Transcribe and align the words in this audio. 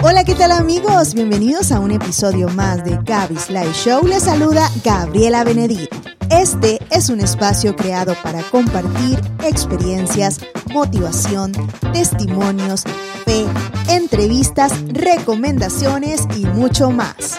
Hola, 0.00 0.22
¿qué 0.22 0.36
tal 0.36 0.52
amigos? 0.52 1.12
Bienvenidos 1.12 1.72
a 1.72 1.80
un 1.80 1.90
episodio 1.90 2.48
más 2.50 2.84
de 2.84 2.96
Gaby's 3.02 3.50
Live 3.50 3.72
Show. 3.72 4.06
Les 4.06 4.22
saluda 4.22 4.70
Gabriela 4.84 5.42
Benedit. 5.42 5.90
Este 6.30 6.78
es 6.90 7.08
un 7.10 7.18
espacio 7.18 7.74
creado 7.74 8.14
para 8.22 8.42
compartir 8.44 9.18
experiencias, 9.44 10.38
motivación, 10.72 11.50
testimonios, 11.92 12.84
fe, 13.24 13.44
entrevistas, 13.88 14.72
recomendaciones 14.92 16.28
y 16.36 16.46
mucho 16.46 16.92
más. 16.92 17.36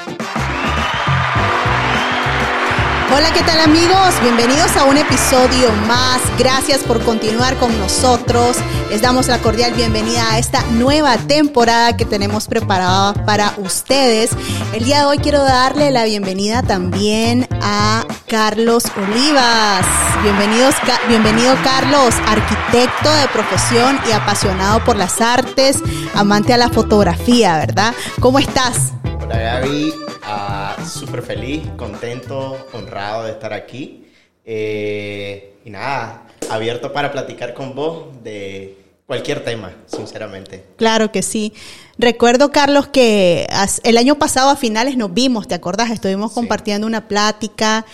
Hola, 3.12 3.34
¿qué 3.34 3.42
tal 3.42 3.60
amigos? 3.60 4.14
Bienvenidos 4.22 4.78
a 4.78 4.86
un 4.86 4.96
episodio 4.96 5.72
más. 5.88 6.22
Gracias 6.38 6.82
por 6.82 7.04
continuar 7.04 7.58
con 7.58 7.78
nosotros. 7.80 8.56
Les 8.92 9.02
damos 9.02 9.28
la 9.28 9.40
cordial 9.40 9.74
bienvenida 9.74 10.32
a 10.32 10.38
esta 10.38 10.62
nueva 10.74 11.18
temporada 11.18 11.98
que 11.98 12.06
tenemos 12.06 12.48
preparada 12.48 13.16
para 13.26 13.56
ustedes. 13.58 14.30
El 14.74 14.84
día 14.84 15.00
de 15.00 15.06
hoy 15.06 15.18
quiero 15.18 15.44
darle 15.44 15.90
la 15.90 16.04
bienvenida 16.04 16.62
también 16.62 17.48
a 17.64 18.06
Carlos 18.28 18.84
Olivas. 18.96 19.86
Bienvenidos, 20.22 20.76
bienvenido 21.08 21.56
Carlos, 21.64 22.14
arquitecto 22.28 23.12
de 23.12 23.28
profesión 23.30 24.00
y 24.08 24.12
apasionado 24.12 24.84
por 24.84 24.98
las 24.98 25.20
artes, 25.20 25.80
amante 26.14 26.54
a 26.54 26.58
la 26.58 26.70
fotografía, 26.70 27.58
¿verdad? 27.58 27.96
¿Cómo 28.20 28.38
estás? 28.38 28.92
Hola 29.20 29.38
Gaby, 29.40 29.94
uh, 30.30 30.86
súper 30.86 31.22
feliz, 31.22 31.62
contento, 31.78 32.68
honrado 32.74 33.26
de 33.26 33.32
estar 33.32 33.54
aquí. 33.54 34.06
Eh, 34.46 35.56
y 35.66 35.70
nada, 35.70 36.28
abierto 36.50 36.92
para 36.92 37.12
platicar 37.12 37.54
con 37.54 37.76
vos 37.76 38.08
de 38.24 38.78
cualquier 39.06 39.44
tema, 39.44 39.74
sinceramente. 39.86 40.66
Claro 40.76 41.12
que 41.12 41.22
sí. 41.22 41.54
Recuerdo, 41.98 42.52
Carlos, 42.52 42.88
que 42.88 43.48
el 43.84 43.98
año 43.98 44.16
pasado 44.16 44.50
a 44.50 44.56
finales 44.56 44.98
nos 44.98 45.14
vimos, 45.14 45.48
¿te 45.48 45.56
acordás? 45.56 45.92
Estuvimos 45.92 46.32
compartiendo 46.32 46.88
una 46.88 47.08
plática. 47.08 47.86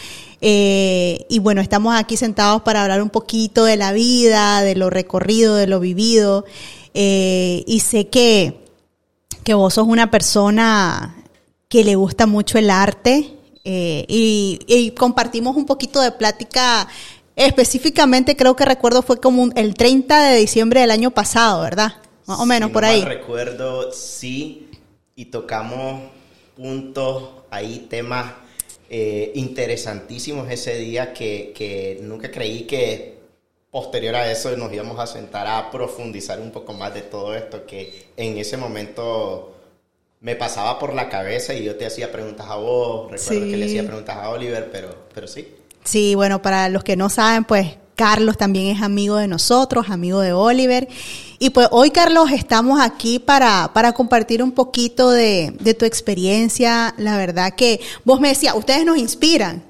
Eh, 0.42 1.25
y 1.30 1.39
bueno, 1.39 1.61
estamos 1.61 1.95
aquí 1.95 2.17
sentados 2.17 2.61
para 2.61 2.83
hablar 2.83 3.02
un 3.02 3.09
poquito 3.09 3.66
de 3.66 3.77
la 3.77 3.94
vida, 3.94 4.61
de 4.61 4.75
lo 4.75 4.89
recorrido, 4.89 5.55
de 5.55 5.67
lo 5.67 5.80
vivido. 5.80 6.45
Eh, 6.94 7.64
y 7.66 7.80
sé 7.80 8.08
que, 8.08 8.59
que 9.44 9.53
vos 9.53 9.73
sos 9.73 9.88
una 9.88 10.11
persona 10.11 11.16
que 11.75 11.83
le 11.83 11.95
gusta 11.95 12.25
mucho 12.25 12.57
el 12.57 12.69
arte 12.69 13.33
eh, 13.65 14.05
y, 14.07 14.91
compartimos 14.91 15.57
un 15.57 15.65
poquito 15.65 15.99
de 15.99 16.13
plática. 16.13 16.87
Específicamente 17.35 18.37
creo 18.37 18.55
que 18.55 18.63
recuerdo 18.63 19.01
fue 19.01 19.19
como 19.19 19.49
el 19.55 19.73
30 19.73 20.29
de 20.29 20.37
diciembre 20.37 20.79
del 20.79 20.91
año 20.91 21.11
pasado, 21.11 21.63
¿verdad? 21.63 21.97
Más 22.27 22.39
o 22.39 22.45
menos 22.45 22.71
por 22.71 22.85
ahí. 22.85 23.03
recuerdo, 23.03 23.91
sí, 23.91 24.69
y 25.17 25.25
tocamos 25.25 26.01
puntos 26.55 27.23
ahí, 27.49 27.87
temas 27.89 28.31
eh, 28.89 29.33
interesantísimos 29.35 30.49
ese 30.49 30.77
día 30.77 31.11
que, 31.11 31.51
que 31.53 31.99
nunca 32.01 32.31
creí 32.31 32.61
que 32.61 33.17
posterior 33.69 34.15
a 34.15 34.31
eso 34.31 34.55
nos 34.55 34.71
íbamos 34.71 34.97
a 34.97 35.07
sentar 35.07 35.45
a 35.45 35.69
profundizar 35.71 36.39
un 36.39 36.51
poco 36.51 36.71
más 36.71 36.93
de 36.93 37.01
todo 37.01 37.35
esto 37.35 37.65
que 37.65 38.05
en 38.15 38.37
ese 38.37 38.55
momento 38.55 39.55
me 40.25 40.35
pasaba 40.35 40.79
por 40.79 40.95
la 40.95 41.07
cabeza 41.07 41.53
y 41.53 41.63
yo 41.63 41.75
te 41.75 41.85
hacía 41.85 42.11
preguntas 42.11 42.47
a 42.49 42.55
vos, 42.55 43.11
recuerdo 43.11 43.45
que 43.45 43.57
le 43.57 43.65
hacía 43.67 43.85
preguntas 43.85 44.17
a 44.17 44.31
Oliver, 44.31 44.71
pero, 44.71 45.05
pero 45.13 45.27
sí. 45.27 45.47
Sí, 45.83 46.15
bueno, 46.15 46.41
para 46.41 46.67
los 46.67 46.83
que 46.83 46.95
no 46.95 47.11
saben, 47.11 47.43
pues 47.43 47.77
Carlos 47.93 48.35
también 48.35 48.75
es 48.75 48.81
amigo 48.81 49.17
de 49.17 49.27
nosotros, 49.27 49.85
amigo 49.91 50.21
de 50.21 50.33
Oliver. 50.33 50.87
Y 51.37 51.51
pues 51.51 51.67
hoy, 51.69 51.91
Carlos, 51.91 52.31
estamos 52.31 52.81
aquí 52.81 53.19
para, 53.19 53.69
para 53.71 53.93
compartir 53.93 54.41
un 54.41 54.51
poquito 54.51 55.11
de, 55.11 55.53
de 55.59 55.75
tu 55.75 55.85
experiencia. 55.85 56.95
La 56.97 57.17
verdad 57.17 57.53
que 57.53 57.79
vos 58.03 58.19
me 58.19 58.29
decías, 58.29 58.55
ustedes 58.55 58.83
nos 58.83 58.97
inspiran 58.97 59.61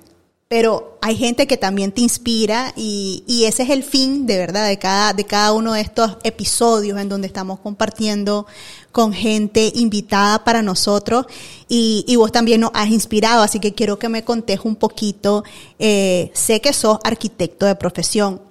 pero 0.48 0.98
hay 1.02 1.16
gente 1.16 1.48
que 1.48 1.58
también 1.58 1.92
te 1.92 2.02
inspira 2.02 2.72
y, 2.76 3.24
y, 3.28 3.46
ese 3.46 3.64
es 3.64 3.70
el 3.72 3.84
fin 3.84 4.28
de 4.28 4.38
verdad 4.38 4.68
de 4.68 4.78
cada, 4.78 5.14
de 5.14 5.26
cada 5.26 5.54
uno 5.54 5.74
de 5.74 5.82
estos 5.82 6.18
episodios 6.24 7.00
en 7.00 7.10
donde 7.10 7.26
estamos 7.26 7.60
compartiendo 7.60 8.46
con 8.92 9.12
gente 9.12 9.72
invitada 9.76 10.44
para 10.44 10.62
nosotros 10.62 11.26
y, 11.68 12.06
y 12.08 12.16
vos 12.16 12.32
también 12.32 12.62
nos 12.62 12.72
has 12.76 12.90
inspirado, 12.90 13.42
así 13.42 13.60
que 13.60 13.74
quiero 13.74 13.98
que 13.98 14.08
me 14.08 14.24
contes 14.24 14.60
un 14.64 14.76
poquito. 14.76 15.44
Eh, 15.80 16.32
sé 16.34 16.62
que 16.62 16.74
sos 16.74 17.00
arquitecto 17.04 17.66
de 17.66 17.76
profesión. 17.76 18.42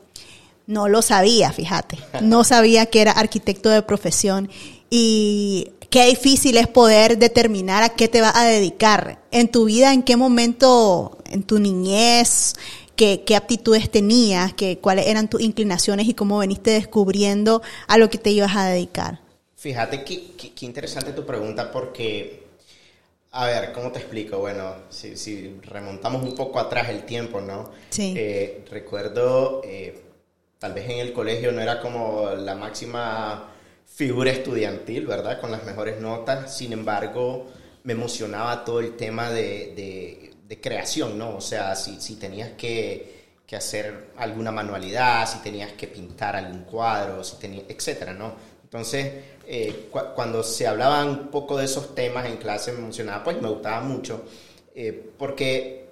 No 0.66 0.88
lo 0.88 1.00
sabía, 1.02 1.52
fíjate. 1.52 1.98
No 2.22 2.42
sabía 2.42 2.86
que 2.86 3.02
era 3.02 3.12
arquitecto 3.12 3.68
de 3.68 3.82
profesión. 3.82 4.48
Y 4.90 5.72
qué 5.94 6.06
difícil 6.06 6.56
es 6.56 6.66
poder 6.66 7.18
determinar 7.18 7.84
a 7.84 7.90
qué 7.90 8.08
te 8.08 8.20
vas 8.20 8.34
a 8.34 8.44
dedicar 8.44 9.20
en 9.30 9.46
tu 9.46 9.66
vida, 9.66 9.92
en 9.92 10.02
qué 10.02 10.16
momento, 10.16 11.18
en 11.30 11.44
tu 11.44 11.60
niñez, 11.60 12.54
qué, 12.96 13.22
qué 13.24 13.36
aptitudes 13.36 13.88
tenías, 13.88 14.52
qué, 14.54 14.80
cuáles 14.80 15.06
eran 15.06 15.30
tus 15.30 15.40
inclinaciones 15.40 16.08
y 16.08 16.14
cómo 16.14 16.38
veniste 16.38 16.72
descubriendo 16.72 17.62
a 17.86 17.96
lo 17.96 18.10
que 18.10 18.18
te 18.18 18.30
ibas 18.30 18.56
a 18.56 18.66
dedicar. 18.66 19.20
Fíjate 19.54 20.02
qué, 20.02 20.32
qué, 20.36 20.66
interesante 20.66 21.12
tu 21.12 21.24
pregunta 21.24 21.70
porque, 21.70 22.42
a 23.30 23.46
ver, 23.46 23.70
¿cómo 23.70 23.92
te 23.92 24.00
explico? 24.00 24.38
Bueno, 24.40 24.74
si, 24.88 25.16
si 25.16 25.60
remontamos 25.62 26.24
un 26.24 26.34
poco 26.34 26.58
atrás 26.58 26.88
el 26.88 27.04
tiempo, 27.04 27.40
¿no? 27.40 27.70
Sí. 27.90 28.14
Eh, 28.16 28.64
recuerdo, 28.68 29.62
eh, 29.64 30.02
tal 30.58 30.72
vez 30.72 30.90
en 30.90 30.98
el 30.98 31.12
colegio 31.12 31.52
no 31.52 31.60
era 31.60 31.80
como 31.80 32.30
la 32.30 32.56
máxima 32.56 33.53
figura 33.94 34.30
estudiantil, 34.32 35.06
¿verdad? 35.06 35.40
Con 35.40 35.50
las 35.52 35.64
mejores 35.64 36.00
notas. 36.00 36.56
Sin 36.56 36.72
embargo, 36.72 37.46
me 37.84 37.92
emocionaba 37.92 38.64
todo 38.64 38.80
el 38.80 38.96
tema 38.96 39.30
de, 39.30 39.72
de, 39.76 40.60
creación, 40.60 41.18
¿no? 41.18 41.34
O 41.34 41.40
sea, 41.40 41.74
si, 41.74 42.00
si 42.00 42.14
tenías 42.14 42.52
que, 42.52 43.24
que, 43.44 43.56
hacer 43.56 44.10
alguna 44.16 44.52
manualidad, 44.52 45.28
si 45.28 45.38
tenías 45.38 45.72
que 45.72 45.88
pintar 45.88 46.36
algún 46.36 46.62
cuadro, 46.62 47.24
si 47.24 47.36
tenías, 47.38 47.64
etcétera, 47.68 48.12
¿no? 48.12 48.34
Entonces, 48.62 49.12
eh, 49.48 49.88
cuando 50.14 50.44
se 50.44 50.68
hablaba 50.68 51.04
un 51.04 51.26
poco 51.26 51.58
de 51.58 51.64
esos 51.64 51.92
temas 51.96 52.26
en 52.26 52.36
clase 52.36 52.70
me 52.70 52.78
emocionaba, 52.78 53.24
pues 53.24 53.42
me 53.42 53.48
gustaba 53.48 53.80
mucho, 53.80 54.24
eh, 54.76 55.10
porque 55.18 55.88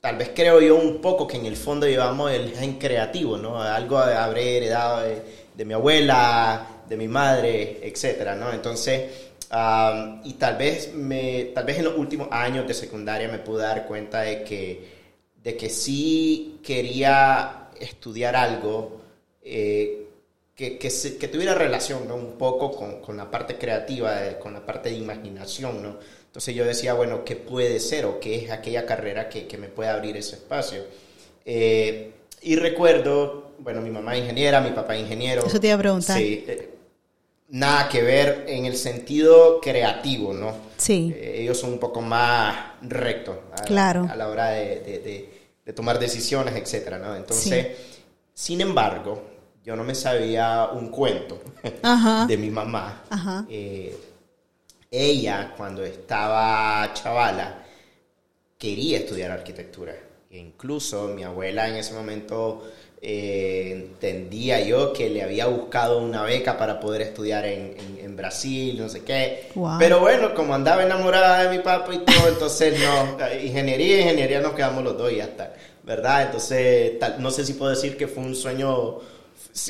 tal 0.00 0.16
vez 0.16 0.32
creo 0.34 0.60
yo 0.60 0.74
un 0.74 1.00
poco 1.00 1.28
que 1.28 1.36
en 1.36 1.46
el 1.46 1.56
fondo 1.56 1.86
llevamos 1.86 2.32
el 2.32 2.50
gen 2.50 2.78
creativo, 2.80 3.36
¿no? 3.36 3.62
Algo 3.62 3.96
habré 3.96 4.56
heredado 4.56 5.02
de, 5.02 5.22
de 5.54 5.64
mi 5.64 5.74
abuela, 5.74 6.79
de 6.90 6.96
mi 6.96 7.06
madre, 7.06 7.78
etcétera, 7.82 8.34
¿no? 8.34 8.52
Entonces, 8.52 9.02
y 10.24 10.32
tal 10.34 10.56
vez, 10.56 10.92
me, 10.92 11.44
tal 11.54 11.64
vez 11.64 11.78
en 11.78 11.84
los 11.84 11.96
últimos 11.96 12.26
años 12.32 12.66
de 12.66 12.74
secundaria 12.74 13.28
me 13.28 13.38
pude 13.38 13.62
dar 13.62 13.86
cuenta 13.86 14.22
de 14.22 14.42
que, 14.42 14.88
de 15.40 15.56
que 15.56 15.70
sí 15.70 16.58
quería 16.64 17.68
estudiar 17.78 18.34
algo 18.34 19.00
eh, 19.40 20.08
que, 20.56 20.78
que, 20.78 20.88
que, 20.88 21.28
tuviera 21.28 21.54
relación 21.54 22.08
¿no? 22.08 22.16
un 22.16 22.32
poco 22.32 22.72
con, 22.72 23.00
con 23.00 23.16
la 23.16 23.30
parte 23.30 23.56
creativa, 23.56 24.26
eh, 24.26 24.38
con 24.40 24.52
la 24.52 24.66
parte 24.66 24.90
de 24.90 24.96
imaginación, 24.96 25.80
¿no? 25.82 25.96
Entonces 26.26 26.54
yo 26.54 26.64
decía, 26.64 26.94
bueno, 26.94 27.24
¿qué 27.24 27.36
puede 27.36 27.78
ser 27.78 28.04
o 28.04 28.18
qué 28.18 28.44
es 28.44 28.50
aquella 28.50 28.84
carrera 28.84 29.28
que, 29.28 29.46
que 29.46 29.58
me 29.58 29.68
puede 29.68 29.90
abrir 29.90 30.16
ese 30.16 30.36
espacio? 30.36 30.84
Eh, 31.44 32.12
y 32.42 32.56
recuerdo, 32.56 33.52
bueno, 33.60 33.80
mi 33.80 33.90
mamá 33.90 34.16
ingeniera, 34.16 34.60
mi 34.60 34.70
papá 34.70 34.96
ingeniero. 34.96 35.46
Eso 35.46 35.60
te 35.60 35.68
iba 35.68 35.76
a 35.76 35.78
preguntar. 35.78 36.18
Sí, 36.18 36.44
nada 37.50 37.88
que 37.88 38.02
ver 38.02 38.44
en 38.48 38.64
el 38.64 38.76
sentido 38.76 39.60
creativo, 39.60 40.32
¿no? 40.32 40.54
Sí. 40.76 41.12
Eh, 41.14 41.42
ellos 41.42 41.58
son 41.58 41.72
un 41.72 41.78
poco 41.78 42.00
más 42.00 42.56
rectos 42.82 43.36
a, 43.52 43.62
claro. 43.64 44.06
a 44.10 44.16
la 44.16 44.28
hora 44.28 44.50
de, 44.50 44.80
de, 45.64 45.72
tomar 45.72 46.00
decisiones, 46.00 46.56
etcétera, 46.56 46.98
¿no? 46.98 47.14
Entonces, 47.14 47.76
sin 48.34 48.60
embargo, 48.60 49.22
yo 49.64 49.76
no 49.76 49.84
me 49.84 49.94
sabía 49.94 50.68
un 50.72 50.88
cuento 50.88 51.40
de 52.26 52.36
mi 52.36 52.50
mamá. 52.50 53.04
Ajá. 53.08 53.46
Eh, 53.48 53.96
ella, 54.90 55.54
cuando 55.56 55.84
estaba 55.84 56.90
chavala, 56.92 57.64
quería 58.58 58.98
estudiar 58.98 59.30
arquitectura. 59.30 59.94
E 60.28 60.38
incluso 60.38 61.08
mi 61.08 61.22
abuela 61.22 61.68
en 61.68 61.76
ese 61.76 61.94
momento 61.94 62.68
eh, 63.02 63.70
entendía 63.72 64.60
yo 64.60 64.92
que 64.92 65.08
le 65.08 65.22
había 65.22 65.46
buscado 65.46 65.98
una 65.98 66.22
beca 66.22 66.58
para 66.58 66.78
poder 66.80 67.00
estudiar 67.00 67.46
en, 67.46 67.74
en, 67.98 68.14
Brasil, 68.14 68.76
no 68.78 68.90
sé 68.90 69.02
qué. 69.02 69.48
Pero 69.78 70.00
bueno, 70.00 70.34
como 70.34 70.54
andaba 70.54 70.82
enamorada 70.82 71.44
de 71.44 71.56
mi 71.56 71.64
papá 71.64 71.94
y 71.94 71.98
todo, 72.00 72.28
entonces 72.28 72.78
no, 72.78 73.16
ingeniería, 73.42 74.00
ingeniería 74.02 74.40
nos 74.40 74.52
quedamos 74.52 74.84
los 74.84 74.98
dos 74.98 75.10
y 75.10 75.16
ya 75.16 75.24
está, 75.24 75.54
¿verdad? 75.82 76.24
Entonces, 76.24 76.92
no 77.18 77.30
sé 77.30 77.46
si 77.46 77.54
puedo 77.54 77.70
decir 77.70 77.96
que 77.96 78.06
fue 78.06 78.22
un 78.22 78.36
sueño 78.36 78.98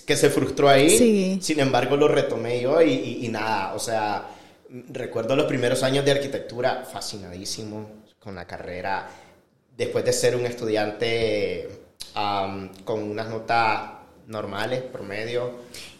que 0.04 0.16
se 0.16 0.30
frustró 0.30 0.68
ahí, 0.68 1.38
sin 1.40 1.60
embargo 1.60 1.96
lo 1.96 2.08
retomé 2.08 2.60
yo 2.60 2.82
y, 2.82 3.24
y 3.24 3.28
nada, 3.28 3.74
o 3.74 3.78
sea, 3.78 4.26
recuerdo 4.88 5.36
los 5.36 5.46
primeros 5.46 5.84
años 5.84 6.04
de 6.04 6.10
arquitectura 6.10 6.84
fascinadísimo 6.84 7.88
con 8.18 8.34
la 8.34 8.44
carrera, 8.44 9.08
después 9.76 10.04
de 10.04 10.12
ser 10.12 10.34
un 10.34 10.46
estudiante 10.46 11.79
con 12.12 13.02
unas 13.10 13.28
notas 13.28 13.82
normales, 14.26 14.82
promedio, 14.82 15.52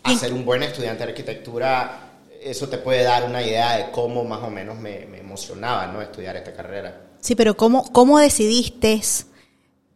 a 0.02 0.14
ser 0.14 0.32
un 0.32 0.44
buen 0.44 0.62
estudiante 0.62 1.04
de 1.04 1.10
arquitectura, 1.10 2.10
eso 2.42 2.68
te 2.68 2.78
puede 2.78 3.02
dar 3.02 3.24
una 3.24 3.42
idea 3.42 3.76
de 3.76 3.90
cómo 3.90 4.24
más 4.24 4.40
o 4.42 4.50
menos 4.50 4.78
me, 4.78 5.06
me 5.06 5.18
emocionaba, 5.18 5.86
¿no? 5.88 6.00
Estudiar 6.00 6.36
esta 6.36 6.52
carrera. 6.54 7.00
Sí, 7.20 7.34
pero 7.34 7.56
¿cómo, 7.56 7.84
cómo 7.92 8.18
decidiste 8.18 9.00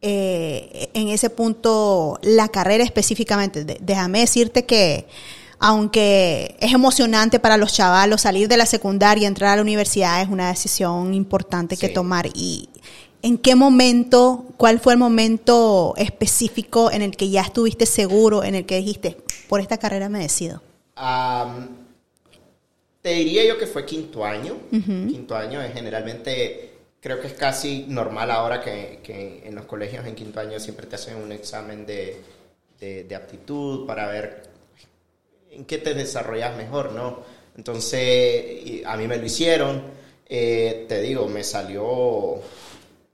eh, 0.02 0.90
en 0.94 1.08
ese 1.08 1.30
punto 1.30 2.18
la 2.22 2.48
carrera 2.48 2.84
específicamente? 2.84 3.64
De- 3.64 3.78
déjame 3.80 4.20
decirte 4.20 4.64
que 4.64 5.06
aunque 5.58 6.56
es 6.60 6.72
emocionante 6.74 7.38
para 7.38 7.56
los 7.56 7.72
chavalos 7.72 8.20
salir 8.22 8.48
de 8.48 8.56
la 8.58 8.66
secundaria 8.66 9.22
y 9.22 9.26
entrar 9.26 9.52
a 9.52 9.56
la 9.56 9.62
universidad 9.62 10.20
es 10.20 10.28
una 10.28 10.48
decisión 10.48 11.14
importante 11.14 11.76
que 11.76 11.86
Sí. 11.88 11.94
tomar. 11.94 12.26
¿Y 12.34 12.68
en 13.24 13.38
qué 13.38 13.54
momento, 13.56 14.44
cuál 14.56 14.78
fue 14.80 14.92
el 14.94 14.98
momento 14.98 15.94
específico 15.96 16.90
en 16.92 17.02
el 17.02 17.16
que 17.16 17.30
ya 17.30 17.42
estuviste 17.42 17.86
seguro, 17.86 18.44
en 18.44 18.54
el 18.54 18.66
que 18.66 18.76
dijiste, 18.76 19.16
por 19.48 19.60
esta 19.60 19.78
carrera 19.78 20.08
me 20.08 20.18
decido? 20.20 20.62
Te 23.02 23.10
diría 23.10 23.44
yo 23.44 23.58
que 23.58 23.66
fue 23.66 23.84
quinto 23.84 24.24
año. 24.24 24.56
Quinto 25.06 25.36
año 25.36 25.60
es 25.60 25.72
generalmente, 25.74 26.70
creo 27.00 27.20
que 27.20 27.26
es 27.26 27.34
casi 27.34 27.84
normal 27.88 28.30
ahora 28.30 28.60
que, 28.62 29.00
que 29.02 29.42
en 29.44 29.54
los 29.54 29.66
colegios 29.66 30.06
en 30.06 30.14
quinto 30.14 30.40
año 30.40 30.58
siempre 30.58 30.86
te 30.86 30.96
hacen 30.96 31.16
un 31.16 31.32
examen 31.32 31.84
de, 31.86 32.20
de- 32.80 33.04
de 33.04 33.14
aptitud 33.14 33.86
para 33.86 34.06
ver 34.08 34.42
en 35.50 35.64
qué 35.66 35.78
te 35.78 35.94
desarrollas 35.94 36.56
mejor, 36.56 36.92
¿no? 36.92 37.20
Entonces, 37.56 38.82
a 38.86 38.96
mí 38.96 39.06
me 39.06 39.16
lo 39.18 39.26
hicieron. 39.26 39.82
Eh, 40.26 40.86
te 40.88 41.02
digo, 41.02 41.28
me 41.28 41.44
salió, 41.44 42.40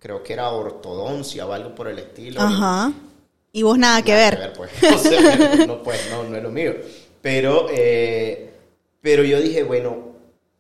creo 0.01 0.23
que 0.25 0.33
era 0.33 0.51
ortodoncia 0.51 1.47
o 1.47 1.53
algo 1.53 1.75
por 1.75 1.87
el 1.87 2.01
estilo. 2.01 2.41
Ajá. 2.41 2.93
Y 3.53 3.63
vos 3.63 3.79
nada 3.79 4.03
que 4.03 4.13
Nada 4.13 4.31
ver. 4.31 4.53
pues. 4.55 4.71
O 4.95 4.99
sea, 4.99 5.67
no, 5.67 5.83
pues, 5.83 6.09
no, 6.11 6.25
no 6.25 6.37
es 6.37 6.43
lo 6.43 6.51
mío. 6.51 6.75
Pero, 7.23 7.67
eh, 7.71 8.51
pero 9.01 9.23
yo 9.23 9.41
dije, 9.41 9.63
bueno, 9.63 9.97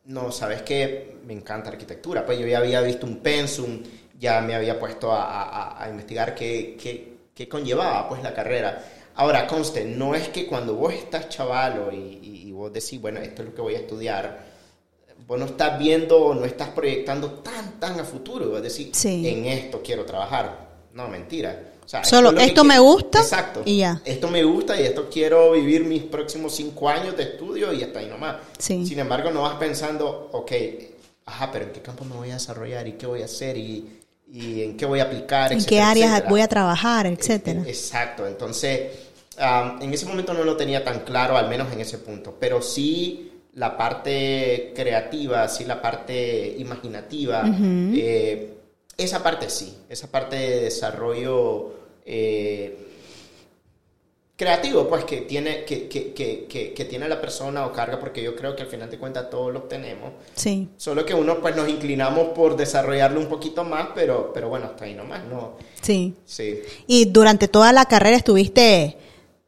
no, 0.05 0.31
¿sabes 0.31 0.63
qué? 0.63 1.17
Me 1.27 1.33
encanta 1.33 1.71
arquitectura. 1.71 2.25
Pues 2.27 2.39
yo 2.39 2.47
ya 2.47 2.59
había 2.59 2.81
visto 2.83 3.07
un 3.07 3.17
pensum, 3.19 3.83
ya 4.19 4.41
me 4.43 4.55
había 4.55 4.79
puesto 4.79 5.11
a, 5.13 5.23
a- 5.45 5.85
a 5.85 5.89
investigar 5.91 6.35
qué, 6.35 6.77
qué, 6.81 7.15
qué 7.35 7.49
conllevaba 7.49 8.09
pues 8.09 8.23
la 8.23 8.35
carrera. 8.35 8.85
Ahora, 9.17 9.47
conste, 9.47 9.85
no 9.85 10.15
es 10.15 10.29
que 10.29 10.47
cuando 10.47 10.75
vos 10.75 10.93
estás 10.95 11.29
chavalo 11.29 11.93
y, 11.93 11.97
y- 12.23 12.49
y 12.49 12.53
vos 12.53 12.73
decís, 12.73 13.01
bueno, 13.01 13.21
esto 13.21 13.43
es 13.43 13.49
lo 13.51 13.55
que 13.55 13.61
voy 13.63 13.75
a 13.75 13.79
estudiar, 13.79 14.50
vos 15.31 15.38
no 15.38 15.44
estás 15.47 15.79
viendo, 15.79 16.35
no 16.35 16.44
estás 16.44 16.71
proyectando 16.71 17.31
tan, 17.35 17.79
tan 17.79 18.00
a 18.00 18.05
futuro. 18.05 18.56
Es 18.56 18.65
decir, 18.65 18.91
Sí. 18.93 19.29
en 19.29 19.44
esto 19.44 19.81
quiero 19.81 20.05
trabajar. 20.05 20.69
No, 20.93 21.06
mentira. 21.06 21.67
O 21.85 21.88
sea, 21.88 22.03
Solo, 22.03 22.32
es 22.32 22.49
esto 22.49 22.65
me 22.65 22.71
quiero. 22.75 22.82
gusta 22.82 23.21
Exacto. 23.21 23.62
y 23.65 23.79
ya. 23.79 24.03
Esto 24.05 24.27
me 24.29 24.43
gusta 24.43 24.81
y 24.81 24.85
esto 24.87 25.09
quiero 25.09 25.53
vivir 25.53 25.85
mis 25.85 26.03
próximos 26.03 26.53
cinco 26.56 26.88
años 26.88 27.17
de 27.17 27.23
estudio 27.23 27.73
y 27.73 27.81
hasta 27.85 28.00
ahí 28.00 28.06
nomás. 28.09 28.38
Sí. 28.59 28.85
Sin 28.85 28.99
embargo, 28.99 29.31
no 29.31 29.43
vas 29.43 29.55
pensando, 29.55 30.31
ok, 30.32 30.50
ajá, 31.27 31.53
pero 31.53 31.67
¿en 31.67 31.71
qué 31.71 31.81
campo 31.81 32.05
me 32.05 32.17
voy 32.17 32.31
a 32.31 32.35
desarrollar 32.35 32.88
y 32.88 32.94
qué 32.94 33.06
voy 33.06 33.23
a 33.23 33.26
hacer 33.26 33.56
y, 33.56 34.00
y 34.33 34.62
en 34.65 34.76
qué 34.76 34.85
voy 34.85 34.99
a 34.99 35.05
aplicar? 35.05 35.53
¿En 35.53 35.59
qué 35.59 35.76
etcétera, 35.76 35.91
áreas 35.91 36.11
etcétera? 36.11 36.31
voy 36.31 36.41
a 36.41 36.49
trabajar, 36.49 37.06
etcétera? 37.06 37.61
Eh, 37.61 37.69
Exacto, 37.71 38.26
entonces 38.26 38.88
en 39.81 39.94
ese 39.94 40.06
momento 40.06 40.35
no 40.35 40.43
lo 40.43 40.56
tenía 40.56 40.85
tan 40.85 41.00
claro, 41.00 41.37
al 41.37 41.49
menos 41.49 41.73
en 41.73 41.81
ese 41.81 41.99
punto, 41.99 42.37
pero 42.38 42.61
sí 42.61 43.30
la 43.55 43.76
parte 43.76 44.73
creativa, 44.75 45.49
sí 45.49 45.64
la 45.64 45.82
parte 45.82 46.56
imaginativa, 46.58 47.43
eh, 47.47 48.55
esa 48.97 49.23
parte 49.23 49.50
sí, 49.50 49.76
esa 49.88 50.11
parte 50.11 50.37
de 50.37 50.61
desarrollo 50.61 51.73
eh, 52.05 52.76
creativo, 54.37 54.88
pues 54.88 55.05
que 55.05 55.23
tiene, 55.23 55.64
que, 55.64 55.88
que, 55.88 56.14
que, 56.14 56.47
que, 56.47 56.73
que 56.73 56.85
tiene 56.87 57.08
la 57.08 57.20
persona 57.20 57.67
o 57.67 57.73
carga, 57.73 57.99
porque 58.00 58.23
yo 58.23 58.35
creo 58.35 58.56
que 58.56 58.62
al 58.62 58.69
final 58.69 58.88
de 58.91 58.99
cuentas 58.99 59.29
todos 59.29 59.52
lo 59.52 59.64
tenemos. 59.64 60.12
Sí. 60.35 60.69
Solo 60.79 61.05
que 61.05 61.12
uno 61.12 61.41
pues 61.41 61.55
nos 61.55 61.69
inclinamos 61.69 62.29
por 62.29 62.56
desarrollarlo 62.56 63.20
un 63.20 63.26
poquito 63.26 63.64
más, 63.64 63.88
pero, 63.94 64.32
pero 64.32 64.49
bueno, 64.49 64.67
hasta 64.67 64.87
ahí 64.87 64.94
nomás, 64.94 65.25
¿no? 65.26 65.56
Sí. 65.82 66.14
Sí. 66.25 66.62
Y 66.87 67.06
durante 67.06 67.49
toda 67.49 67.73
la 67.75 67.85
carrera 67.85 68.17
estuviste 68.17 68.97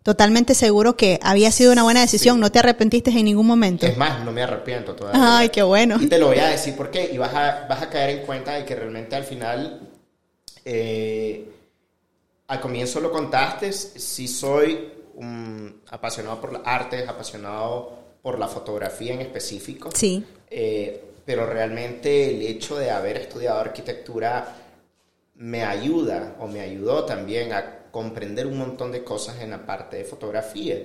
totalmente 0.03 0.55
seguro 0.55 0.97
que 0.97 1.19
había 1.23 1.51
sido 1.53 1.73
una 1.73 1.83
buena 1.83 2.01
decisión, 2.01 2.37
Sí. 2.37 2.41
no 2.41 2.51
te 2.53 2.59
arrepentiste 2.59 3.11
en 3.11 3.25
ningún 3.25 3.47
momento. 3.47 3.87
Es 3.87 3.97
más, 3.97 4.25
no 4.25 4.33
me 4.33 4.43
arrepiento 4.43 4.95
todavía. 4.95 5.39
Ay, 5.39 5.49
qué 5.51 5.63
bueno. 5.63 5.97
Y 6.01 6.07
te 6.09 6.19
lo 6.19 6.29
voy 6.29 6.39
a 6.39 6.49
decir 6.49 6.75
por 6.77 6.91
qué. 6.91 7.11
Y 7.13 7.19
vas 7.19 7.35
a, 7.35 7.67
vas 7.69 7.83
a 7.83 7.89
caer 7.89 8.19
en 8.19 8.27
cuenta 8.27 8.55
de 8.55 8.65
que 8.65 8.75
realmente 8.75 9.15
al 9.17 9.25
final, 9.25 9.81
eh, 10.65 11.49
al 12.49 12.61
comienzo 12.61 13.01
lo 13.01 13.11
contaste, 13.11 13.73
sí 13.73 14.29
soy 14.29 14.93
apasionado 15.91 16.41
por 16.41 16.53
las 16.53 16.63
artes, 16.65 17.09
apasionado 17.09 17.93
por 18.23 18.39
la 18.39 18.49
fotografía 18.49 19.15
en 19.15 19.21
específico. 19.21 19.91
Sí. 19.95 20.25
Eh, 20.51 21.05
pero 21.25 21.47
realmente 21.47 22.31
el 22.31 22.43
hecho 22.43 22.77
de 22.77 22.91
haber 22.91 23.17
estudiado 23.17 23.61
arquitectura 23.61 24.57
me 25.37 25.65
ayuda 25.65 26.35
o 26.41 26.47
me 26.49 26.61
ayudó 26.61 27.05
también 27.05 27.53
a 27.53 27.79
comprender 27.93 28.47
un 28.49 28.59
montón 28.59 28.91
de 28.91 29.05
cosas 29.05 29.41
en 29.41 29.51
la 29.51 29.65
parte 29.65 29.99
de 29.99 30.05
fotografía. 30.05 30.77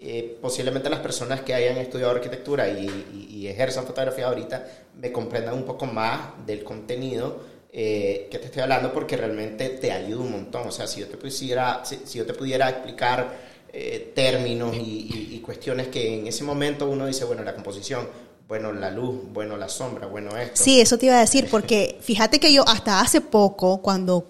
Eh, 0.00 0.38
posiblemente 0.40 0.88
las 0.88 1.00
personas 1.00 1.42
que 1.42 1.52
hayan 1.54 1.76
estudiado 1.76 2.12
arquitectura 2.12 2.68
y, 2.68 2.86
y- 3.30 3.46
ejerzan 3.48 3.84
fotografía 3.86 4.26
ahorita 4.26 4.66
me 5.00 5.12
comprendan 5.12 5.54
un 5.54 5.64
poco 5.64 5.84
más 5.86 6.46
del 6.46 6.64
contenido 6.64 7.40
eh, 7.72 8.28
que 8.30 8.38
te 8.38 8.46
estoy 8.46 8.62
hablando 8.62 8.92
porque 8.92 9.16
realmente 9.16 9.68
te 9.68 9.92
ayuda 9.92 10.22
un 10.22 10.32
montón. 10.32 10.68
O 10.68 10.72
sea, 10.72 10.86
si 10.86 11.00
yo 11.00 11.08
te 11.08 11.16
pudiera, 11.18 11.82
si, 11.84 12.00
yo 12.18 12.24
te 12.26 12.32
pudiera 12.34 12.68
explicar 12.70 13.34
eh, 13.72 14.12
términos 14.14 14.74
y, 14.76 14.80
y- 14.80 15.34
y 15.36 15.40
cuestiones 15.40 15.88
que 15.88 16.20
en 16.20 16.26
ese 16.28 16.42
momento 16.44 16.88
uno 16.88 17.06
dice, 17.06 17.24
bueno, 17.24 17.42
la 17.42 17.54
composición, 17.54 18.08
bueno, 18.48 18.72
la 18.72 18.90
luz, 18.90 19.16
bueno, 19.32 19.56
la 19.56 19.68
sombra, 19.68 20.06
bueno, 20.06 20.36
esto. 20.36 20.62
Sí, 20.62 20.80
eso 20.80 20.98
te 20.98 21.06
iba 21.06 21.16
a 21.16 21.20
decir, 21.20 21.48
porque 21.50 21.96
fíjate 22.00 22.38
que 22.40 22.52
yo 22.52 22.62
hasta 22.68 23.00
hace 23.00 23.20
poco, 23.20 23.80
cuando 23.82 24.28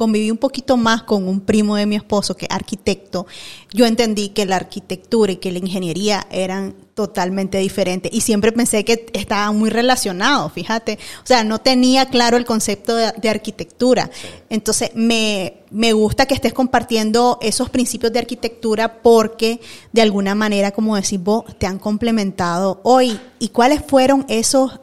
conviví 0.00 0.30
un 0.30 0.38
poquito 0.38 0.78
más 0.78 1.02
con 1.02 1.28
un 1.28 1.40
primo 1.40 1.76
de 1.76 1.84
mi 1.84 1.94
esposo, 1.94 2.34
que 2.34 2.46
es 2.46 2.50
arquitecto, 2.50 3.26
yo 3.70 3.84
entendí 3.84 4.30
que 4.30 4.46
la 4.46 4.56
arquitectura 4.56 5.32
y 5.32 5.36
que 5.36 5.52
la 5.52 5.58
ingeniería 5.58 6.26
eran 6.30 6.74
totalmente 6.94 7.58
diferentes 7.58 8.10
y 8.10 8.22
siempre 8.22 8.50
pensé 8.50 8.82
que 8.82 9.04
estaban 9.12 9.58
muy 9.58 9.68
relacionados, 9.68 10.54
fíjate. 10.54 10.98
O 11.22 11.26
sea, 11.26 11.44
no 11.44 11.58
tenía 11.58 12.06
claro 12.06 12.38
el 12.38 12.46
concepto 12.46 12.96
de, 12.96 13.12
de 13.14 13.28
arquitectura. 13.28 14.10
Entonces, 14.48 14.92
me, 14.94 15.64
me 15.70 15.92
gusta 15.92 16.24
que 16.24 16.32
estés 16.32 16.54
compartiendo 16.54 17.36
esos 17.42 17.68
principios 17.68 18.10
de 18.10 18.20
arquitectura 18.20 19.02
porque 19.02 19.60
de 19.92 20.00
alguna 20.00 20.34
manera, 20.34 20.70
como 20.70 20.96
decís 20.96 21.22
vos, 21.22 21.44
te 21.58 21.66
han 21.66 21.78
complementado 21.78 22.80
hoy. 22.84 23.20
¿Y 23.38 23.48
cuáles 23.48 23.82
fueron 23.86 24.24
esos 24.30 24.80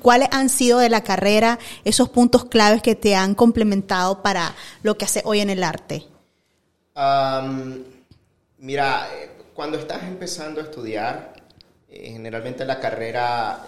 ¿Cuáles 0.00 0.28
han 0.32 0.48
sido 0.48 0.78
de 0.78 0.88
la 0.88 1.02
carrera 1.04 1.58
esos 1.84 2.08
puntos 2.08 2.46
claves 2.46 2.82
que 2.82 2.94
te 2.94 3.14
han 3.14 3.34
complementado 3.34 4.22
para 4.22 4.54
lo 4.82 4.96
que 4.96 5.04
hace 5.04 5.20
hoy 5.24 5.40
en 5.40 5.50
el 5.50 5.62
arte? 5.62 6.06
Mira, 8.58 9.08
cuando 9.54 9.78
estás 9.78 10.02
empezando 10.04 10.60
a 10.60 10.64
estudiar, 10.64 11.34
eh, 11.88 12.10
generalmente 12.12 12.64
la 12.64 12.80
carrera, 12.80 13.66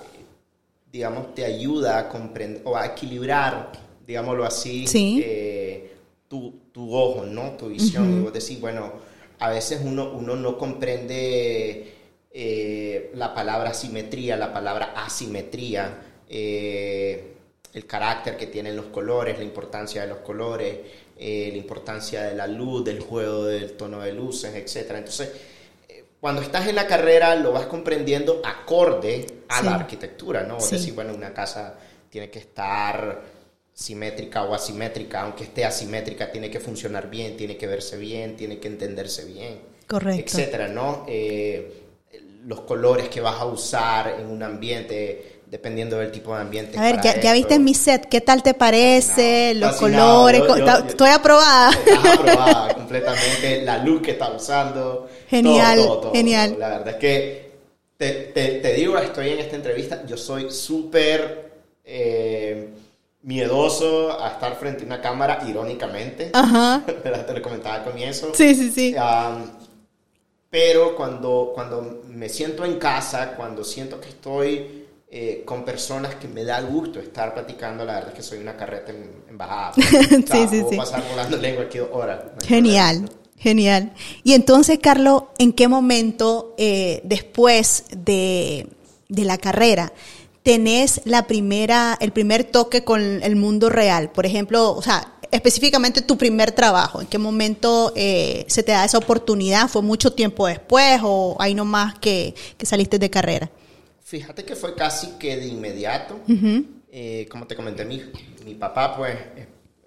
digamos, 0.90 1.34
te 1.34 1.44
ayuda 1.44 1.98
a 1.98 2.08
comprender 2.08 2.62
o 2.64 2.76
a 2.76 2.86
equilibrar, 2.86 3.72
digámoslo 4.06 4.44
así, 4.44 4.86
Sí. 4.86 5.22
eh, 5.24 5.94
tu, 6.28 6.54
tu 6.72 6.94
ojo, 6.94 7.24
¿no? 7.24 7.52
Tu 7.52 7.68
visión. 7.68 8.16
Y 8.16 8.20
vos 8.20 8.32
decís, 8.32 8.60
bueno, 8.60 8.92
a 9.38 9.50
veces 9.50 9.80
uno, 9.84 10.10
uno 10.12 10.36
no 10.36 10.56
comprende 10.56 11.91
eh, 12.34 13.10
la 13.14 13.34
palabra 13.34 13.74
simetría, 13.74 14.36
la 14.36 14.52
palabra 14.52 14.92
asimetría, 14.96 15.98
eh, 16.28 17.34
el 17.74 17.86
carácter 17.86 18.36
que 18.36 18.46
tienen 18.46 18.76
los 18.76 18.86
colores, 18.86 19.38
la 19.38 19.44
importancia 19.44 20.02
de 20.02 20.08
los 20.08 20.18
colores, 20.18 20.78
eh, 21.18 21.48
la 21.50 21.56
importancia 21.58 22.22
de 22.24 22.34
la 22.34 22.46
luz, 22.46 22.84
del 22.84 23.00
juego 23.00 23.44
del 23.44 23.72
tono 23.72 24.00
de 24.00 24.12
luces, 24.12 24.54
etc. 24.54 24.90
Entonces, 24.96 25.30
eh, 25.88 26.04
cuando 26.20 26.42
estás 26.42 26.66
en 26.68 26.74
la 26.76 26.86
carrera 26.86 27.34
lo 27.36 27.52
vas 27.52 27.66
comprendiendo 27.66 28.42
acorde 28.44 29.26
a 29.48 29.58
Sí. 29.60 29.64
la 29.66 29.74
arquitectura, 29.76 30.42
¿no? 30.42 30.58
Es 30.58 30.64
Sí. 30.66 30.76
decir, 30.76 30.94
bueno, 30.94 31.14
una 31.14 31.32
casa 31.32 31.78
tiene 32.10 32.30
que 32.30 32.38
estar 32.40 33.22
simétrica 33.74 34.42
o 34.44 34.54
asimétrica, 34.54 35.22
aunque 35.22 35.44
esté 35.44 35.64
asimétrica, 35.64 36.30
tiene 36.30 36.50
que 36.50 36.60
funcionar 36.60 37.08
bien, 37.08 37.36
tiene 37.38 37.56
que 37.56 37.66
verse 37.66 37.96
bien, 37.96 38.36
tiene 38.36 38.58
que 38.58 38.68
entenderse 38.68 39.24
bien, 39.24 39.60
Correcto. 39.86 40.20
etcétera, 40.22 40.68
¿no? 40.68 41.06
Eh, 41.08 41.81
los 42.46 42.60
colores 42.62 43.08
que 43.08 43.20
vas 43.20 43.40
a 43.40 43.44
usar 43.46 44.16
en 44.20 44.26
un 44.28 44.42
ambiente, 44.42 45.40
dependiendo 45.46 45.98
del 45.98 46.10
tipo 46.10 46.34
de 46.34 46.40
ambiente. 46.42 46.78
A 46.78 46.82
ver, 46.82 47.00
ya, 47.00 47.20
ya 47.20 47.32
viste 47.32 47.58
mi 47.58 47.74
set, 47.74 48.06
¿qué 48.08 48.20
tal 48.20 48.42
te 48.42 48.54
parece? 48.54 49.56
Fascinado, 49.60 49.60
Los 49.60 49.76
colores, 49.76 50.40
Yo- 50.40 50.46
co- 50.46 50.58
yo- 50.58 50.64
ta- 50.64 50.80
yo- 50.80 50.86
estoy 50.88 51.08
aprobada. 51.10 51.70
Estás 51.70 52.18
aprobada 52.18 52.74
completamente, 52.74 53.62
la 53.62 53.78
luz 53.78 54.02
que 54.02 54.10
está 54.12 54.30
usando. 54.32 55.08
Genial, 55.28 55.76
todo, 55.78 55.86
todo, 55.86 56.00
todo, 56.00 56.12
genial. 56.12 56.56
La 56.58 56.68
verdad 56.68 56.88
es 56.88 56.96
que 56.96 57.52
te, 57.96 58.10
te- 58.34 58.48
te 58.60 58.72
digo, 58.74 58.98
estoy 58.98 59.28
en 59.30 59.38
esta 59.40 59.56
entrevista, 59.56 60.02
yo 60.06 60.16
soy 60.16 60.50
súper 60.50 61.52
eh, 61.84 62.68
miedoso 63.22 64.20
a 64.20 64.28
estar 64.30 64.56
frente 64.56 64.82
a 64.82 64.86
una 64.86 65.00
cámara, 65.00 65.44
irónicamente. 65.46 66.30
Ajá. 66.32 66.82
Te 67.26 67.32
lo 67.34 67.42
comentaba 67.42 67.76
al 67.76 67.84
comienzo. 67.84 68.32
Sí, 68.34 68.54
sí, 68.54 68.70
sí. 68.72 68.94
Am, 68.98 69.44
pero 70.52 70.94
cuando, 70.94 71.52
cuando 71.54 72.02
me 72.08 72.28
siento 72.28 72.66
en 72.66 72.78
casa, 72.78 73.34
cuando 73.34 73.64
siento 73.64 73.98
que 73.98 74.10
estoy 74.10 74.84
eh, 75.10 75.44
con 75.46 75.64
personas 75.64 76.16
que 76.16 76.28
me 76.28 76.44
da 76.44 76.60
gusto 76.60 77.00
estar 77.00 77.32
platicando, 77.32 77.86
la 77.86 77.94
verdad 77.94 78.10
es 78.10 78.16
que 78.16 78.22
soy 78.22 78.40
una 78.40 78.54
carreta 78.54 78.92
en, 78.92 79.24
en 79.30 79.38
bajada. 79.38 79.72
sí, 79.76 80.46
sí, 80.50 80.62
sí. 80.68 80.76
pasar 80.76 81.02
volando 81.08 81.36
lengua 81.38 81.64
aquí 81.64 81.78
horas. 81.78 82.20
Genial. 82.46 83.08
Genial. 83.38 83.94
Y 84.24 84.34
entonces, 84.34 84.78
Carlos, 84.78 85.22
¿en 85.38 85.54
qué 85.54 85.68
momento 85.68 86.54
eh, 86.58 87.00
después 87.02 87.86
de, 87.96 88.66
de, 89.08 89.24
la 89.24 89.38
carrera 89.38 89.94
tenés 90.42 91.00
la 91.06 91.26
primera, 91.26 91.96
el 91.98 92.12
primer 92.12 92.44
toque 92.44 92.84
con 92.84 93.00
el 93.00 93.36
mundo 93.36 93.70
real? 93.70 94.12
Por 94.12 94.26
ejemplo, 94.26 94.72
o 94.72 94.82
sea, 94.82 95.14
específicamente 95.32 96.02
tu 96.02 96.16
primer 96.16 96.52
trabajo? 96.52 97.00
¿En 97.00 97.08
qué 97.08 97.18
momento 97.18 97.92
eh, 97.96 98.44
se 98.46 98.62
te 98.62 98.70
da 98.70 98.84
esa 98.84 98.98
oportunidad? 98.98 99.68
¿Fue 99.68 99.82
mucho 99.82 100.12
tiempo 100.12 100.46
después 100.46 101.00
o 101.02 101.36
hay 101.40 101.54
nomás 101.54 101.98
que, 101.98 102.34
que 102.56 102.66
saliste 102.66 102.98
de 102.98 103.10
carrera? 103.10 103.50
Fíjate 104.04 104.44
que 104.44 104.54
fue 104.54 104.74
casi 104.74 105.12
que 105.18 105.36
de 105.36 105.46
inmediato. 105.46 106.20
Eh, 106.92 107.26
como 107.30 107.46
te 107.46 107.56
comenté, 107.56 107.86
mi, 107.86 108.02
mi 108.44 108.54
papá, 108.54 108.94
pues, 108.94 109.16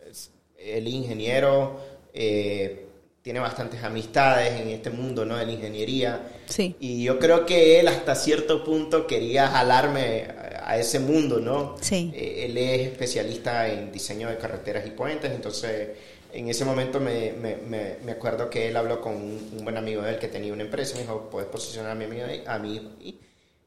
es, 0.10 0.32
el 0.58 0.88
ingeniero, 0.88 1.80
eh, 2.12 2.88
tiene 3.26 3.40
bastantes 3.40 3.84
amistades 3.84 4.62
en 4.62 4.70
este 4.70 4.92
mundo, 4.92 5.26
¿no? 5.26 5.36
De 5.36 5.48
la 5.48 5.52
ingeniería. 5.52 6.30
Sí. 6.46 6.76
Y 6.80 7.06
yo 7.06 7.18
creo 7.18 7.44
que 7.44 7.80
él 7.80 7.88
hasta 7.88 8.14
cierto 8.14 8.64
punto 8.64 9.08
quería 9.08 9.48
jalarme 9.48 10.28
a 10.64 10.78
ese 10.78 11.00
mundo, 11.00 11.40
¿no? 11.40 11.76
Sí. 11.82 12.14
Eh, 12.14 12.46
él 12.46 12.56
es 12.56 12.82
especialista 12.82 13.68
en 13.68 13.92
diseño 13.92 14.30
de 14.30 14.38
carreteras 14.38 14.86
y 14.86 14.92
puentes, 14.92 15.32
entonces 15.32 15.90
en 16.34 16.50
ese 16.50 16.66
momento 16.66 17.00
me, 17.00 17.32
me, 17.32 17.58
me, 18.00 18.12
acuerdo 18.12 18.48
que 18.48 18.68
él 18.68 18.78
habló 18.78 19.02
con 19.02 19.16
un, 19.16 19.64
buen 19.64 19.78
amigo 19.78 20.04
de 20.04 20.12
él 20.12 20.20
que 20.20 20.28
tenía 20.28 20.54
una 20.54 20.62
empresa 20.62 20.92
y 20.94 20.98
me 20.98 21.02
dijo, 21.02 21.28
¿puedes 21.32 21.50
posicionar 21.50 21.94
a 21.94 21.96
mi 21.96 22.06
amigo 22.06 22.26
a 22.46 22.60
mí? 22.60 22.80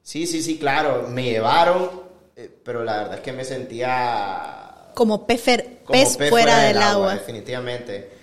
sí, 0.00 0.28
sí, 0.28 0.40
sí, 0.40 0.56
claro, 0.58 1.08
me 1.08 1.24
llevaron, 1.24 1.90
eh, 2.36 2.48
pero 2.62 2.84
la 2.84 2.98
verdad 2.98 3.14
es 3.16 3.20
que 3.22 3.32
me 3.32 3.44
sentía... 3.44 4.92
Como 4.94 5.26
pez, 5.26 5.42
fuera, 6.28 6.62
del, 6.62 6.78
agua. 6.78 7.14
Definitivamente. 7.14 8.17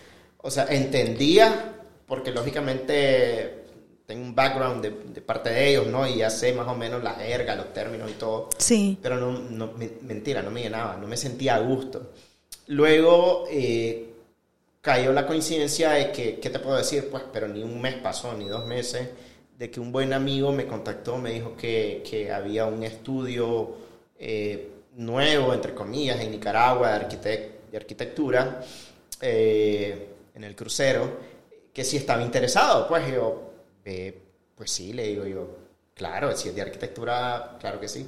O 0.46 0.52
sea, 0.52 0.68
entendía, 0.70 1.74
porque 2.06 2.30
lógicamente 2.30 3.64
tengo 4.06 4.24
un 4.24 4.36
background 4.36 4.84
de, 4.84 5.22
parte 5.22 5.50
de 5.50 5.70
ellos, 5.70 5.88
¿no? 5.88 6.08
Y 6.08 6.18
ya 6.18 6.30
sé 6.30 6.54
más 6.54 6.68
o 6.68 6.76
menos 6.76 7.04
la 7.04 7.16
jerga, 7.16 7.56
los 7.56 7.74
términos 7.74 8.12
y 8.12 8.14
todo. 8.14 8.50
Sí. 8.60 9.00
Pero 9.02 9.18
no, 9.18 9.32
no 9.32 9.74
mentira, 10.04 10.44
no 10.44 10.52
me 10.52 10.62
llenaba, 10.62 10.98
no 10.98 11.08
me 11.08 11.18
sentía 11.18 11.56
a 11.56 11.60
gusto. 11.62 12.12
Luego 12.68 13.46
eh, 13.50 14.12
cayó 14.82 15.12
la 15.14 15.26
coincidencia 15.26 15.94
de 15.94 16.12
que, 16.12 16.40
¿qué 16.40 16.52
te 16.52 16.60
puedo 16.60 16.78
decir? 16.78 17.10
Pues, 17.10 17.24
pero 17.34 17.48
ni 17.48 17.64
un 17.64 17.82
mes 17.82 17.96
pasó, 17.96 18.36
ni 18.36 18.48
dos 18.48 18.68
meses, 18.68 19.10
de 19.58 19.72
que 19.72 19.80
un 19.80 19.92
buen 19.92 20.14
amigo 20.14 20.52
me 20.52 20.68
contactó, 20.68 21.18
me 21.18 21.32
dijo 21.32 21.56
que, 21.56 22.04
que 22.08 22.32
había 22.32 22.68
un 22.68 22.84
estudio 22.84 23.78
eh, 24.20 24.70
nuevo, 24.96 25.56
entre 25.56 25.74
comillas, 25.74 26.20
en 26.20 26.30
Nicaragua 26.30 26.90
de, 26.90 26.94
arquitect 26.98 27.72
de 27.72 27.78
arquitectura, 27.78 28.62
eh, 29.22 30.10
en 30.36 30.44
el 30.44 30.56
crucero, 30.56 31.10
que 31.74 31.84
si 31.84 31.98
estaba 31.98 32.22
interesado. 32.22 32.88
Pues 32.88 33.12
yo, 33.12 33.52
eh, 33.84 34.18
pues 34.56 34.70
sí, 34.70 34.94
le 34.94 35.08
digo 35.08 35.26
yo, 35.26 35.48
claro, 35.94 36.36
si 36.36 36.50
es 36.50 36.56
de 36.56 36.62
arquitectura, 36.62 37.58
claro 37.60 37.80
que 37.80 37.88
sí. 37.88 38.06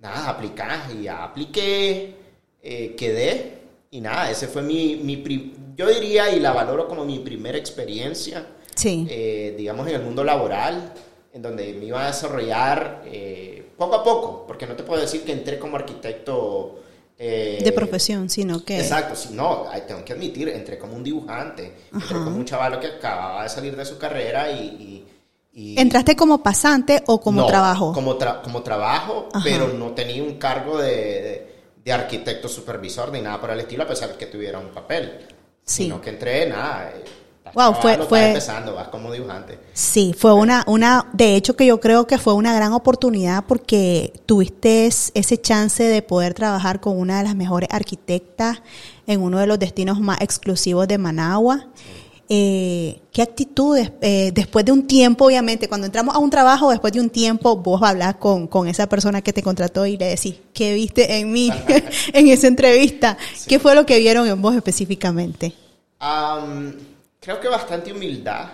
Nada, 0.00 0.30
aplicás 0.30 0.92
y 0.94 1.04
ya 1.04 1.24
apliqué, 1.24 2.14
eh, 2.62 2.94
quedé 2.96 3.58
y 3.90 4.00
nada, 4.00 4.30
ese 4.30 4.46
fue 4.46 4.62
mi, 4.62 4.96
mi 4.96 5.54
yo 5.76 5.88
diría 5.88 6.30
y 6.30 6.40
la 6.40 6.52
valoro 6.52 6.86
como 6.86 7.04
mi 7.04 7.18
primera 7.18 7.58
experiencia, 7.58 8.46
sí. 8.74 9.06
Eh, 9.10 9.54
digamos, 9.56 9.86
en 9.88 9.96
el 9.96 10.02
mundo 10.02 10.24
laboral, 10.24 10.92
en 11.32 11.42
donde 11.42 11.72
me 11.74 11.86
iba 11.86 12.04
a 12.04 12.08
desarrollar 12.08 13.02
poco 13.76 13.94
a 13.94 14.04
poco, 14.04 14.44
porque 14.46 14.66
no 14.66 14.74
te 14.74 14.82
puedo 14.82 15.00
decir 15.00 15.22
que 15.24 15.32
entré 15.32 15.58
como 15.58 15.76
arquitecto 15.76 16.82
de 17.20 17.72
profesión, 17.74 18.30
sino 18.30 18.64
que... 18.64 18.80
Exacto, 18.80 19.14
no, 19.32 19.66
tengo 19.86 20.04
que 20.04 20.14
admitir, 20.14 20.48
entré 20.48 20.78
como 20.78 20.96
un 20.96 21.04
dibujante, 21.04 21.74
entré 21.92 22.16
como 22.16 22.36
un 22.36 22.44
chaval 22.44 22.80
que 22.80 22.86
acababa 22.86 23.42
de 23.42 23.48
salir 23.50 23.76
de 23.76 23.84
su 23.84 23.98
carrera 23.98 24.50
y, 24.50 25.06
¿Entraste 25.52 26.16
como 26.16 26.42
pasante 26.42 27.02
o 27.06 27.20
como 27.20 27.44
trabajo? 27.46 27.92
Como, 27.92 28.16
como 28.42 28.62
trabajo, 28.62 29.28
pero 29.44 29.68
no 29.68 29.90
tenía 29.90 30.22
un 30.22 30.38
cargo 30.38 30.78
de, 30.78 31.56
de, 31.84 31.92
arquitecto 31.92 32.48
supervisor 32.48 33.10
ni 33.12 33.20
nada 33.20 33.40
por 33.40 33.50
el 33.50 33.60
estilo, 33.60 33.82
a 33.82 33.86
pesar 33.86 34.10
de 34.10 34.16
que 34.16 34.26
tuviera 34.26 34.58
un 34.58 34.68
papel. 34.68 35.26
Sí. 35.64 35.84
Sino 35.84 36.00
que 36.00 36.10
entré, 36.10 36.46
nada. 36.48 36.94
Wow, 37.54 37.74
fue, 37.80 37.98
fue 38.08 38.28
empezando, 38.28 38.74
vas 38.74 38.88
como 38.88 39.12
dibujante. 39.12 39.58
Sí, 39.72 40.14
fue 40.16 40.32
una, 40.32 40.64
una, 40.66 41.06
de 41.12 41.36
hecho 41.36 41.56
que 41.56 41.66
yo 41.66 41.80
creo 41.80 42.06
que 42.06 42.18
fue 42.18 42.34
una 42.34 42.54
gran 42.54 42.72
oportunidad 42.72 43.44
porque 43.46 44.12
tuviste 44.26 44.86
ese 44.86 45.40
chance 45.40 45.82
de 45.82 46.02
poder 46.02 46.34
trabajar 46.34 46.80
con 46.80 46.98
una 46.98 47.18
de 47.18 47.24
las 47.24 47.34
mejores 47.34 47.68
arquitectas 47.72 48.62
en 49.06 49.20
uno 49.20 49.38
de 49.38 49.46
los 49.46 49.58
destinos 49.58 50.00
más 50.00 50.20
exclusivos 50.20 50.86
de 50.88 50.98
Managua. 50.98 51.66
Eh, 52.32 53.00
¿Qué 53.10 53.22
actitudes, 53.22 53.90
eh, 54.02 54.30
después 54.32 54.64
de 54.64 54.70
un 54.70 54.86
tiempo, 54.86 55.24
obviamente, 55.24 55.68
cuando 55.68 55.86
entramos 55.86 56.14
a 56.14 56.18
un 56.18 56.30
trabajo, 56.30 56.70
después 56.70 56.92
de 56.92 57.00
un 57.00 57.10
tiempo, 57.10 57.56
vos 57.56 57.82
hablas 57.82 58.14
con, 58.16 58.46
con 58.46 58.68
esa 58.68 58.88
persona 58.88 59.20
que 59.20 59.32
te 59.32 59.42
contrató 59.42 59.84
y 59.84 59.96
le 59.96 60.06
decís, 60.06 60.36
¿qué 60.54 60.74
viste 60.74 61.18
en 61.18 61.32
mí 61.32 61.50
en 62.12 62.28
esa 62.28 62.46
entrevista? 62.46 63.18
¿Qué 63.48 63.58
fue 63.58 63.74
lo 63.74 63.84
que 63.84 63.98
vieron 63.98 64.28
en 64.28 64.40
vos 64.40 64.54
específicamente? 64.54 65.54
Creo 67.20 67.38
que 67.38 67.48
bastante 67.48 67.92
humildad 67.92 68.48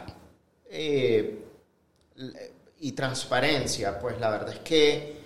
eh, 0.69 1.39
y 2.81 2.93
transparencia, 2.93 3.99
pues 3.99 4.21
la 4.21 4.31
verdad 4.31 4.53
es 4.55 4.61
que, 4.61 5.17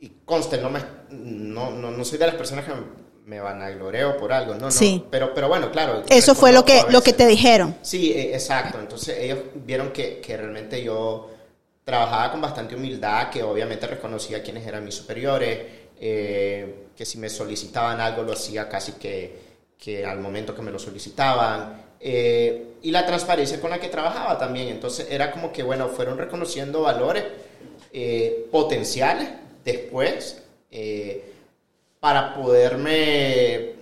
y 0.00 0.08
conste, 0.24 0.58
no, 0.58 0.70
me, 0.70 0.80
no, 1.10 1.70
no, 1.70 1.90
no 1.90 2.04
soy 2.04 2.18
de 2.18 2.26
las 2.26 2.34
personas 2.34 2.64
que 2.64 2.72
me 3.26 3.40
van 3.40 3.62
a 3.62 3.70
gloreo 3.70 4.16
por 4.16 4.32
algo, 4.32 4.54
no, 4.54 4.68
no. 4.68 5.06
Pero, 5.10 5.32
pero 5.34 5.48
bueno, 5.48 5.70
claro. 5.70 6.02
Eso 6.08 6.34
fue 6.34 6.52
lo 6.52 6.64
que, 6.64 6.82
lo 6.90 7.02
que 7.02 7.12
te 7.12 7.26
dijeron. 7.26 7.76
Sí, 7.82 8.12
e, 8.12 8.34
exacto. 8.34 8.80
Entonces 8.80 9.16
ellos 9.18 9.38
vieron 9.54 9.92
que, 9.92 10.20
que, 10.20 10.36
realmente 10.36 10.82
yo 10.82 11.30
trabajaba 11.84 12.32
con 12.32 12.40
bastante 12.40 12.74
humildad, 12.74 13.30
que 13.30 13.42
obviamente 13.42 13.86
reconocía 13.86 14.42
quiénes 14.42 14.66
eran 14.66 14.84
mis 14.84 14.94
superiores, 14.94 15.60
eh, 16.00 16.88
que 16.96 17.04
si 17.04 17.18
me 17.18 17.28
solicitaban 17.28 18.00
algo 18.00 18.24
lo 18.24 18.32
hacía 18.32 18.68
casi 18.68 18.92
que, 18.92 19.40
que 19.78 20.04
al 20.04 20.18
momento 20.18 20.54
que 20.54 20.62
me 20.62 20.72
lo 20.72 20.78
solicitaban. 20.78 21.91
Eh, 22.04 22.66
y 22.82 22.90
la 22.90 23.06
transparencia 23.06 23.60
con 23.60 23.70
la 23.70 23.78
que 23.78 23.88
trabajaba 23.88 24.36
también. 24.36 24.68
Entonces 24.68 25.06
era 25.08 25.30
como 25.30 25.52
que, 25.52 25.62
bueno, 25.62 25.88
fueron 25.88 26.18
reconociendo 26.18 26.82
valores 26.82 27.24
eh, 27.92 28.48
potenciales 28.50 29.28
después 29.64 30.42
para 32.02 32.34
poderme, 32.34 33.74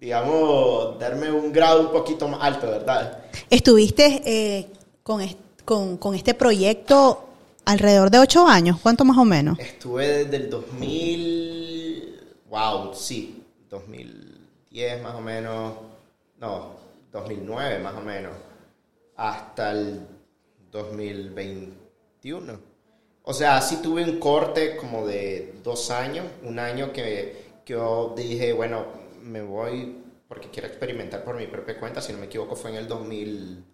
digamos, 0.00 0.98
darme 0.98 1.30
un 1.30 1.52
grado 1.52 1.82
un 1.82 1.92
poquito 1.92 2.26
más 2.26 2.40
alto, 2.42 2.66
¿verdad? 2.66 3.26
Estuviste 3.48 4.22
eh, 4.26 4.66
con, 5.04 5.24
con, 5.64 5.96
con, 5.98 6.16
este 6.16 6.34
proyecto 6.34 7.28
alrededor 7.64 8.10
de 8.10 8.18
ocho 8.18 8.44
años, 8.44 8.80
¿cuánto 8.82 9.04
más 9.04 9.18
o 9.18 9.24
menos? 9.24 9.56
Estuve 9.60 10.24
desde 10.24 10.36
el 10.36 10.50
2000, 10.50 12.20
wow, 12.50 12.92
sí, 12.92 13.40
2010 13.70 15.00
más 15.00 15.14
o 15.14 15.20
menos, 15.20 15.74
no, 16.40 16.77
2009 17.20 17.78
más 17.80 17.94
o 17.94 18.00
menos, 18.00 18.32
hasta 19.16 19.72
el 19.72 20.06
2021. 20.70 22.60
O 23.22 23.34
sea, 23.34 23.60
sí 23.60 23.80
tuve 23.82 24.04
un 24.04 24.18
corte 24.18 24.76
como 24.76 25.06
de 25.06 25.54
dos 25.62 25.90
años, 25.90 26.26
un 26.42 26.58
año 26.58 26.92
que, 26.92 27.60
que 27.64 27.74
yo 27.74 28.14
dije, 28.16 28.52
bueno, 28.52 28.86
me 29.22 29.42
voy 29.42 30.04
porque 30.28 30.48
quiero 30.50 30.68
experimentar 30.68 31.24
por 31.24 31.36
mi 31.36 31.46
propia 31.46 31.78
cuenta, 31.80 32.02
si 32.02 32.12
no 32.12 32.18
me 32.18 32.26
equivoco 32.26 32.54
fue 32.54 32.70
en 32.70 32.76
el 32.76 32.86
2000, 32.86 33.64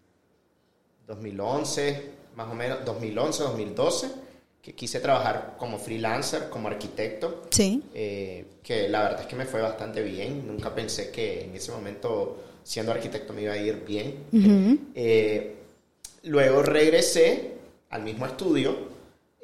2011, 1.06 2.10
más 2.36 2.48
o 2.48 2.54
menos, 2.54 2.84
2011, 2.84 3.42
2012, 3.42 4.10
que 4.62 4.74
quise 4.74 5.00
trabajar 5.00 5.56
como 5.58 5.78
freelancer, 5.78 6.48
como 6.48 6.68
arquitecto. 6.68 7.42
Sí. 7.50 7.82
Eh, 7.92 8.46
que 8.62 8.88
la 8.88 9.02
verdad 9.02 9.20
es 9.22 9.26
que 9.26 9.36
me 9.36 9.46
fue 9.46 9.60
bastante 9.60 10.00
bien, 10.02 10.46
nunca 10.46 10.74
pensé 10.74 11.10
que 11.10 11.44
en 11.44 11.54
ese 11.54 11.72
momento 11.72 12.38
siendo 12.64 12.90
arquitecto 12.90 13.32
me 13.32 13.42
iba 13.42 13.52
a 13.52 13.56
ir 13.56 13.84
bien. 13.86 14.88
Eh, 14.94 15.54
luego 16.24 16.62
regresé 16.62 17.52
al 17.90 18.02
mismo 18.02 18.26
estudio 18.26 18.94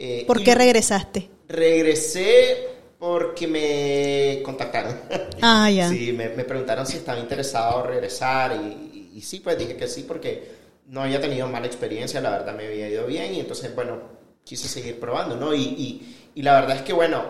eh, 0.02 0.24
¿Por 0.26 0.42
qué 0.42 0.54
regresaste? 0.54 1.28
Regresé 1.46 2.68
porque 2.98 3.46
me 3.46 4.42
contactaron. 4.42 4.98
Ah, 5.42 5.70
ya. 5.70 5.88
sí, 5.88 6.12
me, 6.12 6.28
preguntaron 6.28 6.86
si 6.86 6.98
estaba 6.98 7.18
interesado 7.18 7.82
en 7.82 7.90
regresar 7.92 8.52
y, 8.62 9.10
y, 9.14 9.22
sí, 9.22 9.40
pues 9.40 9.56
dije 9.56 9.74
que 9.74 9.88
sí 9.88 10.04
porque 10.06 10.50
no 10.88 11.02
había 11.02 11.18
tenido 11.18 11.48
mala 11.48 11.66
experiencia, 11.66 12.20
la 12.20 12.28
verdad 12.28 12.54
me 12.54 12.66
había 12.66 12.90
ido 12.90 13.06
bien 13.06 13.34
y 13.34 13.40
entonces, 13.40 13.74
bueno, 13.74 14.02
quise 14.44 14.68
seguir 14.68 15.00
probando, 15.00 15.36
¿no? 15.36 15.54
Y, 15.54 16.14
y 16.34 16.42
la 16.42 16.60
verdad 16.60 16.76
es 16.76 16.82
que, 16.82 16.92
bueno, 16.92 17.24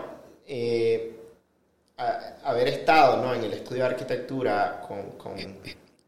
eh, 0.45 1.13
haber 2.43 2.67
estado 2.67 3.21
¿no? 3.23 3.33
en 3.33 3.43
el 3.43 3.53
estudio 3.53 3.83
de 3.83 3.89
arquitectura 3.89 4.81
con, 4.87 5.11
con, 5.11 5.35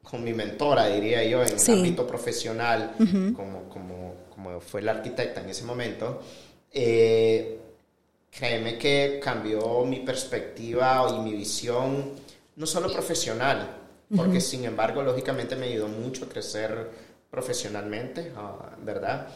con 0.03 0.23
mi 0.23 0.33
mentora, 0.33 0.87
diría 0.87 1.23
yo, 1.23 1.41
en 1.41 1.57
el 1.57 1.71
ámbito 1.71 2.05
profesional, 2.05 2.93
como, 3.35 3.69
como 3.69 4.03
como 4.33 4.59
fue 4.59 4.81
la 4.81 4.93
arquitecta 4.93 5.41
en 5.41 5.49
ese 5.49 5.63
momento, 5.63 6.21
eh, 6.71 7.59
créeme 8.31 8.77
que 8.77 9.19
cambió 9.23 9.85
mi 9.85 9.99
perspectiva 9.99 11.07
y 11.15 11.19
mi 11.19 11.33
visión, 11.33 12.11
no 12.55 12.65
solo 12.65 12.91
profesional, 12.91 13.77
porque 14.15 14.41
sin 14.41 14.65
embargo, 14.65 15.01
lógicamente 15.01 15.55
me 15.55 15.67
ayudó 15.67 15.87
mucho 15.87 16.25
a 16.25 16.29
crecer 16.29 16.89
profesionalmente, 17.31 18.31
ah, 18.35 18.75
¿verdad? 18.83 19.27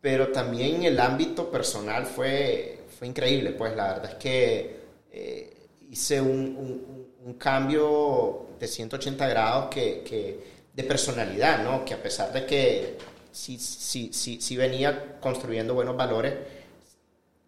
Pero 0.00 0.28
también 0.28 0.76
en 0.76 0.84
el 0.84 1.00
ámbito 1.00 1.50
personal 1.50 2.06
fue, 2.06 2.84
fue 2.98 3.08
increíble, 3.08 3.50
pues 3.50 3.74
la 3.74 3.94
verdad 3.94 4.12
es 4.12 4.14
que 4.16 4.76
eh, 5.12 5.56
hice 5.90 6.20
un, 6.20 7.06
un, 7.24 7.34
cambio 7.34 8.46
de 8.60 8.68
180 8.68 9.26
grados 9.26 9.70
que, 9.70 10.02
que, 10.02 10.44
de 10.72 10.84
personalidad, 10.84 11.64
¿no? 11.64 11.84
Que 11.84 11.94
a 11.94 12.02
pesar 12.02 12.32
de 12.32 12.46
que 12.46 12.98
sí, 13.32 13.58
sí, 13.58 14.10
sí, 14.12 14.40
sí 14.40 14.56
venía 14.56 15.18
construyendo 15.18 15.74
buenos 15.74 15.96
valores, 15.96 16.34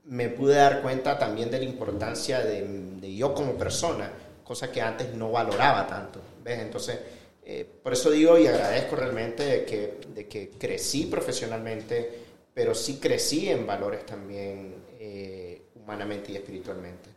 me 0.07 0.29
pude 0.31 0.57
dar 0.57 0.83
cuenta 0.83 1.19
también 1.19 1.51
de 1.51 1.59
la 1.59 1.65
importancia 1.65 2.41
de, 2.41 2.63
de 3.01 3.15
yo 3.15 3.35
como 3.35 3.55
persona, 3.55 4.11
cosa 4.43 4.73
que 4.73 4.81
antes 4.81 5.15
no 5.15 5.31
valoraba 5.31 5.87
tanto. 5.87 6.21
¿ves? 6.43 6.59
Entonces, 6.59 6.99
eh, 7.45 7.67
por 7.83 7.93
eso 7.93 8.11
digo 8.11 8.39
y 8.39 8.47
agradezco 8.47 8.97
realmente 8.97 9.45
de 9.45 9.65
que, 9.65 10.01
de 10.15 10.29
que 10.29 10.51
crecí 10.51 11.07
profesionalmente, 11.07 12.11
pero 12.55 12.75
sí 12.75 12.99
crecí 12.99 13.49
en 13.49 13.67
valores 13.67 14.07
también 14.07 14.75
eh, 14.99 15.63
humanamente 15.75 16.33
y 16.33 16.37
espiritualmente. 16.37 17.11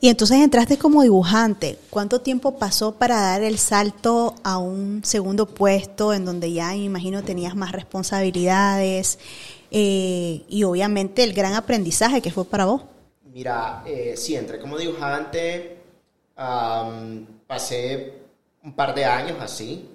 Y 0.00 0.08
entonces 0.08 0.38
entraste 0.38 0.78
como 0.78 1.02
dibujante. 1.02 1.78
¿Cuánto 1.90 2.22
tiempo 2.22 2.58
pasó 2.58 2.94
para 2.94 3.20
dar 3.20 3.42
el 3.42 3.58
salto 3.58 4.34
a 4.42 4.56
un 4.56 5.04
segundo 5.04 5.46
puesto 5.46 6.14
en 6.14 6.24
donde 6.24 6.52
ya, 6.52 6.68
me 6.68 6.78
imagino, 6.78 7.22
tenías 7.22 7.54
más 7.54 7.72
responsabilidades 7.72 9.18
eh, 9.70 10.42
y 10.48 10.64
obviamente 10.64 11.22
el 11.22 11.34
gran 11.34 11.52
aprendizaje 11.52 12.22
que 12.22 12.30
fue 12.30 12.46
para 12.46 12.64
vos? 12.64 12.82
Mira, 13.32 13.84
sí, 14.16 14.34
entré 14.34 14.58
como 14.58 14.78
dibujante, 14.78 15.76
pasé 17.46 18.14
un 18.62 18.74
par 18.74 18.94
de 18.94 19.04
años 19.04 19.36
así, 19.40 19.88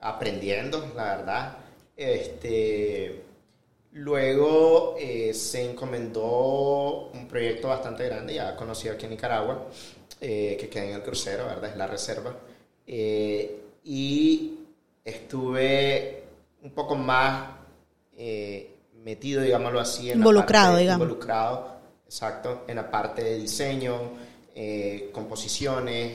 aprendiendo, 0.00 0.92
la 0.96 1.04
verdad. 1.04 1.58
Este, 1.96 3.22
luego 3.92 4.96
eh, 4.98 5.32
se 5.34 5.70
encomendó 5.70 7.10
un 7.12 7.26
proyecto 7.28 7.68
bastante 7.68 8.04
grande, 8.04 8.34
ya 8.34 8.54
conocido 8.56 8.94
aquí 8.94 9.06
en 9.06 9.10
Nicaragua, 9.12 9.66
eh, 10.20 10.56
que 10.58 10.68
queda 10.68 10.84
en 10.84 10.94
el 10.94 11.02
crucero, 11.02 11.46
¿verdad? 11.46 11.70
Es 11.70 11.76
la 11.76 11.86
reserva. 11.86 12.34
Eh, 12.86 13.60
y 13.84 14.58
estuve 15.04 16.24
un 16.62 16.70
poco 16.72 16.94
más 16.96 17.50
metido, 19.04 19.42
digámoslo 19.42 19.78
así, 19.78 20.10
en 20.10 20.18
involucrado, 20.18 20.74
la 20.74 20.78
digamos. 20.80 21.06
Involucrado, 21.06 21.76
exacto, 22.04 22.64
en 22.66 22.76
la 22.76 22.90
parte 22.90 23.22
de 23.22 23.38
diseño, 23.38 24.28
composiciones 25.12 26.12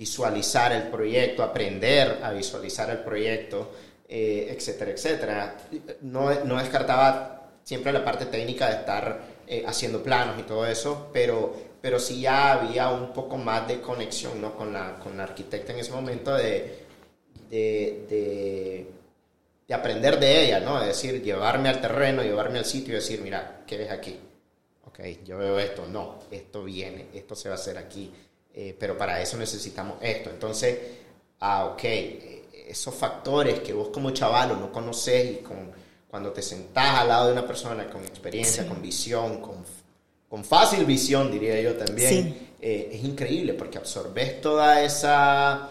visualizar 0.00 0.72
el 0.72 0.84
proyecto, 0.84 1.42
aprender 1.42 2.20
a 2.22 2.32
visualizar 2.32 2.88
el 2.88 3.00
proyecto, 3.00 3.70
eh, 4.10 4.48
etcétera, 4.50 4.90
etcétera. 4.90 5.56
No, 6.02 6.44
no, 6.44 6.58
descartaba 6.58 7.52
siempre 7.62 7.92
la 7.92 8.04
parte 8.04 8.26
técnica 8.26 8.68
de 8.68 8.76
estar 8.76 9.20
eh, 9.46 9.62
haciendo 9.66 10.02
planos 10.02 10.38
y 10.38 10.42
todo 10.42 10.66
eso, 10.66 11.08
pero, 11.12 11.54
pero 11.80 11.98
sí 11.98 12.20
ya 12.20 12.52
había 12.52 12.90
un 12.90 13.12
poco 13.12 13.36
más 13.38 13.68
de 13.68 13.80
conexión 13.80 14.40
¿no? 14.40 14.54
con, 14.56 14.72
la, 14.72 14.98
con 14.98 15.16
la 15.16 15.22
arquitecta 15.22 15.72
en 15.72 15.78
ese 15.78 15.92
momento 15.92 16.34
de, 16.34 16.80
de, 17.48 18.06
de, 18.08 18.86
de 19.68 19.74
aprender 19.74 20.18
de 20.18 20.44
ella, 20.46 20.60
¿no? 20.60 20.80
Es 20.80 20.88
decir, 20.88 21.22
llevarme 21.22 21.68
al 21.68 21.80
terreno, 21.80 22.22
llevarme 22.22 22.58
al 22.58 22.64
sitio 22.64 22.92
y 22.92 22.96
decir, 22.96 23.20
mira, 23.22 23.62
¿qué 23.66 23.78
ves 23.78 23.90
aquí? 23.90 24.18
Ok, 24.86 25.00
yo 25.24 25.38
veo 25.38 25.58
esto, 25.58 25.86
no, 25.86 26.18
esto 26.30 26.64
viene, 26.64 27.06
esto 27.14 27.36
se 27.36 27.48
va 27.48 27.54
a 27.54 27.58
hacer 27.58 27.78
aquí 27.78 28.12
eh, 28.54 28.76
pero 28.78 28.96
para 28.96 29.20
eso 29.20 29.36
necesitamos 29.36 29.98
esto. 30.00 30.30
Entonces, 30.30 30.78
ah, 31.40 31.66
ok, 31.66 31.82
esos 32.70 32.94
factores 32.94 33.60
que 33.60 33.72
vos 33.72 33.88
como 33.88 34.10
chavalo 34.10 34.56
no 34.56 34.70
conoces 34.70 35.32
y 35.32 35.42
con, 35.42 35.70
cuando 36.08 36.30
te 36.30 36.42
sentás 36.42 37.00
al 37.00 37.08
lado 37.08 37.26
de 37.26 37.32
una 37.32 37.46
persona 37.46 37.88
con 37.88 38.02
experiencia, 38.02 38.66
con 38.66 38.80
visión, 38.82 39.40
con, 39.40 39.56
con, 40.28 40.44
fácil 40.44 40.84
visión, 40.84 41.30
diría 41.30 41.60
yo 41.60 41.74
también, 41.74 42.50
eh, 42.60 42.90
es 42.92 43.04
increíble 43.04 43.54
porque 43.54 43.78
absorbes 43.78 44.40
toda 44.40 44.82
esa 44.82 45.70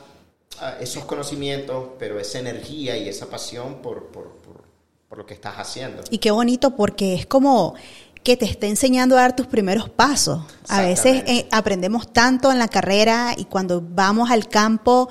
ah, 0.60 0.78
esos 0.80 1.06
conocimientos, 1.06 1.90
pero 1.98 2.20
esa 2.20 2.40
energía 2.40 2.98
y 2.98 3.08
esa 3.08 3.30
pasión 3.30 3.82
por, 3.82 4.08
por, 4.08 4.32
por, 4.38 4.64
por 5.08 5.18
lo 5.18 5.26
que 5.26 5.34
estás 5.34 5.56
haciendo. 5.56 6.04
Y 6.10 6.20
qué 6.20 6.32
bonito 6.32 6.76
porque 6.76 7.16
es 7.16 7.26
como 7.26 7.76
que 8.24 8.38
te 8.38 8.46
esté 8.46 8.68
enseñando 8.68 9.18
a 9.18 9.22
dar 9.22 9.36
tus 9.36 9.48
primeros 9.48 9.90
pasos. 9.90 10.42
A 10.68 10.82
veces 10.82 11.24
eh, 11.26 11.48
aprendemos 11.52 12.12
tanto 12.12 12.52
en 12.52 12.60
la 12.60 12.68
carrera 12.68 13.34
y 13.36 13.46
cuando 13.46 13.82
vamos 13.82 14.30
al 14.30 14.48
campo, 14.48 15.10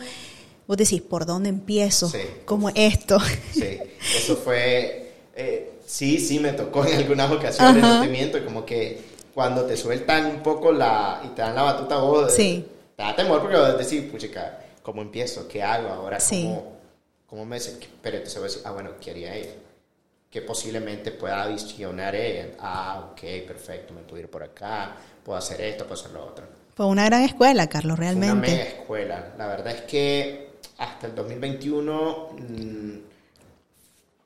vos 0.68 0.76
decís, 0.76 1.00
¿por 1.00 1.24
dónde 1.24 1.48
empiezo? 1.48 2.12
Como 2.44 2.68
esto. 2.68 3.18
Sí, 3.52 3.78
eso 4.14 4.36
fue, 4.44 5.12
eh, 5.34 5.72
sí, 5.84 6.20
sí, 6.20 6.38
me 6.38 6.52
tocó 6.52 6.84
en 6.84 6.98
algunas 6.98 7.32
ocasiones 7.32 7.82
el 7.82 7.90
sentimiento, 7.90 8.44
como 8.44 8.64
que 8.64 9.00
cuando 9.34 9.64
te 9.64 9.76
sueltan 9.76 10.26
un 10.26 10.42
poco 10.42 10.70
la, 10.70 11.22
y 11.24 11.28
te 11.28 11.40
dan 11.40 11.54
la 11.54 11.62
batuta 11.62 11.96
vos, 11.96 12.32
sí. 12.32 12.66
te 12.94 13.02
da 13.02 13.16
temor 13.16 13.40
porque 13.40 13.56
vos 13.56 13.78
decís, 13.78 14.02
puchica, 14.10 14.60
¿cómo 14.82 15.00
empiezo? 15.00 15.48
¿Qué 15.48 15.62
hago 15.62 15.88
ahora? 15.88 16.18
¿Cómo, 16.28 16.76
¿Cómo 17.26 17.46
me... 17.46 17.58
Pero 18.02 18.18
entonces 18.18 18.34
voy 18.38 18.44
a 18.44 18.48
decir, 18.48 18.62
ah, 18.66 18.70
bueno, 18.72 18.90
quería 19.00 19.38
ir 19.38 19.68
que 20.30 20.42
posiblemente 20.42 21.12
pueda 21.12 21.46
visionar 21.46 22.14
ella. 22.14 22.48
Ah, 22.60 23.08
ok, 23.10 23.46
perfecto, 23.46 23.94
me 23.94 24.02
puedo 24.02 24.20
ir 24.22 24.28
por 24.28 24.42
acá, 24.42 24.96
puedo 25.24 25.38
hacer 25.38 25.62
esto, 25.62 25.86
puedo 25.86 25.98
hacer 25.98 26.12
lo 26.12 26.26
otro. 26.26 26.44
Fue 26.74 26.84
una 26.84 27.06
gran 27.06 27.22
escuela, 27.22 27.66
Carlos, 27.68 27.98
realmente. 27.98 28.32
una 28.32 28.40
mega 28.42 28.64
escuela. 28.64 29.34
La 29.38 29.46
verdad 29.46 29.74
es 29.74 29.80
que 29.82 30.47
hasta 30.78 31.08
el 31.08 31.14
2021 31.14 32.28
mm, 32.38 32.98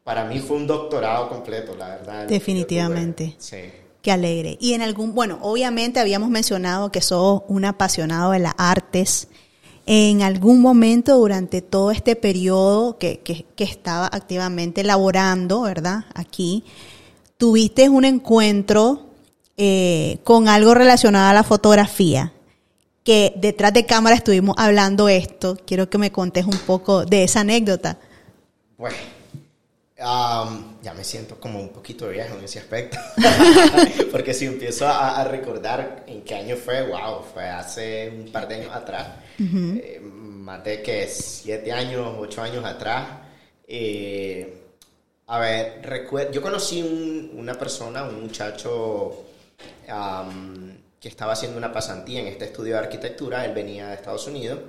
para 0.05 0.25
mí 0.25 0.41
fue 0.41 0.57
un 0.57 0.67
doctorado 0.67 1.29
completo, 1.29 1.75
la 1.77 1.89
verdad. 1.89 2.27
Definitivamente. 2.27 3.37
Sí. 3.39 3.59
Qué 4.01 4.11
alegre. 4.11 4.59
Y 4.61 4.75
en 4.75 4.83
algún, 4.83 5.15
bueno, 5.15 5.39
obviamente 5.43 6.01
habíamos 6.01 6.29
mencionado 6.29 6.91
que 6.91 7.01
sos 7.01 7.43
un 7.47 7.65
apasionado 7.65 8.33
de 8.33 8.41
las 8.41 8.55
artes 8.59 9.29
en 9.87 10.23
algún 10.23 10.61
momento 10.61 11.17
durante 11.17 11.63
todo 11.63 11.91
este 11.91 12.17
periodo 12.17 12.99
que, 12.99 13.21
que, 13.21 13.65
estaba 13.65 14.07
activamente 14.07 14.83
laborando, 14.83 15.63
¿verdad? 15.63 16.05
Aquí, 16.15 16.65
tuviste 17.37 17.89
un 17.89 18.05
encuentro 18.05 19.07
eh, 19.57 20.19
con 20.25 20.49
algo 20.49 20.75
relacionado 20.75 21.31
a 21.31 21.35
la 21.35 21.43
fotografía, 21.43 22.33
que 23.05 23.33
detrás 23.37 23.73
de 23.73 23.87
cámara 23.87 24.17
estuvimos 24.17 24.57
hablando 24.59 25.09
esto. 25.09 25.57
Quiero 25.67 25.89
que 25.91 25.99
me 25.99 26.13
contes 26.13 26.45
un 26.45 26.59
poco 26.59 27.05
de 27.05 27.25
esa 27.25 27.41
anécdota. 27.41 27.99
Bueno, 28.79 28.97
ya 30.83 30.95
me 30.95 31.05
siento 31.05 31.39
como 31.39 31.61
un 31.61 31.69
poquito 31.69 32.09
viejo 32.09 32.37
en 32.37 32.45
ese 32.45 32.59
aspecto, 32.59 32.99
porque 34.11 34.35
si 34.35 34.47
empiezo 34.47 34.89
a, 34.89 35.23
recordar 35.25 36.05
en 36.07 36.23
qué 36.23 36.35
año 36.35 36.57
fue, 36.57 36.89
wow, 36.89 37.23
fue 37.33 37.45
hace 37.45 38.11
un 38.11 38.33
par 38.33 38.49
de 38.49 38.57
años 38.57 38.75
atrás, 38.75 39.09
eh, 39.39 40.01
más 40.03 40.65
de 40.65 40.83
que 40.83 41.07
siete 41.07 41.73
años, 41.73 42.17
ocho 42.19 42.43
años 42.43 42.65
atrás. 42.65 43.07
Eh, 43.67 44.59
a 45.29 45.39
ver, 45.39 45.81
recuerdo, 45.83 46.33
yo 46.33 46.43
conocí 46.43 47.31
una 47.35 47.55
persona, 47.55 48.03
un 48.03 48.23
muchacho 48.23 49.25
que 51.03 51.09
estaba 51.09 51.35
haciendo 51.35 51.59
una 51.59 51.73
pasantía 51.73 52.21
en 52.21 52.29
este 52.29 52.47
estudio 52.47 52.75
de 52.75 52.79
arquitectura, 52.79 53.45
él 53.45 53.53
venía 53.53 53.89
de 53.89 53.95
Estados 53.95 54.27
Unidos 54.27 54.61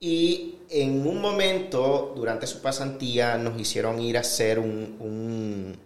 y 0.00 0.60
en 0.70 1.06
un 1.06 1.20
momento, 1.20 2.12
durante 2.14 2.46
su 2.46 2.62
pasantía, 2.62 3.36
nos 3.36 3.60
hicieron 3.60 4.00
ir 4.00 4.16
a 4.16 4.20
hacer 4.20 4.58
un, 4.58 5.76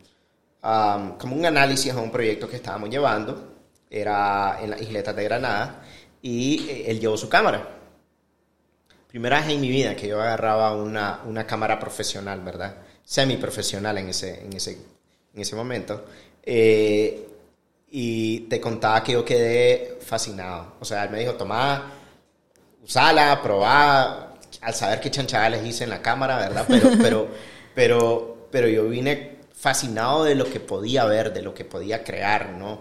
como 0.61 1.37
un 1.37 1.47
análisis 1.47 1.93
a 1.93 2.01
un 2.01 2.11
proyecto 2.11 2.49
que 2.49 2.57
estábamos 2.57 2.91
llevando. 2.91 3.53
Era 3.89 4.59
en 4.63 4.71
las 4.71 4.83
isletas 4.83 5.17
de 5.17 5.25
Granada. 5.25 5.83
Y 6.21 6.69
eh, 6.69 6.91
él 6.91 7.01
llevó 7.01 7.17
su 7.17 7.29
cámara. 7.29 7.79
Primera 9.09 9.41
vez 9.41 9.51
en 9.51 9.61
mi 9.61 9.69
vida 9.69 9.97
que 9.97 10.09
yo 10.09 10.21
agarraba 10.21 10.75
una, 10.77 11.21
una 11.27 11.47
cámara 11.47 11.79
profesional, 11.79 12.41
¿verdad? 12.41 12.77
Semi-profesional 13.05 13.99
en 13.99 14.09
ese, 14.11 14.45
en, 14.45 14.53
ese, 14.53 14.79
en 15.35 15.41
ese 15.41 15.57
momento. 15.57 16.05
Eh, 16.43 17.29
y 17.95 18.41
te 18.49 18.59
contaba 18.59 19.05
que 19.05 19.13
yo 19.13 19.23
quedé 19.23 19.99
fascinado. 20.01 20.77
O 20.81 20.85
sea, 20.85 21.05
él 21.05 21.11
me 21.11 21.21
dijo, 21.21 21.35
Tomás 21.35 21.83
usala, 22.83 23.41
probá, 23.43 24.33
al 24.63 24.75
saber 24.75 24.99
qué 24.99 25.11
chanchada 25.11 25.51
les 25.51 25.67
hice 25.67 25.85
en 25.85 25.91
la 25.91 26.01
cámara, 26.01 26.39
¿verdad? 26.39 26.65
Pero, 26.67 26.91
pero, 27.03 27.29
pero, 27.75 28.49
pero 28.51 28.69
yo 28.69 28.89
vine 28.89 29.43
fascinado 29.53 30.25
de 30.25 30.35
lo 30.35 30.47
que 30.47 30.59
podía 30.59 31.05
ver, 31.05 31.35
de 31.35 31.43
lo 31.43 31.53
que 31.53 31.67
podía 31.67 32.03
crear, 32.03 32.55
¿no? 32.55 32.81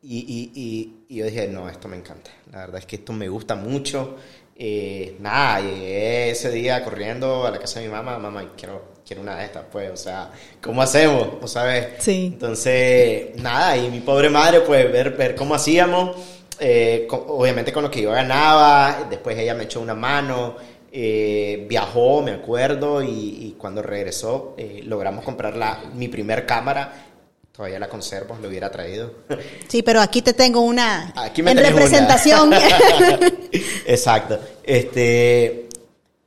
Y, 0.00 0.18
y, 0.18 1.02
y, 1.08 1.16
yo 1.16 1.26
dije, 1.26 1.48
no, 1.48 1.68
esto 1.68 1.88
me 1.88 1.96
encanta. 1.96 2.30
La 2.52 2.58
verdad 2.58 2.78
es 2.78 2.86
que 2.86 2.96
esto 2.96 3.12
me 3.12 3.28
gusta 3.28 3.56
mucho. 3.56 4.16
Eh, 4.56 5.16
nada, 5.18 5.60
llegué 5.60 6.30
ese 6.30 6.50
día 6.50 6.84
corriendo 6.84 7.46
a 7.46 7.50
la 7.50 7.58
casa 7.58 7.80
de 7.80 7.86
mi 7.86 7.92
mamá, 7.92 8.18
mamá, 8.18 8.52
quiero, 8.56 8.91
quiero 9.06 9.22
una 9.22 9.36
de 9.36 9.44
estas, 9.44 9.64
pues, 9.70 9.90
o 9.90 9.96
sea, 9.96 10.30
¿cómo 10.62 10.82
hacemos? 10.82 11.28
¿O 11.40 11.48
sabes? 11.48 11.88
Sí. 11.98 12.30
Entonces, 12.32 13.34
nada, 13.36 13.76
y 13.76 13.90
mi 13.90 14.00
pobre 14.00 14.30
madre, 14.30 14.60
pues, 14.60 14.90
ver, 14.90 15.10
ver 15.10 15.34
cómo 15.34 15.54
hacíamos, 15.54 16.16
eh, 16.58 17.08
obviamente 17.10 17.72
con 17.72 17.82
lo 17.82 17.90
que 17.90 18.02
yo 18.02 18.10
ganaba, 18.12 19.06
después 19.10 19.36
ella 19.38 19.54
me 19.54 19.64
echó 19.64 19.80
una 19.80 19.94
mano, 19.94 20.56
eh, 20.94 21.64
viajó, 21.68 22.22
me 22.22 22.32
acuerdo, 22.32 23.02
y, 23.02 23.56
cuando 23.58 23.80
regresó 23.80 24.54
eh, 24.58 24.82
logramos 24.84 25.24
comprar 25.24 25.56
la, 25.56 25.80
mi 25.94 26.08
primer 26.08 26.44
cámara. 26.46 27.08
Todavía 27.50 27.78
la 27.78 27.88
conservo, 27.88 28.36
lo 28.40 28.48
hubiera 28.48 28.70
traído. 28.70 29.12
Sí, 29.68 29.82
pero 29.82 30.00
aquí 30.00 30.22
te 30.22 30.32
tengo 30.32 30.60
una 30.60 31.12
aquí 31.14 31.42
me 31.42 31.50
en 31.50 31.58
representación. 31.58 32.50
Exacto. 33.86 34.40
Este, 34.64 35.68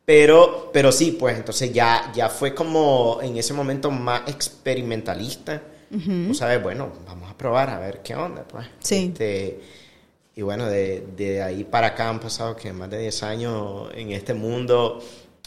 pero, 0.05 0.69
pero 0.71 0.91
sí, 0.91 1.17
pues 1.19 1.35
entonces 1.35 1.73
ya, 1.73 2.11
ya 2.15 2.29
fue 2.29 2.53
como 2.53 3.19
en 3.21 3.37
ese 3.37 3.53
momento 3.53 3.89
más 3.91 4.21
experimentalista. 4.27 5.61
Uh 5.91 6.33
sabes, 6.33 6.61
bueno, 6.61 6.91
vamos 7.05 7.29
a 7.29 7.37
probar 7.37 7.69
a 7.69 7.79
ver 7.79 8.01
qué 8.03 8.15
onda, 8.15 8.43
pues. 8.47 8.67
Sí. 8.79 9.11
Este, 9.13 9.59
y 10.35 10.41
bueno, 10.41 10.65
de, 10.65 11.07
de, 11.15 11.41
ahí 11.41 11.63
para 11.63 11.87
acá 11.87 12.09
han 12.09 12.19
pasado 12.19 12.55
que 12.55 12.73
más 12.73 12.89
de 12.89 12.99
10 12.99 13.23
años 13.23 13.89
en 13.95 14.11
este 14.11 14.33
mundo. 14.33 15.01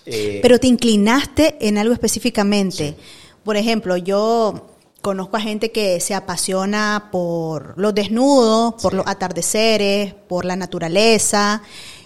Eh, 0.07 0.41
Pero 0.43 0.59
te 0.59 0.67
inclinaste 0.67 1.57
en 1.61 1.77
algo 1.77 1.93
específicamente. 1.93 2.97
Por 3.45 3.57
ejemplo, 3.57 3.97
yo 3.99 4.71
conozco 5.03 5.37
a 5.37 5.41
gente 5.41 5.71
que 5.71 6.01
se 6.01 6.15
apasiona 6.15 7.11
por 7.13 7.79
los 7.79 7.95
desnudos, 7.95 8.75
por 8.83 8.95
los 8.95 9.07
atardeceres, 9.07 10.15
por 10.15 10.45
la 10.45 10.57
naturaleza, 10.57 11.63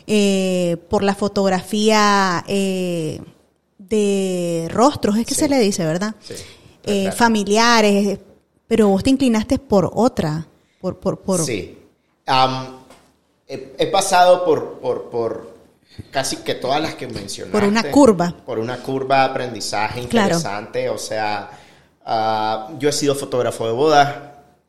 eh, 0.06 0.76
por 0.88 1.02
la 1.02 1.14
fotografía 1.14 2.44
eh, 2.46 3.20
de 3.78 4.68
rostros, 4.70 5.16
es 5.16 5.26
que 5.26 5.34
se 5.34 5.48
le 5.48 5.58
dice, 5.58 5.84
¿verdad? 5.84 6.14
Sí. 6.20 7.08
familiares, 7.14 8.18
pero 8.66 8.88
vos 8.88 9.02
te 9.02 9.10
inclinaste 9.10 9.58
por 9.58 9.90
otra, 9.94 10.46
por, 10.80 10.98
por, 10.98 11.20
por... 11.20 11.44
Sí 11.44 11.78
he, 13.52 13.86
pasado 13.86 14.44
por, 14.44 14.80
por, 14.80 15.52
casi 16.10 16.36
que 16.38 16.54
todas 16.54 16.80
las 16.80 16.94
que 16.94 17.06
mencionaste. 17.06 17.58
Por 17.58 17.68
una 17.68 17.90
curva. 17.90 18.34
Por 18.44 18.58
una 18.58 18.78
curva 18.78 19.18
de 19.18 19.24
aprendizaje 19.24 20.00
interesante. 20.00 20.88
O 20.88 20.98
sea, 20.98 21.50
ah, 22.04 22.70
yo 22.78 22.88
he 22.88 22.92
sido 22.92 23.14
fotógrafo 23.14 23.66
de 23.66 23.72
bodas. 23.72 24.14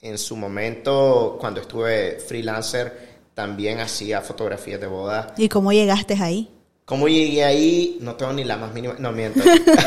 En 0.02 0.18
su 0.18 0.36
momento, 0.36 1.38
cuando 1.40 1.62
estuve 1.62 2.20
freelancer, 2.20 3.13
también 3.34 3.80
hacía 3.80 4.22
fotografías 4.22 4.80
de 4.80 4.88
bodas. 4.88 5.28
¿Y 5.38 5.50
cómo 5.50 5.72
llegaste 5.72 6.16
ahí? 6.22 6.50
¿Cómo 6.86 7.08
llegué 7.08 7.44
ahí? 7.44 7.98
No 8.02 8.16
tengo 8.16 8.34
ni 8.34 8.44
la 8.44 8.58
más 8.58 8.74
mínima. 8.74 8.96
No 9.00 9.12
miento. 9.12 9.42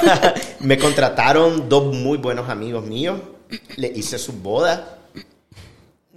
Me 0.60 0.78
contrataron 0.78 1.68
dos 1.68 1.94
muy 1.94 2.18
buenos 2.18 2.48
amigos 2.48 2.84
míos. 2.84 3.20
Le 3.76 3.88
hice 3.88 4.18
su 4.18 4.32
boda 4.32 4.96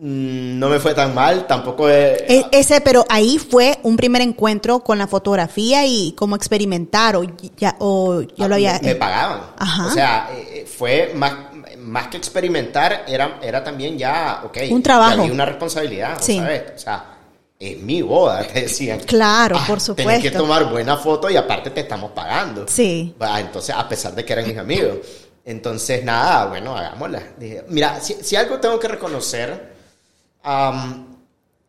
Mm, 0.01 0.57
no 0.57 0.69
me 0.69 0.79
fue 0.79 0.93
tan 0.93 1.13
mal, 1.13 1.45
tampoco 1.45 1.89
e, 1.89 2.45
ese, 2.53 2.79
pero 2.79 3.05
ahí 3.09 3.37
fue 3.37 3.79
un 3.83 3.97
primer 3.97 4.21
encuentro 4.21 4.79
con 4.79 4.97
la 4.97 5.07
fotografía 5.07 5.85
y 5.85 6.13
cómo 6.13 6.37
experimentar 6.37 7.17
o 7.17 7.23
ya, 7.57 7.75
o 7.79 8.21
ya 8.21 8.47
lo 8.47 8.55
había... 8.55 8.79
Me, 8.81 8.95
pagaban. 8.95 9.41
O 9.85 9.91
sea, 9.91 10.29
eh, 10.33 10.61
eh, 10.61 10.65
fue 10.65 11.11
más, 11.15 11.33
más 11.79 12.07
que 12.07 12.15
experimentar, 12.15 13.03
era, 13.09 13.39
era 13.41 13.61
también 13.61 13.97
ya, 13.97 14.43
ok. 14.45 14.57
Un 14.71 14.81
trabajo. 14.81 15.21
una 15.23 15.45
responsabilidad, 15.45 16.17
sí. 16.21 16.37
¿sabes? 16.37 16.63
O 16.77 16.79
sea, 16.79 17.18
es 17.60 17.78
mi 17.78 18.02
boda, 18.02 18.48
te 18.48 18.62
decían. 18.62 19.02
Claro, 19.02 19.58
ah, 19.60 19.65
por 19.67 19.82
supuesto. 19.82 20.10
Tienes 20.10 20.32
que 20.32 20.38
tomar 20.38 20.69
buena 20.69 20.95
foto 20.95 21.30
y 21.30 21.36
aparte 21.36 21.72
te 21.72 21.82
estamos 21.82 22.12
pagando. 22.12 22.65
Sí. 22.67 23.13
entonces, 23.38 23.76
a 23.76 23.88
pesar 23.88 24.15
de 24.15 24.24
que 24.24 24.32
eran 24.32 24.48
mis 24.48 24.58
amigos. 24.58 25.00
Entonces, 25.43 26.04
nada, 26.06 26.45
bueno, 26.45 26.76
hagámosla. 26.76 27.22
mira, 27.67 28.00
si, 28.00 28.13
si 28.13 28.36
algo 28.38 28.60
tengo 28.60 28.80
que 28.80 28.88
reconocer 28.88 29.74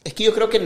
es 0.05 0.15
que 0.15 0.25
yo 0.25 0.33
creo 0.33 0.49
que 0.49 0.61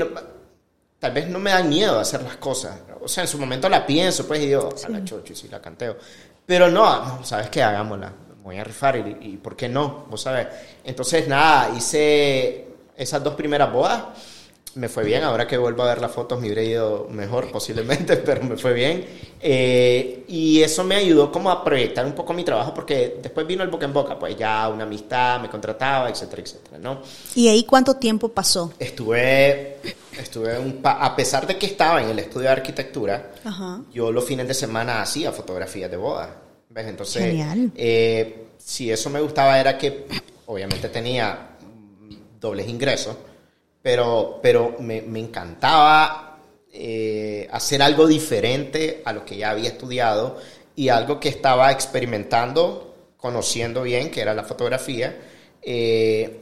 tal 0.99 1.13
vez 1.13 1.29
no 1.29 1.39
me 1.39 1.51
da 1.51 1.63
miedo 1.63 1.99
hacer 1.99 2.23
las 2.23 2.37
cosas. 2.37 2.81
O 3.01 3.09
sea, 3.09 3.25
en 3.25 3.29
su 3.29 3.39
momento 3.39 3.69
la 3.69 3.87
pienso, 3.87 4.27
pues, 4.27 4.41
y 4.41 4.47
digo, 4.47 4.75
a 4.85 4.89
la 4.91 5.05
chocho, 5.05 5.33
y 5.33 5.37
si 5.37 5.49
la 5.49 5.61
canteo. 5.61 5.97
Pero 6.45 6.71
no, 6.71 7.05
no, 7.05 7.25
¿sabes 7.25 7.49
qué? 7.49 7.63
Hagámosla. 7.63 8.13
Voy 8.43 8.59
a 8.59 8.65
rifar 8.65 8.97
y, 8.97 9.33
y 9.33 9.37
¿por 9.39 9.57
qué 9.57 9.71
no? 9.71 10.05
Vos 10.11 10.21
sabes. 10.21 10.49
Entonces, 10.85 11.27
nada, 11.29 11.71
hice 11.75 12.67
esas 12.95 13.25
dos 13.25 13.35
primeras 13.35 13.73
bodas 13.73 14.03
me 14.75 14.89
fue 14.89 15.05
bien. 15.05 15.23
Ahora 15.23 15.47
que 15.47 15.57
vuelvo 15.57 15.83
a 15.83 15.87
ver 15.87 16.01
las 16.01 16.11
fotos 16.11 16.41
me 16.41 16.47
hubiera 16.47 16.63
ido 16.63 17.09
mejor 17.11 17.51
posiblemente, 17.51 18.17
pero 18.25 18.43
me 18.45 18.57
fue 18.57 18.73
bien. 18.73 19.05
Eh, 19.41 20.25
y 20.29 20.63
eso 20.63 20.85
me 20.85 20.97
ayudó 20.97 21.31
como 21.31 21.51
a 21.51 21.63
proyectar 21.63 22.05
un 22.05 22.13
poco 22.13 22.33
mi 22.33 22.45
trabajo 22.45 22.73
porque 22.75 23.19
después 23.23 23.47
vino 23.47 23.63
el 23.63 23.69
boca 23.69 23.85
en 23.85 23.93
boca, 23.93 24.19
pues 24.19 24.37
ya 24.37 24.69
una 24.69 24.85
amistad 24.85 25.41
me 25.41 25.49
contrataba, 25.49 26.09
etcétera, 26.09 26.43
etcétera, 26.43 26.79
¿no? 26.79 27.03
¿Y 27.35 27.49
ahí 27.49 27.65
cuánto 27.65 27.97
tiempo 27.97 28.29
pasó? 28.31 28.73
Estuve, 28.79 29.79
estuve 30.19 30.59
un 30.59 30.81
a 30.83 31.15
pesar 31.15 31.47
de 31.47 31.57
que 31.59 31.67
estaba 31.67 32.03
en 32.03 32.11
el 32.11 32.19
estudio 32.19 32.47
de 32.47 32.53
arquitectura, 32.53 33.33
yo 33.93 34.11
los 34.11 34.25
fines 34.25 34.49
de 34.49 34.55
semana 34.55 35.03
hacía 35.03 35.33
fotografías 35.33 35.91
de 35.91 35.97
boda. 35.97 36.41
¿Ves? 36.71 36.87
Entonces, 36.89 37.35
eh, 37.77 38.47
si 38.59 38.91
eso 38.91 39.09
me 39.09 39.21
gustaba 39.21 39.61
era 39.61 39.79
que 39.79 40.07
obviamente 40.47 40.89
tenía 40.89 41.51
dobles 42.41 42.69
ingresos 42.69 43.15
pero, 43.85 44.40
pero 44.42 44.77
me, 44.81 45.03
me 45.03 45.20
encantaba 45.20 46.38
eh, 46.73 47.47
hacer 47.53 47.83
algo 47.83 48.07
diferente 48.07 49.03
a 49.05 49.12
lo 49.12 49.27
que 49.27 49.37
ya 49.37 49.51
había 49.51 49.68
estudiado 49.68 50.38
y 50.75 50.88
algo 50.88 51.20
que 51.20 51.29
estaba 51.29 51.70
experimentando, 51.70 52.94
conociendo 53.18 53.83
bien, 53.83 54.11
que 54.11 54.23
era 54.23 54.33
la 54.33 54.42
fotografía. 54.42 55.14
Eh, 55.61 56.40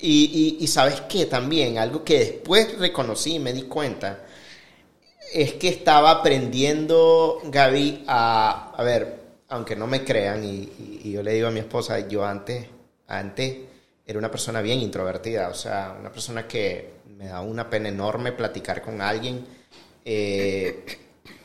y, 0.00 0.56
y, 0.58 0.66
sabes 0.66 1.02
qué 1.02 1.26
también, 1.26 1.78
algo 1.78 2.02
que 2.02 2.18
después 2.18 2.80
reconocí 2.80 3.36
y 3.36 3.38
me 3.38 3.52
di 3.52 3.62
cuenta, 3.62 4.24
es 5.32 5.52
que 5.52 5.68
estaba 5.68 6.10
aprendiendo, 6.10 7.42
Gaby, 7.44 8.02
a, 8.08 8.72
a 8.76 8.82
ver, 8.82 9.20
aunque 9.50 9.76
no 9.76 9.86
me 9.86 10.02
crean, 10.02 10.42
y, 10.42 11.00
y, 11.04 11.12
yo 11.12 11.22
le 11.22 11.34
digo 11.34 11.46
a 11.46 11.52
mi 11.52 11.60
esposa, 11.60 12.08
yo 12.08 12.24
antes, 12.24 12.66
antes 13.06 13.73
era 14.06 14.18
una 14.18 14.30
persona 14.30 14.60
bien 14.60 14.80
introvertida, 14.80 15.48
o 15.48 15.54
sea, 15.54 15.96
una 15.98 16.12
persona 16.12 16.46
que 16.46 16.94
me 17.16 17.28
da 17.28 17.40
una 17.40 17.68
pena 17.68 17.88
enorme 17.88 18.32
platicar 18.32 18.82
con 18.82 19.00
alguien. 19.00 19.44
Eh, 20.04 20.84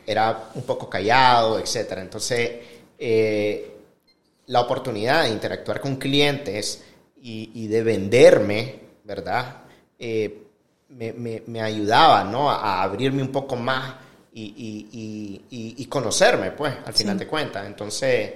era 0.06 0.50
un 0.56 0.64
poco 0.64 0.90
callado, 0.90 1.60
etc. 1.60 2.00
Entonces, 2.00 2.52
eh, 2.98 3.72
la 4.48 4.62
oportunidad 4.62 5.24
de 5.24 5.30
interactuar 5.30 5.80
con 5.80 5.96
clientes 5.96 6.84
y, 7.22 7.68
de 7.68 7.84
venderme, 7.84 8.80
¿verdad? 9.04 9.64
Eh, 9.98 10.44
me, 10.90 11.62
ayudaba, 11.62 12.24
¿no? 12.24 12.50
A, 12.50 12.82
abrirme 12.82 13.22
un 13.22 13.32
poco 13.32 13.56
más 13.56 13.96
y, 14.34 15.86
conocerme, 15.88 16.52
pues, 16.52 16.74
al 16.86 16.94
final 16.94 17.18
de 17.18 17.28
cuentas. 17.28 17.68
Entonces, 17.68 18.34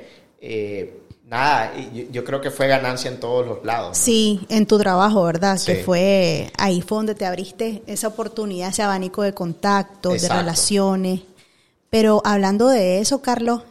nada, 1.26 1.74
yo, 2.12 2.24
creo 2.24 2.42
que 2.42 2.52
fue 2.52 2.68
ganancia 2.68 3.10
en 3.10 3.20
todos 3.20 3.46
los 3.46 3.64
lados. 3.64 3.98
Sí, 3.98 4.46
en 4.50 4.66
tu 4.66 4.78
trabajo, 4.78 5.24
¿verdad? 5.24 5.60
Que 5.66 5.84
fue, 5.84 6.52
ahí 6.58 6.82
fue 6.82 6.98
donde 6.98 7.16
te 7.16 7.26
abriste 7.26 7.84
esa 7.88 8.08
oportunidad, 8.08 8.70
ese 8.70 8.84
abanico 8.84 9.24
de 9.24 9.34
contactos, 9.34 10.22
de 10.22 10.30
relaciones. 10.30 11.22
Pero 11.90 12.22
hablando 12.26 12.68
de 12.70 13.00
eso, 13.00 13.22
Carlos, 13.22 13.62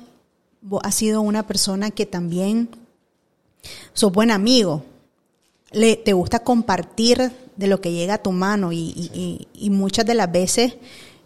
vos 0.61 0.81
has 0.85 0.95
sido 0.95 1.21
una 1.21 1.47
persona 1.47 1.91
que 1.91 2.07
también 2.07 2.69
sos 3.93 4.12
buen 4.12 4.31
amigo. 4.31 4.85
Le, 5.73 5.97
te 5.97 6.12
gusta 6.12 6.41
compartir 6.41 7.33
de 7.57 7.67
lo 7.67 7.81
que 7.81 7.93
llega 7.93 8.15
a 8.15 8.23
tu 8.23 8.33
mano 8.33 8.73
y, 8.73 9.47
muchas 9.71 10.07
de 10.07 10.15
las 10.15 10.31
veces 10.31 10.75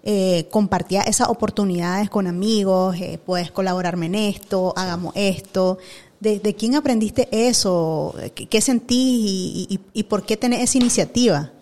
eh, 0.02 0.46
compartía 0.50 1.02
esas 1.02 1.28
oportunidades 1.28 2.08
con 2.08 2.26
amigos, 2.26 2.96
eh, 2.96 3.18
puedes 3.24 3.50
colaborarme 3.50 4.06
en 4.06 4.14
esto, 4.14 4.72
hagamos 4.76 5.12
esto. 5.16 5.78
¿De, 6.20 6.54
quién 6.54 6.74
aprendiste 6.74 7.28
eso? 7.30 8.14
¿Qué, 8.34 8.60
sentís 8.60 9.66
y, 9.92 10.02
por 10.04 10.24
qué 10.24 10.36
tenés 10.36 10.62
esa 10.62 10.78
iniciativa? 10.78 11.52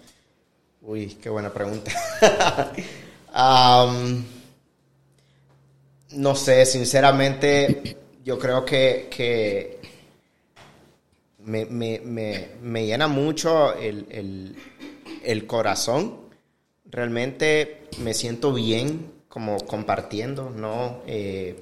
Uy, 0.81 1.17
qué 1.21 1.29
buena 1.29 1.53
pregunta. 1.53 1.91
no 6.13 6.35
sé, 6.37 6.67
sinceramente, 6.67 7.97
yo 8.25 8.39
creo 8.39 8.65
que, 8.65 9.81
me, 11.41 12.87
llena 12.87 13.09
mucho 13.09 13.75
el, 13.75 14.57
corazón. 15.47 16.23
Realmente 16.85 17.89
me 17.99 18.15
siento 18.15 18.53
bien 18.53 19.11
como 19.29 19.57
compartiendo, 19.59 20.51
¿no? 20.51 21.03
Eh, 21.09 21.61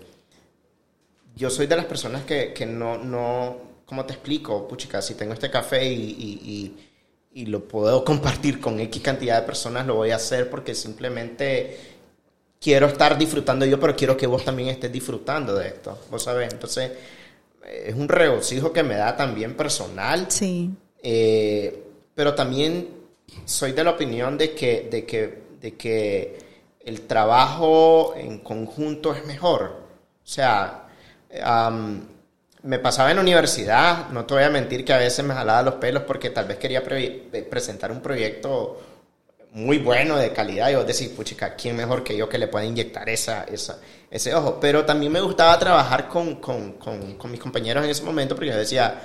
yo 1.35 1.51
soy 1.51 1.67
de 1.67 1.77
las 1.77 1.87
personas 1.87 2.25
que, 2.25 2.53
que 2.53 2.67
no, 2.67 2.99
no, 2.99 3.57
¿cómo 3.87 4.05
te 4.05 4.15
explico? 4.15 4.67
Puchica, 4.69 5.01
si 5.03 5.15
tengo 5.15 5.33
este 5.33 5.51
café 5.51 5.85
y, 5.85 6.77
y, 7.33 7.47
lo 7.47 7.67
puedo 7.67 8.05
compartir 8.05 8.61
con 8.61 8.79
X 8.79 9.03
cantidad 9.03 9.41
de 9.41 9.47
personas, 9.47 9.87
lo 9.87 9.95
voy 9.95 10.11
a 10.11 10.17
hacer 10.17 10.51
porque 10.51 10.75
simplemente 10.75 11.79
quiero 12.61 12.87
estar 12.87 13.17
disfrutando 13.19 13.65
yo, 13.65 13.81
pero 13.81 13.97
quiero 13.97 14.17
que 14.17 14.27
vos 14.27 14.45
también 14.45 14.69
estés 14.69 14.93
disfrutando 14.93 15.55
de 15.55 15.69
esto, 15.69 15.99
vos 16.11 16.23
sabés. 16.23 16.53
Entonces, 16.53 16.93
es 17.65 17.95
un 17.95 18.09
regocijo 18.09 18.73
que 18.73 18.83
me 18.83 18.97
da 18.97 19.17
también 19.17 19.57
personal. 19.57 20.27
Sí. 20.29 20.71
Eh, 21.03 21.83
pero 22.15 22.35
también 22.35 22.89
soy 23.45 23.73
de 23.73 23.85
la 23.85 23.91
opinión 23.91 24.37
de 24.37 24.55
que, 24.55 24.89
de 24.91 25.05
que, 25.05 25.43
de 25.61 25.75
que 25.75 26.39
el 26.81 27.03
trabajo 27.03 28.15
en 28.17 28.39
conjunto 28.39 29.15
es 29.15 29.25
mejor. 29.27 29.83
O 30.23 30.27
sea, 30.27 30.82
me 32.63 32.79
pasaba 32.79 33.11
en 33.11 33.17
la 33.17 33.23
universidad, 33.23 34.09
no 34.11 34.25
te 34.25 34.35
voy 34.35 34.43
a 34.43 34.51
mentir 34.51 34.85
que 34.85 34.93
a 34.93 34.99
veces 34.99 35.25
me 35.25 35.35
jalaba 35.35 35.63
los 35.63 35.75
pelos 35.75 36.05
porque 36.05 36.31
tal 36.31 36.47
vez 36.47 36.59
quería 36.59 36.83
presentar 37.51 37.91
un 37.91 38.01
proyecto 38.01 38.81
muy 39.53 39.79
bueno, 39.79 40.17
de 40.17 40.33
calidad, 40.33 40.71
y 40.71 40.77
vos 40.77 40.87
decís, 40.87 41.11
puchica, 41.11 41.55
¿quién 41.55 41.77
mejor 41.77 42.03
que 42.03 42.17
yo 42.17 42.27
que 42.29 42.39
le 42.39 42.49
pueda 42.49 42.65
inyectar 42.65 43.09
esa, 43.11 43.45
esa, 43.45 43.79
ese 44.11 44.35
ojo? 44.35 44.59
Pero 44.59 44.87
también 44.87 45.13
me 45.13 45.21
gustaba 45.21 45.59
trabajar 45.59 46.09
con, 46.09 46.37
con, 46.37 46.73
con, 46.75 47.17
con 47.17 47.31
mis 47.31 47.41
compañeros 47.41 47.85
en 47.85 47.91
ese 47.91 48.03
momento 48.03 48.35
porque 48.35 48.51
yo 48.51 48.57
decía, 48.57 48.99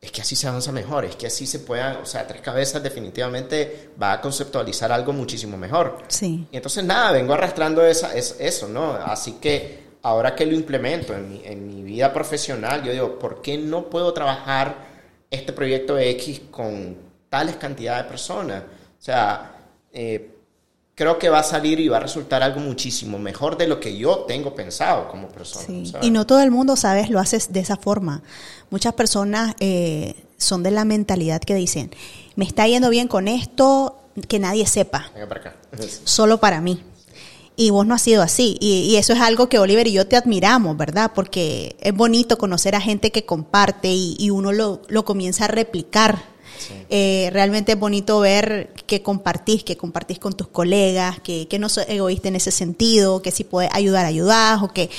es 0.00 0.10
que 0.10 0.22
así 0.22 0.34
se 0.34 0.48
avanza 0.48 0.72
mejor, 0.72 1.04
es 1.04 1.16
que 1.16 1.26
así 1.26 1.46
se 1.46 1.60
pueda, 1.60 2.00
o 2.02 2.06
sea, 2.06 2.26
tres 2.26 2.40
cabezas 2.40 2.82
definitivamente 2.82 3.90
va 4.02 4.14
a 4.14 4.20
conceptualizar 4.22 4.90
algo 4.90 5.12
muchísimo 5.12 5.58
mejor. 5.58 5.98
Sí. 6.08 6.48
Y 6.50 6.56
entonces 6.56 6.82
nada, 6.82 7.12
vengo 7.12 7.34
arrastrando 7.34 7.84
esa, 7.84 8.14
es, 8.14 8.36
eso, 8.40 8.68
¿no? 8.68 8.94
Así 8.94 9.34
que 9.34 9.81
ahora 10.02 10.34
que 10.34 10.46
lo 10.46 10.54
implemento 10.54 11.14
en 11.14 11.28
mi, 11.30 11.42
en 11.44 11.66
mi 11.66 11.82
vida 11.82 12.12
profesional, 12.12 12.82
yo 12.82 12.92
digo, 12.92 13.18
¿por 13.18 13.40
qué 13.40 13.56
no 13.56 13.88
puedo 13.88 14.12
trabajar 14.12 14.76
este 15.30 15.52
proyecto 15.52 15.98
X 15.98 16.42
con 16.50 16.96
tales 17.28 17.56
cantidades 17.56 18.04
de 18.04 18.08
personas? 18.08 18.62
O 18.62 19.04
sea, 19.04 19.52
eh, 19.92 20.30
creo 20.94 21.18
que 21.18 21.28
va 21.28 21.40
a 21.40 21.44
salir 21.44 21.80
y 21.80 21.88
va 21.88 21.96
a 21.96 22.00
resultar 22.00 22.42
algo 22.42 22.60
muchísimo 22.60 23.18
mejor 23.18 23.56
de 23.56 23.66
lo 23.66 23.80
que 23.80 23.96
yo 23.96 24.20
tengo 24.20 24.54
pensado 24.54 25.08
como 25.08 25.28
persona. 25.28 25.66
Sí. 25.66 25.92
Y 26.02 26.10
no 26.10 26.26
todo 26.26 26.40
el 26.40 26.50
mundo, 26.50 26.76
sabes, 26.76 27.10
lo 27.10 27.18
haces 27.18 27.52
de 27.52 27.60
esa 27.60 27.76
forma. 27.76 28.22
Muchas 28.70 28.94
personas 28.94 29.54
eh, 29.60 30.14
son 30.36 30.62
de 30.62 30.70
la 30.70 30.84
mentalidad 30.84 31.40
que 31.40 31.54
dicen, 31.54 31.90
me 32.36 32.44
está 32.44 32.66
yendo 32.66 32.90
bien 32.90 33.08
con 33.08 33.28
esto, 33.28 33.98
que 34.28 34.38
nadie 34.38 34.66
sepa. 34.66 35.10
Venga 35.14 35.28
para 35.28 35.40
acá. 35.40 35.56
Solo 36.04 36.38
para 36.38 36.60
mí. 36.60 36.82
Y 37.62 37.70
vos 37.70 37.86
no 37.86 37.94
has 37.94 38.02
sido 38.02 38.22
así. 38.22 38.56
Y, 38.60 38.96
eso 38.96 39.12
es 39.12 39.20
algo 39.20 39.48
que 39.48 39.58
Oliver 39.58 39.86
y 39.86 39.92
yo 39.92 40.06
te 40.06 40.16
admiramos, 40.16 40.76
¿verdad? 40.76 41.12
Porque 41.14 41.76
es 41.80 41.94
bonito 41.94 42.38
conocer 42.38 42.74
a 42.74 42.80
gente 42.80 43.10
que 43.12 43.24
comparte 43.24 43.88
y, 43.88 44.16
y 44.18 44.30
uno 44.30 44.52
lo, 44.52 44.82
lo 44.88 45.04
comienza 45.04 45.44
a 45.44 45.48
replicar 45.48 46.32
eh, 46.88 47.30
realmente 47.32 47.72
es 47.72 47.78
bonito 47.78 48.20
ver 48.20 48.72
que 48.86 49.02
compartís, 49.02 49.64
que 49.64 49.76
compartís 49.76 50.18
con 50.18 50.34
tus 50.34 50.48
colegas, 50.48 51.20
que, 51.20 51.48
no 51.58 51.68
sos 51.68 51.84
egoísta 51.88 52.28
en 52.28 52.36
ese 52.36 52.50
sentido, 52.50 53.22
que 53.22 53.30
si 53.30 53.44
puedes 53.44 53.70
ayudar, 53.72 54.04
ayudás, 54.04 54.62
o 54.62 54.68
que, 54.68 54.90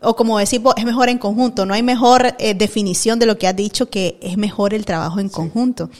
o 0.00 0.16
como 0.16 0.38
decimos, 0.38 0.74
es 0.76 0.84
mejor 0.84 1.08
en 1.08 1.18
conjunto. 1.18 1.66
No 1.66 1.74
hay 1.74 1.82
mejor 1.82 2.34
eh, 2.38 2.54
definición 2.54 3.18
de 3.18 3.26
lo 3.26 3.38
que 3.38 3.48
has 3.48 3.56
dicho 3.56 3.90
que 3.90 4.18
es 4.22 4.36
mejor 4.36 4.74
el 4.74 4.84
trabajo 4.84 5.20
en 5.20 5.28
conjunto. 5.28 5.90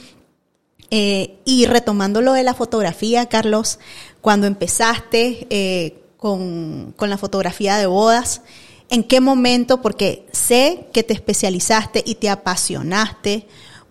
Eh, 0.89 1.37
y 1.45 1.65
retomando 1.65 2.21
lo 2.21 2.33
de 2.33 2.43
la 2.43 2.53
fotografía, 2.53 3.27
Carlos, 3.27 3.79
cuando 4.21 4.47
empezaste 4.47 6.01
con, 6.23 6.93
con 6.95 7.09
la 7.09 7.17
fotografía 7.17 7.75
de 7.75 7.85
bodas, 7.85 8.43
¿en 8.89 9.03
qué 9.03 9.19
momento? 9.19 9.81
Porque 9.81 10.25
sé 10.31 10.85
que 10.93 11.03
te 11.03 11.13
especializaste 11.13 12.01
y 12.05 12.15
te 12.15 12.29
apasionaste 12.29 13.45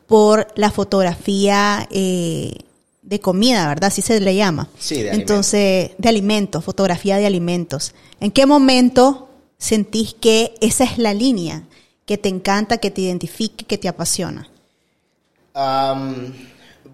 por 0.07 0.47
la 0.55 0.71
fotografía 0.71 1.87
eh, 1.91 2.55
de 3.03 3.21
comida, 3.21 3.69
¿verdad? 3.69 3.89
Así 3.89 4.01
se 4.01 4.19
le 4.19 4.35
llama. 4.35 4.71
Sí, 4.79 5.03
de 5.03 5.11
Entonces, 5.11 5.91
de 5.99 6.09
alimentos, 6.09 6.65
fotografía 6.65 7.19
de 7.19 7.27
alimentos. 7.27 7.95
¿En 8.19 8.31
qué 8.31 8.47
momento 8.47 9.29
sentís 9.59 10.15
que 10.15 10.55
esa 10.63 10.85
es 10.85 10.97
la 10.97 11.13
línea 11.13 11.65
que 12.07 12.17
te 12.17 12.31
encanta, 12.31 12.79
que 12.79 12.91
te 12.91 13.03
identifique, 13.03 13.67
que 13.67 13.77
te 13.77 13.89
apasiona? 13.89 14.49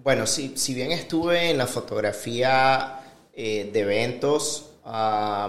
bueno, 0.03 0.27
si, 0.27 0.57
si, 0.57 0.73
bien 0.73 0.91
estuve 0.91 1.51
en 1.51 1.57
la 1.57 1.65
fotografía 1.65 2.99
eh, 3.33 3.69
de 3.71 3.79
eventos, 3.79 4.68
a 4.91 5.47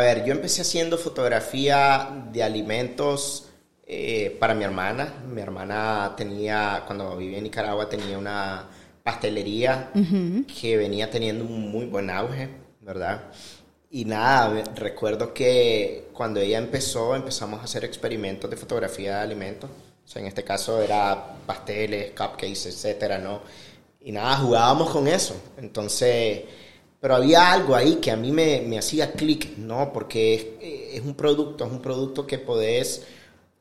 ver, 0.00 0.24
yo 0.24 0.32
empecé 0.32 0.62
haciendo 0.62 0.98
fotografía 0.98 2.26
de 2.32 2.42
alimentos 2.42 3.48
eh, 3.86 4.36
para 4.38 4.54
mi 4.54 4.64
hermana. 4.64 5.14
Mi 5.26 5.40
hermana 5.40 6.14
tenía, 6.16 6.82
cuando 6.86 7.16
vivía 7.16 7.38
en 7.38 7.44
Nicaragua, 7.44 7.88
tenía 7.88 8.18
una 8.18 8.68
pastelería 9.02 9.90
que 10.60 10.76
venía 10.76 11.10
teniendo 11.10 11.44
un 11.44 11.70
muy 11.70 11.86
buen 11.86 12.10
auge, 12.10 12.50
¿verdad? 12.82 13.22
Y 13.90 14.04
nada, 14.04 14.62
recuerdo 14.74 15.32
que 15.32 16.08
cuando 16.12 16.40
ella 16.40 16.58
empezó, 16.58 17.16
empezamos 17.16 17.60
a 17.60 17.64
hacer 17.64 17.86
experimentos 17.86 18.50
de 18.50 18.58
fotografía 18.58 19.16
de 19.16 19.22
alimentos. 19.22 19.70
O 20.04 20.08
sea, 20.08 20.20
en 20.20 20.28
este 20.28 20.44
caso 20.44 20.82
era 20.82 21.36
pasteles, 21.46 22.10
cupcakes, 22.10 22.66
etcétera, 22.66 23.16
¿no? 23.16 23.40
Y 24.02 24.12
nada, 24.12 24.36
jugábamos 24.36 24.90
con 24.90 25.08
eso. 25.08 25.34
Entonces, 25.56 26.42
pero 27.00 27.14
había 27.14 27.52
algo 27.52 27.74
ahí 27.74 27.96
que 27.96 28.10
a 28.10 28.16
mí 28.16 28.32
me, 28.32 28.62
me 28.62 28.78
hacía 28.78 29.12
clic, 29.12 29.56
¿no? 29.58 29.92
Porque 29.92 30.34
es, 30.34 30.96
es, 30.96 31.04
un 31.04 31.14
producto, 31.14 31.64
es 31.64 31.70
un 31.70 31.80
producto 31.80 32.26
que 32.26 32.38
podés 32.38 33.06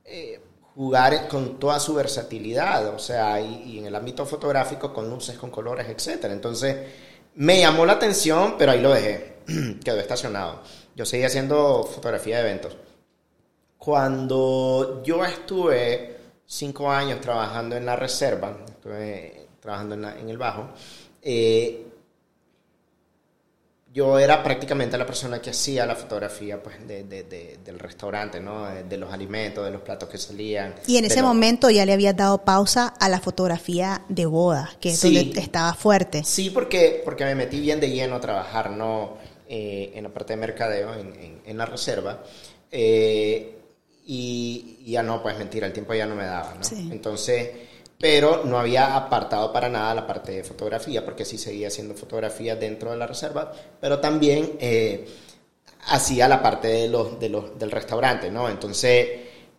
eh, 0.06 0.39
jugar 0.78 1.28
con 1.28 1.60
toda 1.60 1.80
su 1.80 1.95
versatilidad, 1.95 2.93
o 2.93 3.00
sea, 3.00 3.41
y, 3.41 3.80
en 3.80 3.88
el 3.88 3.95
ámbito 3.95 4.26
fotográfico 4.26 4.93
con 4.93 5.10
luces, 5.10 5.36
con 5.36 5.50
colores, 5.50 5.88
etc. 5.89 6.26
Entonces, 6.26 6.78
me 7.34 7.60
llamó 7.60 7.84
la 7.86 7.93
atención, 7.93 8.56
pero 8.60 8.71
ahí 8.71 8.82
lo 8.82 8.91
dejé, 8.91 9.38
quedó 9.84 10.00
estacionado. 10.00 10.62
Yo 10.95 11.04
seguí 11.04 11.23
haciendo 11.23 11.84
fotografía 11.84 12.38
de 12.38 12.41
eventos. 12.43 12.78
Cuando 13.78 15.02
yo 15.04 15.26
estuve 15.26 16.17
cinco 16.45 16.91
años 16.91 17.21
trabajando 17.21 17.76
en 17.76 17.86
la 17.86 17.95
reserva, 17.95 18.56
estuve 18.67 19.47
trabajando 19.60 19.95
en, 19.95 20.30
el 20.30 20.38
bajo, 20.38 20.69
eh, 21.23 21.87
yo 23.97 24.19
era 24.19 24.43
prácticamente 24.43 24.95
la 24.95 25.07
persona 25.07 25.41
que 25.41 25.49
hacía 25.49 25.83
la 25.88 25.95
fotografía 25.95 26.62
pues, 26.62 26.75
del 26.88 27.79
restaurante, 27.79 28.39
¿no? 28.39 28.67
De, 28.67 28.95
los 28.95 29.12
alimentos, 29.12 29.65
de 29.65 29.71
los 29.71 29.81
platos 29.81 30.07
que 30.07 30.19
salían. 30.19 30.75
Y 30.86 30.97
en 30.97 31.05
ese 31.05 31.23
momento 31.23 31.71
ya 31.71 31.83
le 31.83 31.93
habías 31.93 32.15
dado 32.15 32.45
pausa 32.45 32.93
a 32.99 33.10
la 33.10 33.19
fotografía 33.19 34.03
de 34.07 34.27
boda, 34.27 34.69
que 34.79 34.89
es 34.89 35.01
donde 35.01 35.39
estaba 35.39 35.73
fuerte. 35.73 36.23
Sí, 36.23 36.51
porque, 36.51 37.01
porque 37.03 37.25
me 37.25 37.33
metí 37.33 37.60
bien 37.60 37.79
de 37.79 37.89
lleno 37.89 38.17
a 38.17 38.21
trabajar, 38.21 38.69
¿no? 38.69 39.17
Eh, 39.49 39.93
en 39.95 40.03
la 40.03 40.10
parte 40.10 40.33
de 40.33 40.38
mercadeo, 40.38 40.93
en, 40.93 41.57
la 41.57 41.65
reserva. 41.65 42.21
Eh, 42.71 43.57
y, 44.05 44.77
ya 44.86 45.01
no, 45.01 45.23
pues 45.23 45.36
mentira, 45.39 45.65
el 45.65 45.73
tiempo 45.73 45.95
ya 45.95 46.05
no 46.05 46.13
me 46.13 46.25
daba, 46.25 46.53
¿no? 46.53 46.91
Entonces 46.93 47.49
pero 47.99 48.43
no 48.45 48.60
había 48.60 48.95
apartado 48.95 49.51
para 49.51 49.69
nada 49.69 49.95
la 49.95 50.07
parte 50.07 50.31
de 50.31 50.43
fotografía, 50.43 51.03
porque 51.03 51.25
sí 51.25 51.38
seguía 51.38 51.67
haciendo 51.67 51.95
fotografía 51.95 52.55
dentro 52.55 52.91
de 52.91 52.97
la 52.97 53.07
reserva, 53.07 53.51
pero 53.81 53.99
también 53.99 54.53
eh, 54.60 55.07
hacía 55.88 56.27
la 56.27 56.41
parte 56.41 56.67
de 56.67 56.89
los, 56.89 57.19
de 57.19 57.29
los, 57.29 57.57
del 57.57 57.71
restaurante, 57.71 58.29
¿no? 58.29 58.49
Entonces 58.49 59.07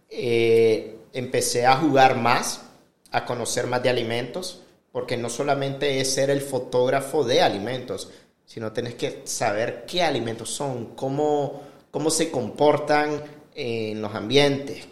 eh, 0.09 0.97
empecé 1.13 1.67
a 1.67 1.77
jugar 1.77 2.17
más, 2.17 2.63
a 3.11 3.25
conocer 3.25 3.67
más 3.67 3.83
de 3.83 3.91
alimentos, 3.91 4.63
porque 4.93 5.17
no 5.17 5.29
solamente 5.29 6.01
es 6.01 6.15
ser 6.15 6.31
el 6.31 6.41
fotógrafo 6.41 7.25
de 7.25 7.43
alimentos, 7.43 8.11
sino 8.47 8.73
tenés 8.73 8.95
que 8.95 9.23
saber 9.25 9.85
qué 9.87 10.03
alimentos 10.03 10.51
son, 10.51 10.95
cómo, 10.95 11.61
cómo 11.91 12.09
se 12.09 12.31
comportan 12.31 13.23
en 13.55 14.01
los 14.01 14.15
ambientes, 14.15 14.87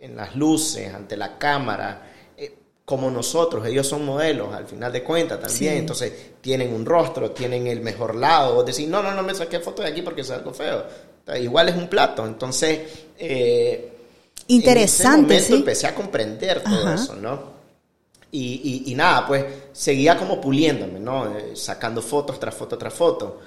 en 0.00 0.16
las 0.16 0.34
luces, 0.34 0.92
ante 0.92 1.16
la 1.16 1.38
cámara, 1.38 2.15
como 2.86 3.10
nosotros, 3.10 3.66
ellos 3.66 3.84
son 3.84 4.04
modelos 4.04 4.54
al 4.54 4.64
final 4.64 4.92
de 4.92 5.02
cuentas 5.02 5.40
también, 5.40 5.78
entonces 5.78 6.12
tienen 6.40 6.72
un 6.72 6.86
rostro, 6.86 7.32
tienen 7.32 7.66
el 7.66 7.80
mejor 7.80 8.14
lado, 8.14 8.58
o 8.58 8.62
decir, 8.62 8.88
no, 8.88 9.02
no, 9.02 9.12
no 9.12 9.24
me 9.24 9.34
saqué 9.34 9.58
foto 9.58 9.82
de 9.82 9.88
aquí 9.88 10.02
porque 10.02 10.20
es 10.20 10.30
algo 10.30 10.54
feo, 10.54 10.84
igual 11.38 11.68
es 11.68 11.76
un 11.76 11.88
plato, 11.88 12.24
entonces... 12.24 12.80
Eh, 13.18 13.92
Interesante, 14.48 15.34
en 15.34 15.40
ese 15.40 15.50
momento 15.50 15.68
empecé 15.68 15.86
a 15.88 15.94
comprender 15.96 16.62
todo 16.62 16.94
eso, 16.94 17.16
¿no? 17.16 17.56
Y, 18.30 18.84
y, 18.86 18.94
nada, 18.94 19.26
pues 19.26 19.44
seguía 19.72 20.16
como 20.16 20.40
puliéndome, 20.40 21.00
¿no? 21.00 21.36
Eh, 21.36 21.56
sacando 21.56 22.00
fotos 22.00 22.38
tras 22.38 22.54
foto 22.54 22.78
tras 22.78 22.94
foto. 22.94 23.40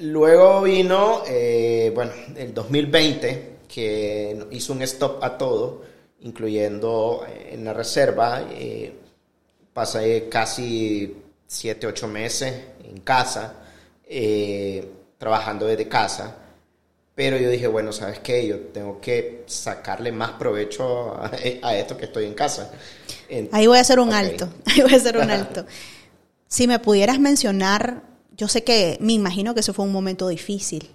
Luego 0.00 0.62
vino, 0.62 1.22
eh, 1.26 1.90
bueno, 1.92 2.12
el 2.36 2.54
2020, 2.54 3.56
que 3.66 4.46
hizo 4.52 4.72
un 4.72 4.82
stop 4.82 5.24
a 5.24 5.36
todo 5.36 5.93
incluyendo 6.24 7.24
eh, 7.26 7.50
en 7.52 7.64
la 7.64 7.72
reserva. 7.72 8.42
Eh, 8.50 8.92
pasé 9.72 10.28
casi 10.28 11.16
7, 11.46 11.86
8 11.86 12.08
meses 12.08 12.54
en 12.84 13.00
casa, 13.00 13.54
eh, 14.04 14.86
trabajando 15.16 15.66
desde 15.66 15.88
casa. 15.88 16.36
Pero 17.14 17.38
yo 17.38 17.48
dije, 17.48 17.68
bueno, 17.68 17.92
¿sabes 17.92 18.18
qué? 18.18 18.44
Yo 18.46 18.58
tengo 18.58 19.00
que 19.00 19.44
sacarle 19.46 20.10
más 20.10 20.32
provecho 20.32 21.16
a, 21.16 21.30
esto 21.76 21.96
que 21.96 22.06
estoy 22.06 22.26
en 22.26 22.34
casa. 22.34 22.72
Ahí 23.52 23.68
voy 23.68 23.78
a 23.78 23.80
hacer 23.80 24.00
un 24.00 24.12
alto, 24.12 24.48
ahí 24.66 24.82
voy 24.82 24.92
a 24.92 24.96
hacer 24.96 25.16
un 25.16 25.30
alto. 25.30 25.64
si 26.48 26.66
me 26.66 26.80
pudieras 26.80 27.20
mencionar 27.20 28.02
yo 28.36 28.48
sé 28.48 28.64
que, 28.64 28.98
me 29.00 29.12
imagino 29.12 29.54
que 29.54 29.60
eso 29.60 29.72
fue 29.72 29.84
un 29.84 29.92
momento 29.92 30.28
difícil. 30.28 30.90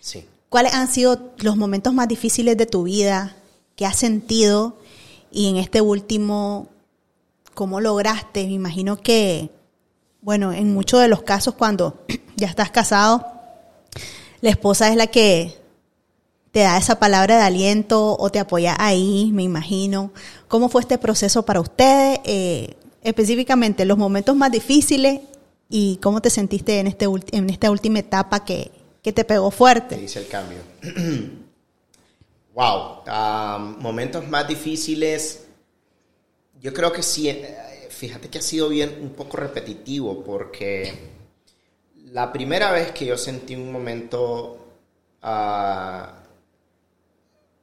Sí. 0.00 0.26
¿Cuáles 0.48 0.74
han 0.74 0.92
sido 0.92 1.32
los 1.38 1.56
momentos 1.56 1.92
más 1.92 2.06
difíciles 2.06 2.56
de 2.56 2.66
tu 2.66 2.84
vida? 2.84 3.36
¿Qué 3.76 3.86
has 3.86 3.96
sentido? 3.96 4.78
Y 5.30 5.48
en 5.48 5.56
este 5.56 5.80
último, 5.80 6.68
¿cómo 7.54 7.80
lograste? 7.80 8.44
Me 8.44 8.52
imagino 8.52 8.96
que, 9.00 9.50
bueno, 10.20 10.52
en 10.52 10.72
muchos 10.72 11.00
de 11.00 11.08
los 11.08 11.22
casos 11.22 11.54
cuando 11.54 12.04
ya 12.36 12.46
estás 12.46 12.70
casado, 12.70 13.26
la 14.40 14.50
esposa 14.50 14.88
es 14.90 14.96
la 14.96 15.08
que 15.08 15.58
te 16.52 16.60
da 16.60 16.78
esa 16.78 17.00
palabra 17.00 17.36
de 17.36 17.42
aliento 17.42 18.16
o 18.16 18.30
te 18.30 18.38
apoya 18.38 18.76
ahí, 18.78 19.30
me 19.32 19.42
imagino. 19.42 20.12
¿Cómo 20.46 20.68
fue 20.68 20.82
este 20.82 20.98
proceso 20.98 21.44
para 21.44 21.60
ustedes? 21.60 22.20
Eh, 22.24 22.76
específicamente, 23.02 23.84
los 23.84 23.98
momentos 23.98 24.36
más 24.36 24.52
difíciles 24.52 25.20
y 25.68 25.96
cómo 25.96 26.22
te 26.22 26.30
sentiste 26.30 26.78
en, 26.78 26.86
este, 26.86 27.06
en 27.32 27.50
esta 27.50 27.72
última 27.72 27.98
etapa 27.98 28.44
que, 28.44 28.70
que 29.02 29.12
te 29.12 29.24
pegó 29.24 29.50
fuerte. 29.50 29.96
Te 29.96 30.04
hice 30.04 30.20
el 30.20 30.28
cambio. 30.28 30.58
wow. 32.54 33.02
momentos 33.78 34.26
más 34.28 34.46
difíciles. 34.48 35.46
Yo 36.60 36.72
creo 36.72 36.92
que 36.92 37.02
sí. 37.02 37.28
Eh, 37.28 37.88
fíjate 37.90 38.28
que 38.28 38.38
ha 38.38 38.42
sido 38.42 38.68
bien 38.68 38.98
un 39.02 39.10
poco 39.10 39.36
repetitivo 39.36 40.22
porque 40.24 40.92
la 42.12 42.32
primera 42.32 42.72
vez 42.72 42.92
que 42.92 43.06
yo 43.06 43.16
sentí 43.16 43.54
un 43.54 43.72
momento 43.72 44.66
uh, 45.22 46.06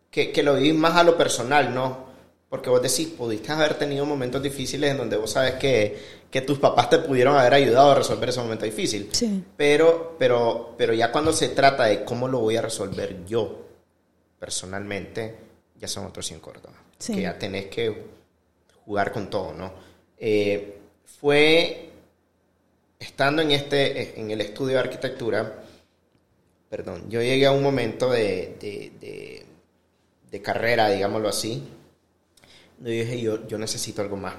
que, 0.09 0.31
que, 0.31 0.43
lo 0.43 0.55
viví 0.55 0.73
más 0.73 0.95
a 0.95 1.03
lo 1.03 1.17
personal, 1.17 1.73
¿no? 1.73 2.11
Porque 2.49 2.69
vos 2.69 2.81
decís, 2.81 3.07
pudiste 3.07 3.51
haber 3.51 3.75
tenido 3.75 4.05
momentos 4.05 4.43
difíciles 4.43 4.91
en 4.91 4.97
donde 4.97 5.15
vos 5.15 5.31
sabes 5.31 5.53
que, 5.53 5.97
que 6.29 6.41
tus 6.41 6.59
papás 6.59 6.89
te 6.89 6.99
pudieron 6.99 7.37
haber 7.37 7.53
ayudado 7.53 7.91
a 7.91 7.95
resolver 7.95 8.27
ese 8.27 8.41
momento 8.41 8.65
difícil. 8.65 9.09
Sí. 9.13 9.41
Pero, 9.55 10.15
pero, 10.19 10.75
pero 10.77 10.93
ya 10.93 11.13
cuando 11.13 11.31
se 11.31 11.49
trata 11.49 11.85
de 11.85 12.03
cómo 12.03 12.27
lo 12.27 12.39
voy 12.39 12.57
a 12.57 12.61
resolver 12.61 13.25
yo 13.25 13.70
personalmente, 14.41 15.35
ya 15.79 15.87
son 15.87 16.07
otros 16.07 16.25
100 16.25 16.41
Sí. 16.97 17.13
Que 17.13 17.21
ya 17.21 17.37
tenés 17.37 17.67
que 17.67 17.95
jugar 18.85 19.11
con 19.11 19.29
todo, 19.29 19.53
¿no? 19.53 19.71
Eh, 20.17 20.79
fue 21.19 21.89
estando 22.97 23.43
en, 23.43 23.51
este, 23.51 24.19
en 24.19 24.31
el 24.31 24.41
estudio 24.41 24.75
de 24.75 24.79
arquitectura, 24.79 25.63
perdón, 26.69 27.07
yo 27.07 27.21
llegué 27.21 27.45
a 27.45 27.51
un 27.51 27.61
momento 27.61 28.09
de, 28.09 28.57
de, 28.59 29.45
de, 30.31 30.41
carrera, 30.41 30.89
digámoslo 30.89 31.29
así, 31.29 31.63
donde 32.77 32.97
yo 32.97 33.03
dije, 33.03 33.21
yo, 33.21 33.47
yo 33.47 33.59
necesito 33.59 34.01
algo 34.01 34.17
más. 34.17 34.35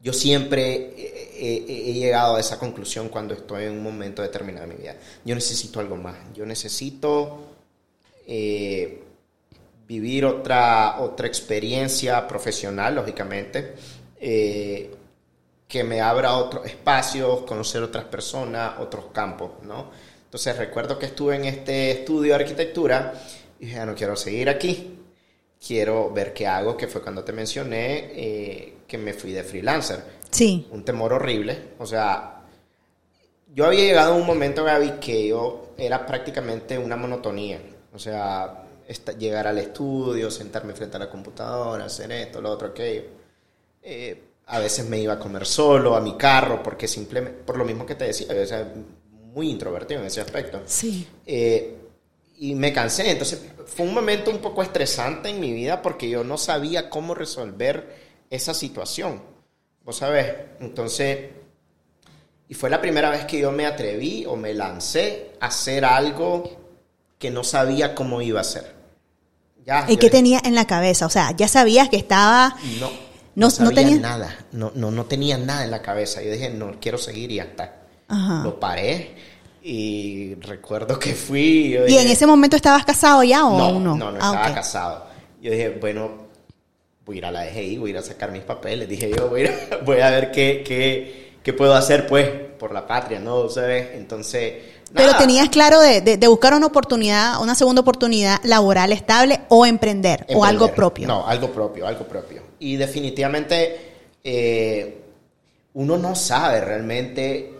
Yo 0.00 0.14
siempre 0.14 0.94
he, 0.96 1.92
llegado 1.92 2.36
a 2.36 2.40
esa 2.40 2.58
conclusión 2.58 3.10
cuando 3.10 3.34
estoy 3.34 3.64
en 3.64 3.72
un 3.72 3.82
momento 3.82 4.22
determinado 4.22 4.66
de 4.66 4.74
mi 4.74 4.80
vida. 4.80 4.96
Yo 5.24 5.34
necesito 5.34 5.80
algo 5.80 5.96
más. 5.96 6.16
Yo 6.34 6.46
necesito 6.46 7.48
eh, 8.26 9.02
vivir 9.88 10.26
otra, 10.26 11.00
otra 11.00 11.26
experiencia 11.26 12.28
profesional, 12.28 12.94
lógicamente. 12.94 13.74
Eh, 14.20 14.94
que 15.68 15.84
me 15.84 16.00
abra 16.00 16.34
otros 16.36 16.66
espacios, 16.66 17.42
conocer 17.42 17.82
otras 17.82 18.04
personas, 18.04 18.78
otros 18.80 19.06
campos, 19.12 19.50
¿no? 19.62 19.90
Entonces 20.24 20.56
recuerdo 20.56 20.98
que 20.98 21.06
estuve 21.06 21.36
en 21.36 21.44
este 21.44 21.90
estudio 21.90 22.34
de 22.34 22.42
arquitectura 22.42 23.12
y 23.60 23.66
dije, 23.66 23.76
ya 23.76 23.84
no 23.84 23.94
quiero 23.94 24.16
seguir 24.16 24.48
aquí, 24.48 24.98
quiero 25.64 26.10
ver 26.10 26.32
qué 26.32 26.46
hago, 26.46 26.76
que 26.76 26.86
fue 26.88 27.02
cuando 27.02 27.22
te 27.22 27.32
mencioné 27.32 28.12
eh, 28.14 28.78
que 28.86 28.96
me 28.96 29.12
fui 29.12 29.32
de 29.32 29.44
freelancer. 29.44 30.02
Sí. 30.30 30.66
Un 30.70 30.84
temor 30.84 31.12
horrible, 31.12 31.58
o 31.78 31.86
sea, 31.86 32.42
yo 33.54 33.66
había 33.66 33.84
llegado 33.84 34.14
a 34.14 34.16
un 34.16 34.26
momento, 34.26 34.64
Gaby, 34.64 34.92
que 35.00 35.28
yo 35.28 35.74
era 35.76 36.06
prácticamente 36.06 36.78
una 36.78 36.96
monotonía, 36.96 37.60
o 37.92 37.98
sea, 37.98 38.64
llegar 39.18 39.46
al 39.46 39.58
estudio, 39.58 40.30
sentarme 40.30 40.74
frente 40.74 40.96
a 40.96 41.00
la 41.00 41.10
computadora, 41.10 41.84
hacer 41.84 42.10
esto, 42.12 42.40
lo 42.40 42.50
otro, 42.50 42.68
aquello. 42.68 43.02
Eh, 43.82 44.22
a 44.46 44.58
veces 44.58 44.88
me 44.88 44.98
iba 44.98 45.14
a 45.14 45.18
comer 45.18 45.44
solo, 45.44 45.94
a 45.94 46.00
mi 46.00 46.16
carro, 46.16 46.62
porque 46.62 46.88
simplemente, 46.88 47.42
por 47.44 47.58
lo 47.58 47.64
mismo 47.64 47.84
que 47.84 47.94
te 47.94 48.06
decía, 48.06 48.28
yo 48.28 48.34
era 48.34 48.72
muy 49.10 49.50
introvertido 49.50 50.00
en 50.00 50.06
ese 50.06 50.20
aspecto. 50.20 50.62
Sí. 50.64 51.06
Eh, 51.26 51.76
y 52.38 52.54
me 52.54 52.72
cansé, 52.72 53.10
entonces 53.10 53.40
fue 53.66 53.84
un 53.84 53.92
momento 53.92 54.30
un 54.30 54.38
poco 54.38 54.62
estresante 54.62 55.28
en 55.28 55.40
mi 55.40 55.52
vida 55.52 55.82
porque 55.82 56.08
yo 56.08 56.24
no 56.24 56.38
sabía 56.38 56.88
cómo 56.88 57.14
resolver 57.14 57.94
esa 58.30 58.54
situación. 58.54 59.20
Vos 59.84 59.96
sabés, 59.96 60.34
entonces, 60.60 61.30
y 62.48 62.54
fue 62.54 62.70
la 62.70 62.80
primera 62.80 63.10
vez 63.10 63.24
que 63.26 63.40
yo 63.40 63.50
me 63.52 63.66
atreví 63.66 64.24
o 64.26 64.36
me 64.36 64.54
lancé 64.54 65.32
a 65.40 65.46
hacer 65.46 65.84
algo 65.84 66.44
que 67.18 67.30
no 67.30 67.42
sabía 67.44 67.94
cómo 67.94 68.22
iba 68.22 68.38
a 68.38 68.42
hacer. 68.42 68.77
Ya, 69.68 69.84
¿Y 69.86 69.98
qué 69.98 70.08
tenía 70.08 70.40
en 70.44 70.54
la 70.54 70.66
cabeza? 70.66 71.04
O 71.04 71.10
sea, 71.10 71.36
ya 71.36 71.46
sabías 71.46 71.90
que 71.90 71.96
estaba... 71.96 72.56
No 72.80 73.08
no, 73.38 73.48
no, 73.60 73.70
tenía 73.70 73.96
nada, 73.96 74.36
no, 74.50 74.72
no, 74.74 74.90
no 74.90 75.04
tenía 75.04 75.38
nada 75.38 75.62
en 75.62 75.70
la 75.70 75.80
cabeza. 75.80 76.20
Yo 76.20 76.32
dije, 76.32 76.50
no, 76.50 76.72
quiero 76.80 76.98
seguir 76.98 77.30
y 77.30 77.38
hasta 77.38 77.72
Lo 78.42 78.58
paré 78.58 79.14
y 79.62 80.34
recuerdo 80.34 80.98
que 80.98 81.14
fui. 81.14 81.78
¿Y 81.86 81.98
en 81.98 82.08
ese 82.08 82.26
momento 82.26 82.56
estabas 82.56 82.84
casado 82.84 83.22
ya 83.22 83.46
o 83.46 83.56
no? 83.56 83.78
No, 83.78 83.96
no, 83.96 84.10
no 84.10 84.18
ah, 84.20 84.32
estaba 84.32 84.54
casado. 84.54 85.06
Yo 85.40 85.52
dije, 85.52 85.78
bueno, 85.80 86.10
voy 87.06 87.16
a 87.16 87.18
ir 87.18 87.26
a 87.26 87.30
la 87.30 87.44
DGI, 87.44 87.78
voy 87.78 87.90
a 87.90 87.92
ir 87.92 87.98
a 87.98 88.02
sacar 88.02 88.32
mis 88.32 88.42
papeles. 88.42 88.88
Dije 88.88 89.08
yo, 89.16 89.28
voy 89.28 89.46
a, 89.46 89.52
voy 89.84 90.00
a 90.00 90.10
ver 90.10 90.32
qué, 90.32 90.64
qué, 90.66 91.34
qué 91.40 91.52
puedo 91.52 91.74
hacer, 91.74 92.08
pues, 92.08 92.28
por 92.58 92.72
la 92.72 92.88
patria, 92.88 93.20
¿no? 93.20 93.48
¿Sabes? 93.48 93.90
Entonces 93.94 94.77
pero 94.94 95.16
tenías 95.16 95.48
claro 95.48 95.80
de, 95.80 96.18
buscar 96.28 96.54
una 96.54 96.66
oportunidad, 96.66 97.40
una 97.42 97.54
segunda 97.54 97.82
oportunidad 97.82 98.40
laboral 98.44 98.92
estable 98.92 99.40
o 99.48 99.66
emprender, 99.66 100.26
o 100.34 100.44
algo 100.44 100.74
propio. 100.74 101.06
No, 101.06 101.26
algo 101.26 101.50
propio, 101.50 101.86
algo 101.86 102.04
propio. 102.04 102.42
Y 102.58 102.76
definitivamente 102.76 103.94
eh, 104.24 105.02
uno 105.74 105.98
no 105.98 106.14
sabe 106.14 106.60
realmente 106.60 107.54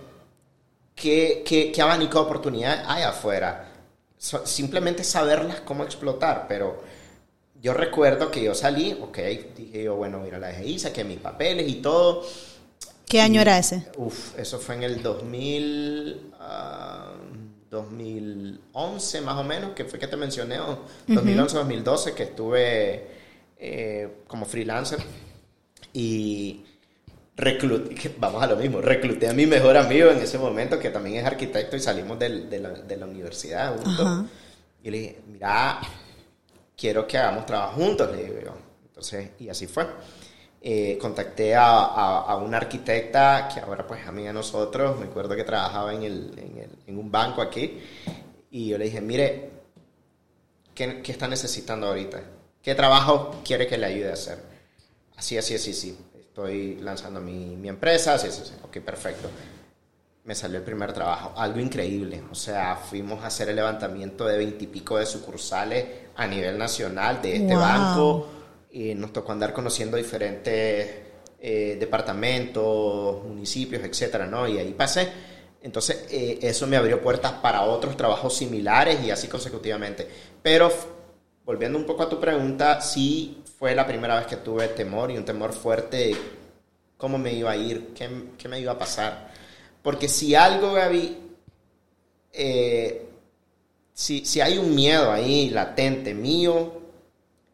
qué, 0.95 1.43
qué, 1.45 1.83
abanico 1.83 2.19
de 2.19 2.25
oportunidad 2.25 2.85
hay 2.87 3.03
afuera. 3.03 3.73
simplemente 4.19 5.05
saberlas 5.05 5.61
cómo 5.61 5.85
explotar, 5.85 6.47
pero 6.49 6.83
yo 7.61 7.75
recuerdo 7.75 8.31
que 8.31 8.43
yo 8.43 8.55
salí, 8.55 8.97
ok, 9.01 9.19
dije 9.57 9.85
yo, 9.85 9.97
bueno, 9.97 10.21
mira, 10.21 10.39
la 10.39 10.53
DGI, 10.53 10.79
saqué 10.79 11.05
mis 11.05 11.19
papeles 11.19 11.69
y 11.69 11.77
todo. 11.77 12.25
¿Qué 13.07 13.21
año 13.21 13.41
era 13.41 13.59
ese? 13.59 13.85
Uf, 13.97 14.39
eso 14.39 14.59
fue 14.59 14.77
en 14.77 14.83
el 14.83 15.03
2000... 15.03 16.33
2011 17.71 19.21
más 19.21 19.37
o 19.37 19.45
menos, 19.45 19.73
que 19.73 19.85
fue 19.85 19.99
que 19.99 20.07
te 20.07 20.17
mencioné, 20.17 20.59
2011-2012, 21.09 22.15
que 22.15 22.23
estuve 22.25 23.07
eh, 23.59 24.23
como 24.27 24.47
freelancer 24.47 24.99
y 25.93 26.65
recluté, 27.37 28.15
vamos 28.19 28.43
a 28.43 28.47
lo 28.47 28.57
mismo, 28.57 28.81
recluté 28.81 29.29
a 29.29 29.33
mi 29.33 29.47
mejor 29.47 29.77
amigo 29.77 30.11
en 30.11 30.19
ese 30.19 30.39
momento, 30.39 30.79
que 30.79 30.91
también 30.91 31.17
es 31.17 31.25
arquitecto 31.25 31.77
y 31.77 31.81
salimos 31.81 32.19
de, 32.19 32.29
la, 32.29 32.71
de, 32.71 32.97
la, 32.97 33.07
universidad 33.07 33.77
juntos. 33.77 34.27
Y 34.83 34.91
le 34.91 34.99
dije, 34.99 35.23
mira, 35.27 35.81
quiero 36.77 37.07
que 37.07 37.19
hagamos 37.19 37.47
trabajo 37.47 37.81
juntos, 37.81 38.11
le 38.15 38.25
digo 38.25 38.57
Entonces, 38.87 39.31
y 39.39 39.49
así 39.49 39.67
fue. 39.67 39.87
Eh, 40.61 40.99
contacté 41.01 41.55
a, 41.55 41.85
a, 41.85 42.37
una 42.37 42.57
arquitecta 42.57 43.49
que 43.53 43.61
ahora 43.61 43.87
pues 43.87 44.05
amiga 44.09 44.29
de 44.29 44.35
nosotros, 44.35 44.99
me 44.99 45.07
acuerdo 45.07 45.37
que 45.37 45.45
trabajaba 45.45 45.95
en, 45.95 46.03
el, 46.03 46.35
en, 46.37 46.59
el, 46.59 46.71
en 46.85 46.99
un 46.99 47.13
banco 47.13 47.41
aquí, 47.43 47.79
y 48.51 48.69
yo 48.69 48.77
le 48.77 48.87
dije, 48.87 49.01
mire, 49.01 49.51
¿qué, 50.75 51.01
¿qué, 51.01 51.13
está 51.13 51.29
necesitando 51.29 51.87
ahorita? 51.87 52.21
¿Qué 52.61 52.75
trabajo 52.75 53.37
quiere 53.45 53.69
que 53.69 53.79
le 53.79 53.87
ayude 53.87 54.11
a 54.11 54.15
hacer? 54.15 54.43
Así, 55.17 55.39
así, 55.39 55.55
así, 55.55 55.73
sí. 55.73 55.97
Estoy 56.19 56.77
lanzando 56.81 57.21
mi, 57.21 57.55
mi 57.55 57.69
empresa, 57.69 58.15
así, 58.15 58.27
así, 58.27 58.43
así. 58.43 58.55
Ok, 58.63 58.79
perfecto. 58.79 59.31
Me 60.25 60.35
salió 60.35 60.59
el 60.59 60.65
primer 60.65 60.93
trabajo, 60.93 61.35
algo 61.37 61.61
increíble. 61.61 62.23
O 62.33 62.35
sea, 62.35 62.75
fuimos 62.77 63.23
a 63.23 63.29
hacer 63.29 63.49
el 63.49 63.57
levantamiento 63.57 64.27
de 64.27 64.39
veintipico 64.39 64.99
de 64.99 65.07
sucursales 65.07 65.87
a 66.17 66.27
nivel 66.27 66.59
nacional 66.59 67.23
de 67.23 67.37
este 67.37 67.55
banco 67.55 68.38
y 68.71 68.95
nos 68.95 69.13
tocó 69.13 69.33
andar 69.33 69.53
conociendo 69.53 69.97
diferentes 69.97 70.91
eh, 71.41 71.77
departamentos, 71.79 73.25
municipios, 73.25 73.83
etcétera, 73.85 74.27
¿no? 74.27 74.49
Y 74.49 74.59
ahí 74.59 74.73
pasé. 74.73 75.09
Entonces, 75.63 76.07
eh, 76.11 76.39
eso 76.43 76.67
me 76.67 76.77
abrió 76.77 77.01
puertas 77.01 77.33
para 77.35 77.63
otros 77.63 77.97
trabajos 77.97 78.37
similares 78.37 79.05
y 79.05 79.11
así 79.11 79.29
consecutivamente. 79.29 80.09
Pero, 80.43 80.73
volviendo 81.45 81.79
un 81.79 81.87
poco 81.87 82.05
a 82.05 82.09
tu 82.09 82.21
pregunta, 82.21 82.81
sí 82.81 83.43
fue 83.59 83.75
la 83.75 83.87
primera 83.87 84.17
vez 84.17 84.27
que 84.27 84.37
tuve 84.37 84.69
temor 84.69 85.11
y 85.11 85.17
un 85.17 85.25
temor 85.25 85.53
fuerte 85.53 85.97
de 85.97 86.17
cómo 86.97 87.19
me 87.19 87.33
iba 87.33 87.51
a 87.51 87.57
ir, 87.57 87.89
qué, 87.95 88.09
qué 88.37 88.49
me 88.49 88.61
iba 88.61 88.73
a 88.73 88.79
pasar. 88.79 89.33
Porque 89.83 90.09
si 90.09 90.35
algo, 90.35 90.73
Gaby, 90.73 91.17
eh, 92.33 93.07
si, 93.93 94.25
si 94.25 94.41
hay 94.41 94.59
un 94.59 94.75
miedo 94.75 95.11
ahí 95.11 95.51
latente 95.51 96.15
mío, 96.15 96.78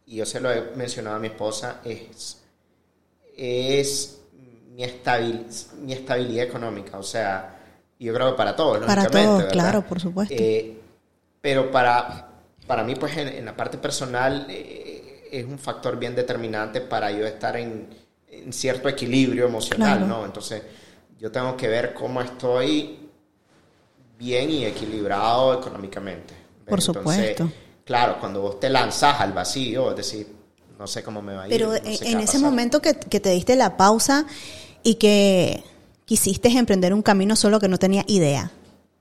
y 0.07 0.17
yo 0.17 0.27
se 0.27 0.41
lo 0.41 0.51
he 0.51 0.73
mencionado 0.77 1.17
a 1.17 1.19
mi 1.19 1.29
esposa, 1.29 1.81
es, 1.85 2.43
es 3.37 4.21
mi, 4.73 4.85
estabil, 4.85 5.47
mi 5.83 5.93
estabilidad 5.93 6.45
económica. 6.45 6.99
O 6.99 7.03
sea, 7.03 7.59
yo 7.99 8.13
creo 8.13 8.33
que 8.33 8.37
para 8.37 8.55
todos, 8.55 8.85
Para 8.85 9.07
todos, 9.07 9.45
claro, 9.45 9.83
por 9.83 10.01
supuesto. 10.01 10.35
Eh, 10.37 10.79
pero 11.41 11.71
para, 11.71 12.29
para 12.67 12.85
mí, 12.85 12.95
pues 12.97 13.17
en, 13.17 13.45
la 13.45 13.57
parte 13.57 13.79
personal, 13.79 14.47
eh, 14.49 15.29
es 15.33 15.45
un 15.45 15.59
factor 15.59 15.99
bien 15.99 16.15
determinante 16.15 16.81
para 16.81 17.11
yo 17.11 17.27
estar 17.27 17.57
en, 17.57 18.05
cierto 18.51 18.89
equilibrio 18.89 19.47
emocional, 19.47 20.09
¿no? 20.09 20.25
Entonces, 20.25 20.63
yo 21.19 21.31
tengo 21.31 21.57
que 21.57 21.69
ver 21.69 21.95
cómo 21.95 22.21
estoy 22.21 22.99
bien 24.19 24.51
y 24.51 24.67
equilibrado 24.67 25.55
económicamente. 25.55 26.35
Por 26.67 26.83
supuesto. 26.83 27.49
Claro, 27.85 28.19
cuando 28.19 28.41
vos 28.41 28.61
te 28.61 28.71
lanzas 28.71 29.21
al 29.21 29.33
vacío, 29.33 29.91
es 29.91 29.97
decir, 29.97 30.35
no 30.79 30.87
sé 30.87 31.03
cómo 31.03 31.21
me 31.21 31.35
va 31.35 31.43
a 31.43 31.47
ir. 31.47 31.51
Pero 31.51 31.75
en 31.75 32.21
ese 32.21 32.39
momento 32.39 32.81
que, 32.81 32.95
que, 32.95 33.21
te 33.21 33.31
diste 33.31 33.57
la 33.57 33.77
pausa 33.77 34.27
y 34.83 34.95
que 34.95 35.63
quisiste 36.05 36.49
emprender 36.49 36.95
un 36.95 37.03
camino 37.03 37.37
solo 37.37 37.61
que 37.61 37.69
no 37.69 37.79
tenía 37.79 38.05
idea, 38.07 38.51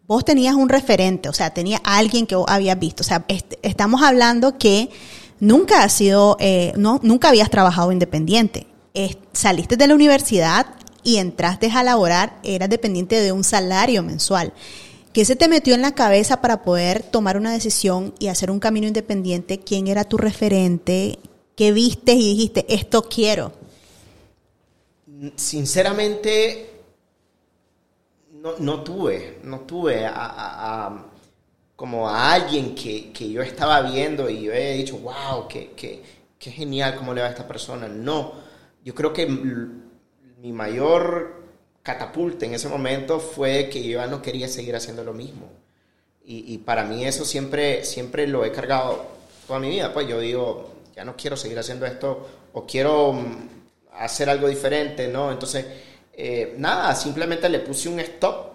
vos 0.08 0.26
tenías 0.26 0.56
un 0.56 0.70
referente, 0.70 1.30
o 1.30 1.34
sea, 1.34 1.52
tenía 1.52 1.82
alguien 1.84 2.28
que 2.28 2.36
vos 2.36 2.46
habías 2.48 2.78
visto. 2.78 3.02
O 3.02 3.06
sea, 3.06 3.26
estamos 3.62 4.02
hablando 4.02 4.58
que 4.58 4.90
nunca 5.40 5.84
has 5.84 5.94
sido, 5.94 6.38
eh, 6.40 6.74
no, 6.76 7.00
nunca 7.04 7.30
habías 7.30 7.50
trabajado 7.50 7.92
independiente. 7.92 8.68
saliste 9.34 9.78
de 9.78 9.88
la 9.88 9.96
universidad 9.96 10.68
y 11.04 11.18
entraste 11.18 11.70
a 11.72 11.84
laborar, 11.84 12.38
eras 12.44 12.70
dependiente 12.70 13.20
de 13.22 13.32
un 13.32 13.44
salario 13.44 14.04
mensual. 14.04 14.54
¿Qué 15.14 15.26
se 15.26 15.36
te 15.36 15.47
metió 15.47 15.76
en 15.76 15.84
la 15.84 15.93
cabeza 15.93 16.41
para 16.41 16.64
poder 16.64 17.03
tomar 17.03 17.38
una 17.38 17.53
decisión 17.53 18.16
y 18.18 18.30
hacer 18.30 18.49
un 18.49 18.59
camino 18.59 18.88
independiente? 18.88 19.59
¿Quién 19.59 19.88
era 19.88 20.05
tu 20.05 20.18
referente? 20.18 21.20
¿Qué 21.55 21.72
viste 21.72 22.14
y 22.14 22.30
dijiste, 22.30 22.66
esto 22.68 23.03
quiero? 23.03 23.53
Sinceramente, 25.36 26.68
no, 28.59 28.84
tuve, 28.84 29.38
no 29.43 29.59
tuve 29.59 30.03
a, 30.03 31.05
como 31.76 32.09
a 32.09 32.34
alguien 32.34 32.74
que, 32.74 33.32
yo 33.32 33.43
estaba 33.43 33.82
viendo 33.82 34.28
y 34.28 34.41
yo 34.41 34.51
he 34.51 34.74
dicho, 34.78 34.97
wow, 34.97 35.47
qué, 35.47 35.74
qué 35.76 36.51
genial 36.51 36.95
cómo 36.95 37.14
le 37.14 37.22
va 37.22 37.28
a 37.28 37.32
esta 37.32 37.47
persona. 37.47 37.88
No, 37.88 38.34
yo 38.84 38.95
creo 38.95 39.14
que 39.14 39.28
mi 39.28 40.51
mayor 40.51 41.43
catapulta 41.84 42.46
en 42.46 42.56
ese 42.56 42.70
momento 42.70 43.20
fue 43.20 43.70
que 43.70 43.84
yo 43.84 44.00
ya 44.00 44.08
no 44.08 44.22
quería 44.22 44.48
seguir 44.48 44.76
haciendo 44.76 45.04
lo 45.04 45.14
mismo. 45.14 45.50
Y, 46.26 46.58
para 46.60 46.86
mí 46.86 47.04
eso 47.06 47.26
siempre, 47.26 47.84
siempre 47.84 48.28
lo 48.28 48.46
he 48.46 48.52
cargado 48.54 49.06
toda 49.46 49.60
mi 49.60 49.70
vida. 49.70 49.94
Pues 49.94 50.08
yo 50.08 50.22
digo, 50.22 50.72
ya 50.96 51.04
no 51.04 51.18
quiero 51.18 51.36
seguir 51.36 51.60
haciendo 51.60 51.86
esto 51.86 52.26
o 52.54 52.66
quiero 52.66 53.12
mm, 53.12 53.50
hacer 53.92 54.30
algo 54.30 54.48
diferente, 54.48 55.10
¿no? 55.10 55.34
Entonces, 55.34 55.66
eh, 56.14 56.56
nada, 56.58 56.96
simplemente 56.96 57.50
le 57.50 57.60
puse 57.60 57.90
un 57.90 58.00
stop 58.00 58.54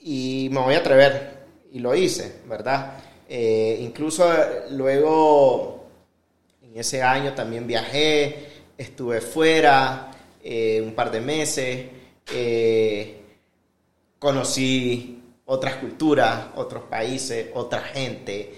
y 0.00 0.48
me 0.50 0.60
voy 0.60 0.74
a 0.74 0.78
atrever. 0.78 1.38
Y 1.72 1.78
lo 1.78 1.94
hice, 1.94 2.40
¿verdad? 2.48 2.94
Eh, 3.28 3.78
incluso 3.80 4.28
luego, 4.70 5.86
en 6.62 6.80
ese 6.80 7.00
año 7.00 7.32
también 7.32 7.64
viajé, 7.64 8.48
estuve 8.76 9.20
fuera 9.20 10.10
eh, 10.42 10.82
un 10.84 10.94
par 10.94 11.12
de 11.12 11.20
meses. 11.20 11.86
Eh, 12.32 13.20
conocí 14.18 15.22
otras 15.46 15.76
culturas, 15.76 16.48
otros 16.56 16.84
países, 16.84 17.48
otra 17.54 17.80
gente. 17.80 18.54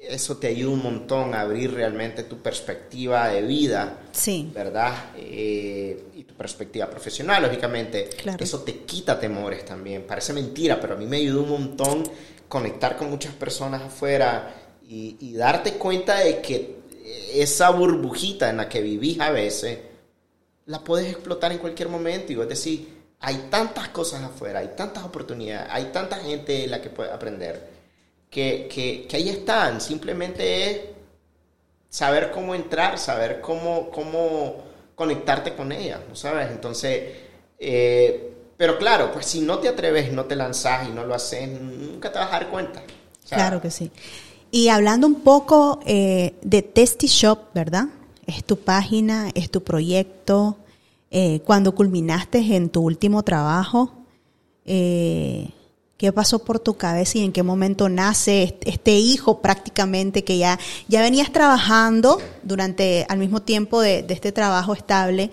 Eso 0.00 0.36
te 0.36 0.46
ayuda 0.46 0.74
un 0.74 0.82
montón 0.82 1.34
a 1.34 1.40
abrir 1.40 1.74
realmente 1.74 2.22
tu 2.22 2.38
perspectiva 2.38 3.28
de 3.28 3.42
vida, 3.42 4.02
sí. 4.12 4.50
¿verdad? 4.54 5.10
Eh, 5.16 6.04
y 6.14 6.22
tu 6.22 6.34
perspectiva 6.34 6.88
profesional, 6.88 7.42
lógicamente. 7.42 8.10
Eso 8.38 8.60
te 8.60 8.80
quita 8.80 9.18
temores 9.18 9.64
también. 9.64 10.04
Parece 10.06 10.32
mentira, 10.32 10.80
pero 10.80 10.94
a 10.94 10.96
mí 10.96 11.06
me 11.06 11.16
ayudó 11.16 11.42
un 11.42 11.50
montón 11.50 12.04
conectar 12.48 12.96
con 12.96 13.10
muchas 13.10 13.34
personas 13.34 13.82
afuera 13.82 14.54
y, 14.88 15.16
y 15.20 15.34
darte 15.34 15.74
cuenta 15.74 16.20
de 16.20 16.40
que 16.40 16.78
esa 17.34 17.70
burbujita 17.70 18.48
en 18.50 18.58
la 18.58 18.68
que 18.68 18.80
vivís 18.80 19.20
a 19.20 19.30
veces, 19.30 19.78
la 20.66 20.84
puedes 20.84 21.10
explotar 21.10 21.52
en 21.52 21.58
cualquier 21.58 21.88
momento. 21.88 22.32
Y 22.32 22.40
es 22.40 22.48
decir, 22.48 22.97
hay 23.20 23.48
tantas 23.50 23.88
cosas 23.88 24.22
afuera, 24.22 24.60
hay 24.60 24.72
tantas 24.76 25.04
oportunidades, 25.04 25.68
hay 25.70 25.84
tanta 25.86 26.16
gente 26.16 26.52
de 26.52 26.66
la 26.68 26.80
que 26.80 26.90
puede 26.90 27.10
aprender, 27.10 27.68
que, 28.30 28.68
que, 28.68 29.16
ahí 29.16 29.28
están. 29.28 29.80
Simplemente 29.80 30.70
es 30.70 30.80
saber 31.88 32.30
cómo 32.30 32.54
entrar, 32.54 32.98
saber 32.98 33.40
cómo, 33.40 33.90
cómo 33.90 34.64
conectarte 34.94 35.54
con 35.54 35.72
ella, 35.72 36.00
¿no 36.08 36.14
sabes? 36.14 36.50
Entonces, 36.50 37.14
eh, 37.58 38.34
pero 38.56 38.78
claro, 38.78 39.10
pues 39.12 39.26
si 39.26 39.40
no 39.40 39.58
te 39.58 39.68
atreves, 39.68 40.12
no 40.12 40.24
te 40.26 40.36
lanzas 40.36 40.88
y 40.88 40.92
no 40.92 41.04
lo 41.04 41.14
haces, 41.14 41.48
nunca 41.48 42.12
te 42.12 42.18
vas 42.18 42.28
a 42.28 42.32
dar 42.32 42.48
cuenta. 42.50 42.82
claro 43.28 43.60
que 43.60 43.70
sí. 43.70 43.90
Y 44.50 44.68
hablando 44.68 45.06
un 45.06 45.20
poco 45.20 45.80
eh, 45.84 46.34
de 46.42 46.62
Testy 46.62 47.06
Shop, 47.06 47.52
¿verdad? 47.52 47.86
Es 48.26 48.44
tu 48.44 48.58
página, 48.58 49.30
es 49.34 49.50
tu 49.50 49.62
proyecto, 49.62 50.56
eh, 51.10 51.40
cuando 51.44 51.74
culminaste 51.74 52.38
en 52.38 52.68
tu 52.68 52.82
último 52.82 53.22
trabajo, 53.22 53.92
eh, 54.66 55.48
¿qué 55.96 56.12
pasó 56.12 56.44
por 56.44 56.60
tu 56.60 56.76
cabeza 56.76 57.18
y 57.18 57.24
en 57.24 57.32
qué 57.32 57.42
momento 57.42 57.88
nace 57.88 58.58
este 58.66 58.92
hijo 58.92 59.40
prácticamente 59.40 60.22
que 60.22 60.36
ya, 60.36 60.58
ya 60.86 61.00
venías 61.00 61.32
trabajando 61.32 62.18
durante, 62.42 63.06
al 63.08 63.18
mismo 63.18 63.40
tiempo 63.40 63.80
de, 63.80 64.04
este 64.08 64.32
trabajo 64.32 64.74
estable? 64.74 65.30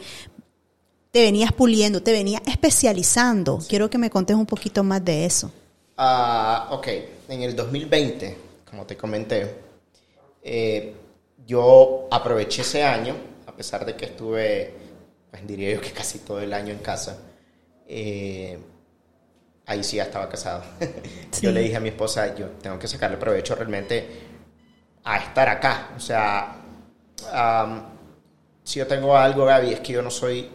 Te 1.11 1.21
venías 1.21 1.51
puliendo, 1.51 2.01
te 2.01 2.11
venías 2.11 2.41
especializando. 2.45 3.59
Quiero 3.67 3.89
que 3.89 3.97
me 3.97 4.09
contes 4.09 4.35
un 4.35 4.45
poquito 4.45 4.83
más 4.83 5.03
de 5.03 5.25
eso. 5.25 5.51
Ah, 5.97 6.69
ok, 6.71 6.87
en 7.29 7.41
el 7.41 7.55
2020, 7.55 8.37
como 8.69 8.85
te 8.85 8.95
comenté, 8.97 9.55
eh, 10.41 10.93
yo 11.45 12.07
aproveché 12.11 12.61
ese 12.61 12.83
año, 12.83 13.15
a 13.47 13.51
pesar 13.53 13.85
de 13.85 13.95
que 13.95 14.05
estuve 14.05 14.84
pues 15.35 15.47
diría 15.47 15.73
yo 15.73 15.81
que 15.81 15.91
casi 15.91 16.19
todo 16.19 16.39
el 16.39 16.53
año 16.53 16.71
en 16.71 16.79
casa. 16.79 17.17
Eh, 17.87 18.57
ahí 19.65 19.83
sí 19.83 19.97
ya 19.97 20.03
estaba 20.03 20.29
casado. 20.29 20.63
Yo 21.41 21.51
le 21.51 21.59
dije 21.59 21.75
a 21.75 21.81
mi 21.81 21.89
esposa, 21.89 22.33
yo 22.35 22.47
tengo 22.61 22.79
que 22.79 22.87
sacarle 22.87 23.17
provecho 23.17 23.53
realmente 23.55 24.07
a 25.03 25.17
estar 25.17 25.49
acá. 25.49 25.89
O 25.97 25.99
sea, 25.99 26.55
si 28.63 28.79
yo 28.79 28.87
tengo 28.87 29.17
algo, 29.17 29.45
Gaby, 29.45 29.73
es 29.73 29.79
que 29.81 29.93
yo 29.93 30.01
no 30.01 30.09
soy, 30.09 30.49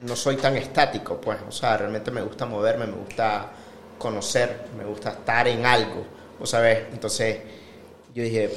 no 0.00 0.16
soy 0.16 0.36
tan 0.36 0.56
estático, 0.56 1.20
pues. 1.20 1.38
O 1.48 1.52
sea, 1.52 1.76
realmente 1.76 2.10
me 2.10 2.22
gusta 2.22 2.44
moverme, 2.44 2.86
me 2.86 2.96
gusta 2.96 3.50
conocer, 3.98 4.66
me 4.76 4.84
gusta 4.84 5.10
estar 5.10 5.46
en 5.46 5.64
algo, 5.64 6.04
¿o 6.40 6.46
sabes? 6.46 6.86
Entonces, 6.92 7.38
yo 8.12 8.24
dije, 8.24 8.50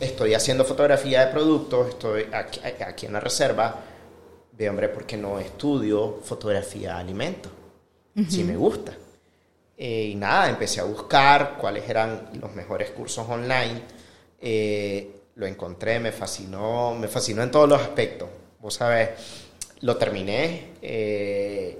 estoy 0.00 0.34
haciendo 0.34 0.64
fotografía 0.64 1.24
de 1.24 1.32
productos, 1.32 1.88
estoy 1.88 2.28
aquí, 2.32 2.60
aquí 2.84 3.06
en 3.06 3.14
la 3.14 3.20
reserva, 3.20 3.93
de 4.56 4.68
hombre, 4.68 4.88
porque 4.88 5.16
no 5.16 5.38
estudio 5.38 6.20
fotografía 6.22 6.94
de 6.94 7.00
alimentos. 7.00 7.52
Si 8.28 8.44
me 8.44 8.56
gusta. 8.56 8.96
Eh, 9.76 10.10
y 10.12 10.14
nada, 10.14 10.48
empecé 10.48 10.80
a 10.80 10.84
buscar 10.84 11.56
cuáles 11.60 11.88
eran 11.88 12.30
los 12.40 12.54
mejores 12.54 12.90
cursos 12.90 13.28
online. 13.28 13.82
Eh, 14.40 15.10
lo 15.34 15.46
encontré, 15.46 15.98
me 15.98 16.12
fascinó, 16.12 16.94
me 16.94 17.08
fascinó 17.08 17.42
en 17.42 17.50
todos 17.50 17.68
los 17.68 17.80
aspectos. 17.80 18.28
Vos 18.60 18.74
sabés, 18.74 19.10
lo 19.80 19.96
terminé 19.96 20.74
eh, 20.80 21.78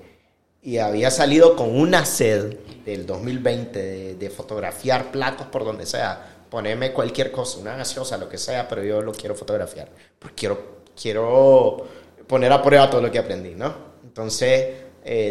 y 0.62 0.78
había 0.78 1.10
salido 1.10 1.54
con 1.54 1.78
una 1.78 2.04
sed 2.04 2.56
del 2.84 3.06
2020 3.06 3.78
de, 3.78 4.14
de, 4.16 4.30
fotografiar 4.30 5.12
platos 5.12 5.46
por 5.46 5.64
donde 5.64 5.86
sea. 5.86 6.30
Ponerme 6.50 6.92
cualquier 6.92 7.30
cosa, 7.30 7.58
una 7.58 7.76
gaseosa, 7.76 8.18
lo 8.18 8.28
que 8.28 8.38
sea, 8.38 8.68
pero 8.68 8.82
yo 8.82 9.00
lo 9.00 9.12
quiero 9.12 9.36
fotografiar. 9.36 9.88
Porque 10.18 10.34
quiero, 10.34 10.82
quiero 11.00 11.86
poner 12.26 12.52
a 12.52 12.62
prueba 12.62 12.90
todo 12.90 13.00
lo 13.00 13.10
que 13.10 13.18
aprendí, 13.18 13.54
¿no? 13.54 13.94
Entonces, 14.02 14.84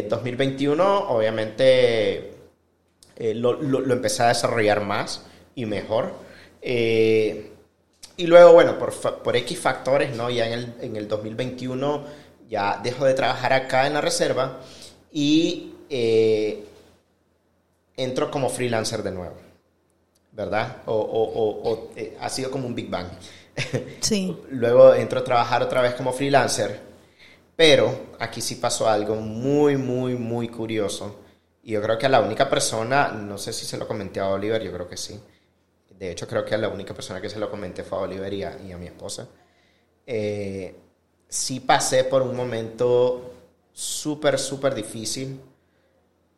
2021, 0.08 0.82
eh, 0.82 1.04
obviamente, 1.08 2.34
eh, 3.16 3.34
lo, 3.34 3.54
lo, 3.54 3.92
empecé 3.92 4.22
a 4.22 4.28
desarrollar 4.28 4.82
más 4.82 5.24
y 5.54 5.66
mejor. 5.66 6.12
Eh, 6.62 7.50
y 8.16 8.26
luego, 8.26 8.52
bueno, 8.52 8.78
por, 8.78 8.92
por, 9.22 9.36
X 9.36 9.58
factores, 9.58 10.14
¿no? 10.14 10.30
Ya 10.30 10.46
en 10.46 10.52
el, 10.52 10.74
en 10.80 10.96
el 10.96 11.08
2021 11.08 12.04
ya 12.48 12.80
dejo 12.82 13.04
de 13.04 13.14
trabajar 13.14 13.52
acá 13.52 13.86
en 13.86 13.94
la 13.94 14.00
reserva 14.00 14.60
y 15.12 15.72
entro 17.96 18.30
como 18.30 18.48
freelancer 18.48 19.02
de 19.02 19.10
nuevo, 19.12 19.36
¿verdad? 20.32 20.82
O, 20.86 20.94
o, 20.94 21.70
o 21.70 21.90
ha 22.20 22.28
sido 22.28 22.50
como 22.50 22.66
un 22.66 22.74
Big 22.74 22.90
Bang. 22.90 23.08
Sí. 24.00 24.36
Luego 24.50 24.94
entro 24.94 25.20
a 25.20 25.24
trabajar 25.24 25.62
otra 25.62 25.80
vez 25.80 25.94
como 25.94 26.12
freelancer, 26.12 26.80
pero 27.56 28.08
aquí 28.18 28.40
sí 28.40 28.56
pasó 28.56 28.88
algo 28.88 29.16
muy, 29.16 29.76
muy, 29.76 30.14
muy 30.16 30.48
curioso. 30.48 31.20
Y 31.62 31.72
yo 31.72 31.82
creo 31.82 31.98
que 31.98 32.06
a 32.06 32.10
la 32.10 32.20
única 32.20 32.50
persona, 32.50 33.08
no 33.08 33.38
sé 33.38 33.52
si 33.52 33.64
se 33.64 33.78
lo 33.78 33.88
comenté 33.88 34.20
a 34.20 34.28
Oliver, 34.28 34.62
yo 34.62 34.72
creo 34.72 34.88
que 34.88 34.96
sí. 34.96 35.18
De 35.98 36.10
hecho, 36.10 36.26
creo 36.26 36.44
que 36.44 36.54
a 36.54 36.58
la 36.58 36.68
única 36.68 36.92
persona 36.92 37.20
que 37.20 37.30
se 37.30 37.38
lo 37.38 37.50
comenté 37.50 37.84
fue 37.84 37.98
a 37.98 38.02
Oliver 38.02 38.32
y 38.34 38.42
a, 38.42 38.78
mi 38.78 38.86
esposa. 38.86 39.28
Eh, 40.06 40.74
sí 41.28 41.60
pasé 41.60 42.04
por 42.04 42.22
un 42.22 42.36
momento 42.36 43.32
súper, 43.72 44.38
súper 44.38 44.74
difícil 44.74 45.40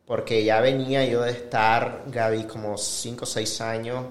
porque 0.05 0.45
ya 0.45 0.61
venía 0.61 1.05
yo 1.05 1.21
de 1.21 1.31
estar, 1.31 2.05
Gaby, 2.07 2.45
como 2.45 2.77
5 2.77 3.25
o 3.25 3.27
6 3.27 3.61
años 3.61 4.05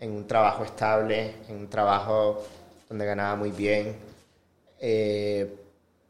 en 0.00 0.12
un 0.12 0.26
trabajo 0.26 0.64
estable, 0.64 1.34
en 1.48 1.56
un 1.56 1.68
trabajo 1.68 2.44
donde 2.88 3.06
ganaba 3.06 3.36
muy 3.36 3.50
bien. 3.50 3.96
Eh, 4.78 5.54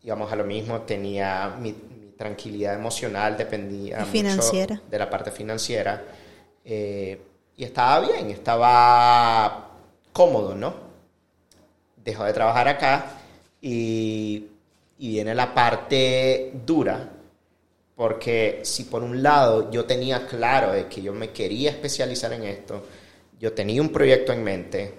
íbamos 0.03 0.31
a 0.31 0.37
lo 0.37 0.45
mismo, 0.45 0.81
tenía 0.83 1.57
mi, 1.61 1.75
tranquilidad 2.17 2.75
emocional, 2.75 3.37
dependía 3.37 4.05
financiera. 4.05 4.77
mucho 4.77 4.91
de 4.91 4.99
la 4.99 5.11
parte 5.11 5.31
financiera. 5.31 6.03
Eh, 6.65 7.21
y 7.57 7.65
estaba 7.65 8.01
bien, 8.01 8.31
estaba 8.31 9.71
cómodo, 10.13 10.55
¿no? 10.55 10.75
Dejó 12.03 12.25
de 12.25 12.33
trabajar 12.33 12.69
acá 12.69 13.07
y, 13.61 14.47
y 14.99 15.09
viene 15.09 15.35
la 15.35 15.53
parte 15.55 16.53
dura, 16.65 17.11
porque 17.95 18.61
si 18.63 18.85
por 18.85 19.03
un 19.03 19.23
lado 19.23 19.71
yo 19.71 19.85
tenía 19.85 20.27
claro 20.27 20.73
de 20.73 20.87
que 20.87 21.03
yo 21.03 21.13
me 21.13 21.31
quería 21.31 21.71
especializar 21.71 22.33
en 22.33 22.45
esto, 22.45 22.83
yo 23.39 23.53
tenía 23.53 23.81
un 23.83 23.91
proyecto 23.91 24.33
en 24.33 24.45
mente, 24.45 24.95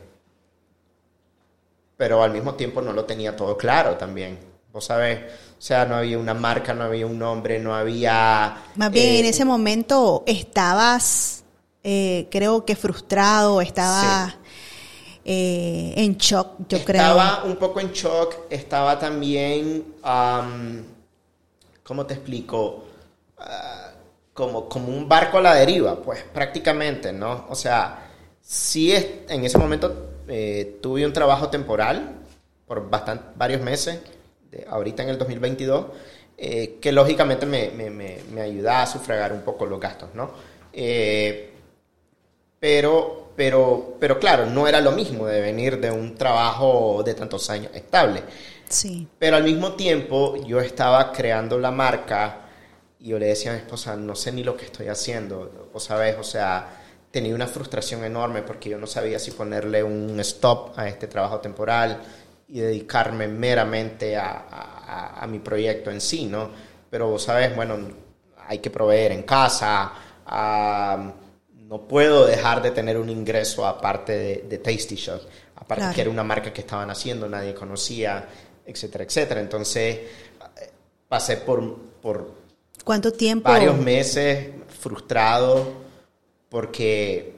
pero 1.98 2.22
al 2.22 2.32
mismo 2.32 2.54
tiempo 2.54 2.82
no 2.82 2.94
lo 2.94 3.06
tenía 3.06 3.36
todo 3.36 3.58
claro 3.58 3.96
también. 3.96 4.38
Vos 4.72 4.86
sabés, 4.86 5.20
o 5.58 5.62
sea, 5.62 5.86
no 5.86 5.96
había 5.96 6.20
una 6.20 6.36
marca, 6.36 6.74
no 6.74 6.84
había 6.84 7.08
un 7.08 7.18
nombre, 7.18 7.60
no 7.60 7.74
había... 7.74 8.58
Más 8.76 8.92
bien 8.92 9.16
en 9.16 9.26
eh, 9.26 9.30
ese 9.30 9.44
momento 9.44 10.24
estabas, 10.28 11.44
eh, 11.84 12.28
creo 12.30 12.64
que 12.64 12.76
frustrado, 12.76 13.60
estabas 13.60 14.36
eh, 15.26 15.94
en 15.98 16.16
shock, 16.18 16.68
yo 16.70 16.86
creo. 16.86 17.02
Estaba 17.02 17.44
un 17.46 17.56
poco 17.56 17.80
en 17.80 17.92
shock, 17.92 18.36
estaba 18.52 19.00
también, 19.00 19.96
¿cómo 21.84 22.06
te 22.06 22.14
explico? 22.14 22.86
Ah, 23.40 23.92
como, 24.34 24.70
como 24.70 24.90
un 24.90 25.10
barco 25.10 25.40
a 25.40 25.42
la 25.42 25.56
deriva, 25.56 25.96
pues 25.96 26.24
prácticamente, 26.32 27.12
¿no? 27.12 27.48
O 27.50 27.56
sea, 27.56 28.07
sí 28.48 28.94
es, 28.94 29.06
en 29.28 29.44
ese 29.44 29.58
momento 29.58 30.12
tuve 30.82 31.06
un 31.06 31.14
trabajo 31.14 31.50
temporal 31.50 32.16
por 32.66 32.90
bastante, 32.90 33.24
varios 33.36 33.62
meses 33.62 34.00
ahorita 34.70 35.04
en 35.04 35.10
el 35.10 35.18
2022, 35.18 35.86
eh, 36.38 36.78
que 36.82 36.92
lógicamente 36.92 37.46
me, 37.46 37.70
me, 37.72 37.90
me, 37.90 38.42
ayuda 38.42 38.84
a 38.84 38.88
sufragar 38.88 39.34
un 39.34 39.42
poco 39.42 39.66
los 39.66 39.80
gastos, 39.80 40.10
¿no? 40.14 40.32
Eh, 40.74 41.52
pero, 42.60 43.32
pero, 43.36 43.98
pero 44.00 44.20
claro, 44.20 44.46
no 44.46 44.68
era 44.68 44.82
lo 44.82 44.92
mismo 44.92 45.26
de 45.28 45.42
venir 45.42 45.80
de 45.80 45.92
un 45.92 46.16
trabajo 46.16 47.02
de 47.04 47.14
tantos 47.14 47.50
años 47.50 47.72
estable. 47.74 48.24
Sí. 48.70 49.08
Pero 49.18 49.38
al 49.38 49.44
mismo 49.44 49.74
tiempo 49.74 50.36
yo 50.46 50.60
estaba 50.60 51.12
creando 51.12 51.58
la 51.58 51.72
marca 51.72 52.42
y 53.00 53.10
yo 53.10 53.20
le 53.20 53.28
decía 53.28 53.52
a 53.52 53.54
mi 53.56 53.60
esposa, 53.62 53.96
no 53.96 54.16
sé 54.16 54.32
ni 54.32 54.44
lo 54.44 54.58
que 54.58 54.66
estoy 54.66 54.88
haciendo, 54.88 55.70
o 55.74 55.80
sabes, 55.80 56.18
o 56.20 56.24
sea, 56.24 56.77
tenía 57.12 57.34
una 57.34 57.48
frustración 57.48 58.04
enorme 58.04 58.42
porque 58.42 58.70
yo 58.70 58.78
no 58.78 58.88
sabía 58.88 59.20
si 59.20 59.32
ponerle 59.32 59.84
un 59.84 60.20
stop 60.20 60.78
a 60.78 60.88
este 60.88 61.08
trabajo 61.08 61.40
temporal, 61.40 62.02
y 62.50 62.60
dedicarme 62.60 63.28
meramente 63.28 64.16
a, 64.16 65.16
a, 65.20 65.28
mi 65.28 65.40
proyecto 65.40 65.92
en 65.92 66.00
sí, 66.00 66.26
¿no? 66.26 66.50
Pero, 66.90 67.20
¿sabes? 67.20 67.54
Bueno, 67.56 67.78
hay 68.48 68.60
que 68.60 68.70
proveer 68.70 69.12
en 69.12 69.24
casa, 69.24 69.92
no 71.54 71.82
puedo 71.88 72.26
dejar 72.26 72.62
de 72.62 72.72
tener 72.72 72.98
un 72.98 73.10
ingreso 73.10 73.66
aparte 73.66 74.18
de, 74.18 74.46
de 74.50 74.58
Tasty 74.60 74.96
Shop, 74.96 75.22
aparte 75.56 75.94
que 75.94 76.02
era 76.02 76.10
una 76.10 76.24
marca 76.24 76.54
que 76.54 76.62
estaban 76.62 76.90
haciendo, 76.90 77.28
nadie 77.28 77.54
conocía, 77.54 78.26
etcétera, 78.66 79.04
etcétera. 79.04 79.42
Entonces, 79.42 80.00
pasé 81.10 81.38
por, 81.38 81.76
por 82.02 82.32
¿Cuánto 82.86 83.12
tiempo? 83.12 83.50
Varios 83.50 83.78
meses 83.78 84.52
frustrado 84.80 85.87
porque 86.50 87.38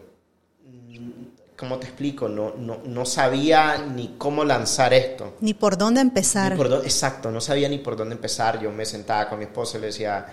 ¿cómo 1.60 1.78
te 1.78 1.88
explico? 1.88 2.30
No, 2.30 2.54
no, 2.58 2.80
no, 2.86 3.06
sabía 3.06 3.78
ni 3.78 4.16
cómo 4.18 4.46
lanzar 4.46 4.94
esto. 4.94 5.36
Ni 5.42 5.54
por 5.54 5.78
dónde 5.78 6.00
empezar. 6.00 6.58
exacto, 6.86 7.32
no 7.32 7.42
sabía 7.42 7.68
ni 7.68 7.80
por 7.80 7.98
dónde 7.98 8.16
empezar. 8.16 8.62
Yo 8.62 8.72
me 8.72 8.86
sentaba 8.86 9.28
con 9.28 9.40
mi 9.40 9.46
esposa 9.46 9.78
y 9.78 9.82
le 9.82 9.88
decía, 9.88 10.26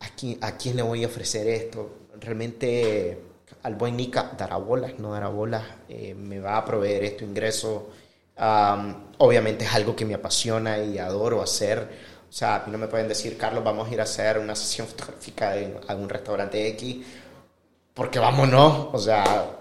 ¿a 0.00 0.08
quién, 0.16 0.38
¿a 0.40 0.56
quién 0.56 0.76
le 0.76 0.82
voy 0.82 1.02
a 1.02 1.08
ofrecer 1.08 1.48
esto? 1.48 2.06
Realmente 2.20 3.20
al 3.64 3.74
buen 3.74 3.96
Nica 3.96 4.32
dará 4.38 4.56
bolas, 4.58 4.92
no 4.98 5.12
dará 5.12 5.28
bolas, 5.28 5.64
eh, 5.88 6.14
me 6.14 6.38
va 6.38 6.56
a 6.56 6.64
proveer 6.64 7.02
esto 7.02 7.24
ingreso. 7.24 7.90
obviamente 9.18 9.64
es 9.64 9.74
algo 9.74 9.96
que 9.96 10.04
me 10.04 10.14
apasiona 10.14 10.78
y 10.78 10.98
adoro 10.98 11.42
hacer. 11.42 12.16
O 12.28 12.32
sea, 12.32 12.64
no 12.68 12.78
me 12.78 12.86
pueden 12.86 13.08
decir, 13.08 13.36
Carlos, 13.36 13.64
vamos 13.64 13.88
a 13.88 13.92
ir 13.92 14.00
a 14.00 14.04
hacer 14.04 14.38
una 14.38 14.54
sesión 14.54 14.86
fotográfica 14.86 15.56
en 15.56 15.80
algún 15.88 16.08
restaurante 16.08 16.68
X, 16.68 17.04
porque 17.96 18.18
vámonos. 18.18 18.88
O 18.92 18.98
sea, 18.98 19.56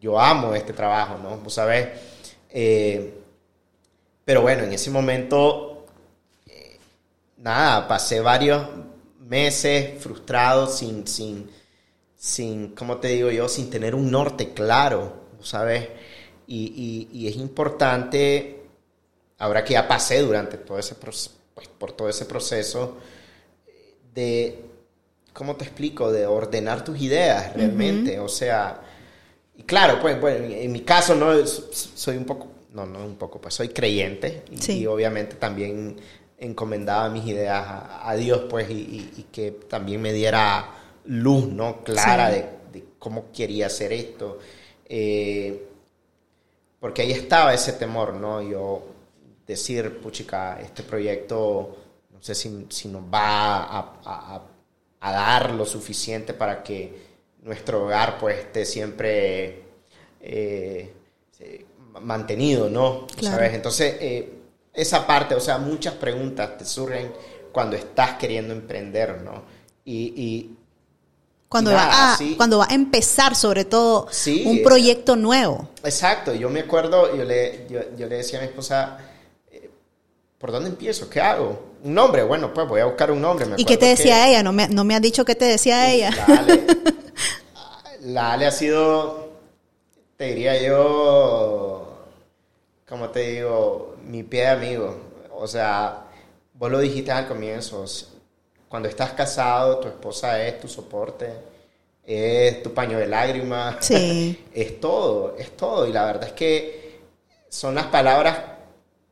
yo 0.00 0.20
amo 0.20 0.54
este 0.54 0.72
trabajo, 0.74 1.16
¿no? 1.22 1.38
Vos 1.38 1.54
sabés. 1.54 1.88
Eh, 2.50 3.14
pero 4.24 4.42
bueno, 4.42 4.64
en 4.64 4.72
ese 4.72 4.90
momento, 4.90 5.86
eh, 6.46 6.78
nada, 7.38 7.86
pasé 7.86 8.20
varios 8.20 8.66
meses 9.20 10.02
frustrado, 10.02 10.66
sin, 10.66 11.06
sin, 11.06 11.48
sin, 12.16 12.74
¿cómo 12.74 12.96
te 12.98 13.08
digo 13.08 13.30
yo? 13.30 13.48
Sin 13.48 13.70
tener 13.70 13.94
un 13.94 14.10
norte 14.10 14.52
claro, 14.52 15.28
¿sabes? 15.40 15.88
Y, 16.48 17.08
y, 17.12 17.28
es 17.28 17.36
importante, 17.36 18.64
ahora 19.38 19.62
que 19.62 19.74
ya 19.74 19.86
pasé 19.86 20.20
durante 20.20 20.58
todo 20.58 20.80
ese 20.80 20.96
proceso, 20.96 21.36
pues, 21.54 21.68
por 21.68 21.92
todo 21.92 22.08
ese 22.08 22.24
proceso, 22.24 22.96
de, 24.12 24.69
¿cómo 25.32 25.56
te 25.56 25.64
explico? 25.64 26.12
De 26.12 26.26
ordenar 26.26 26.84
tus 26.84 27.00
ideas 27.00 27.54
realmente, 27.54 28.18
o 28.18 28.28
sea 28.28 28.80
y 29.60 29.64
claro, 29.64 30.00
pues, 30.00 30.18
bueno, 30.18 30.46
en 30.46 30.72
mi 30.72 30.80
caso 30.80 31.14
no 31.14 31.46
soy 31.46 32.16
un 32.16 32.24
poco, 32.24 32.48
no, 32.72 32.86
no 32.86 33.04
un 33.04 33.16
poco, 33.16 33.38
pues 33.42 33.52
soy 33.52 33.68
creyente 33.68 34.42
y, 34.50 34.86
obviamente 34.86 35.36
también 35.36 36.00
encomendaba 36.38 37.10
mis 37.10 37.26
ideas 37.26 37.66
a, 37.68 38.14
Dios, 38.14 38.46
pues, 38.48 38.70
y, 38.70 39.26
que 39.30 39.50
también 39.50 40.00
me 40.00 40.14
diera 40.14 40.66
luz, 41.04 41.46
¿no? 41.46 41.84
Clara 41.84 42.30
de, 42.30 42.46
cómo 42.98 43.30
quería 43.32 43.66
hacer 43.66 43.92
esto. 43.92 44.38
Eh, 44.86 45.66
porque 46.80 47.02
ahí 47.02 47.12
estaba 47.12 47.52
ese 47.52 47.74
temor, 47.74 48.14
¿no? 48.14 48.40
Yo 48.40 48.82
decir, 49.46 50.00
puchica, 50.00 50.58
este 50.58 50.82
proyecto, 50.82 51.76
no 52.10 52.22
sé 52.22 52.34
si, 52.34 52.66
si 52.70 52.88
nos 52.88 53.02
va 53.02 53.64
a, 53.64 54.00
a 54.06 54.42
dar 55.00 55.52
lo 55.52 55.64
suficiente 55.64 56.34
para 56.34 56.62
que 56.62 57.10
nuestro 57.42 57.84
hogar 57.84 58.18
pues 58.18 58.38
esté 58.38 58.66
siempre 58.66 59.62
eh, 60.20 60.92
mantenido, 62.00 62.68
¿no? 62.68 63.06
¿Sabes? 63.20 63.54
Entonces, 63.54 63.96
eh, 64.00 64.32
esa 64.72 65.06
parte, 65.06 65.34
o 65.34 65.40
sea, 65.40 65.58
muchas 65.58 65.94
preguntas 65.94 66.56
te 66.58 66.64
surgen 66.64 67.12
cuando 67.52 67.76
estás 67.76 68.14
queriendo 68.14 68.54
emprender, 68.54 69.22
¿no? 69.22 69.42
Y, 69.84 70.50
cuando, 71.48 71.72
va 71.72 72.12
a, 72.12 72.18
cuando 72.36 72.58
va 72.58 72.68
a 72.70 72.74
empezar, 72.74 73.34
sobre 73.34 73.64
todo, 73.64 74.06
un 74.44 74.62
proyecto 74.62 75.16
nuevo. 75.16 75.68
Exacto, 75.82 76.32
yo 76.32 76.48
me 76.48 76.60
acuerdo, 76.60 77.16
yo 77.16 77.24
le, 77.24 77.66
yo, 77.68 78.06
le 78.06 78.16
decía 78.16 78.38
a 78.38 78.42
mi 78.42 78.48
esposa, 78.48 78.98
eh, 78.98 79.09
¿por 80.40 80.50
dónde 80.50 80.70
empiezo? 80.70 81.08
¿Qué 81.10 81.20
hago? 81.20 81.62
Un 81.84 81.94
nombre, 81.94 82.22
bueno, 82.22 82.52
pues 82.52 82.66
voy 82.66 82.80
a 82.80 82.86
buscar 82.86 83.10
un 83.10 83.20
nombre. 83.20 83.46
¿Y 83.58 83.64
qué 83.64 83.76
te 83.76 83.86
decía 83.86 84.26
ella? 84.26 84.42
¿No 84.42 84.52
me, 84.52 84.68
¿No 84.68 84.84
me 84.84 84.94
has 84.94 85.02
dicho 85.02 85.24
qué 85.24 85.34
te 85.34 85.44
decía 85.44 85.92
ella? 85.92 86.10
La 88.00 88.32
Ale 88.32 88.46
ha 88.46 88.50
sido, 88.50 89.32
te 90.16 90.28
diría 90.28 90.60
yo, 90.62 92.06
como 92.88 93.10
te 93.10 93.20
digo, 93.32 93.96
mi 94.06 94.22
pie 94.22 94.40
de 94.40 94.48
amigo. 94.48 94.96
O 95.32 95.46
sea, 95.46 96.06
vos 96.54 96.70
lo 96.70 96.78
dijiste 96.78 97.12
al 97.12 97.28
comienzo, 97.28 97.84
cuando 98.66 98.88
estás 98.88 99.12
casado, 99.12 99.78
tu 99.78 99.88
esposa 99.88 100.42
es 100.42 100.58
tu 100.58 100.68
soporte, 100.68 101.30
es 102.02 102.62
tu 102.62 102.72
paño 102.72 102.98
de 102.98 103.06
lágrimas, 103.06 103.76
sí. 103.80 104.46
es 104.54 104.80
todo, 104.80 105.36
es 105.38 105.54
todo. 105.54 105.86
Y 105.86 105.92
la 105.92 106.06
verdad 106.06 106.28
es 106.28 106.32
que 106.32 107.00
son 107.50 107.74
las 107.74 107.86
palabras 107.86 108.59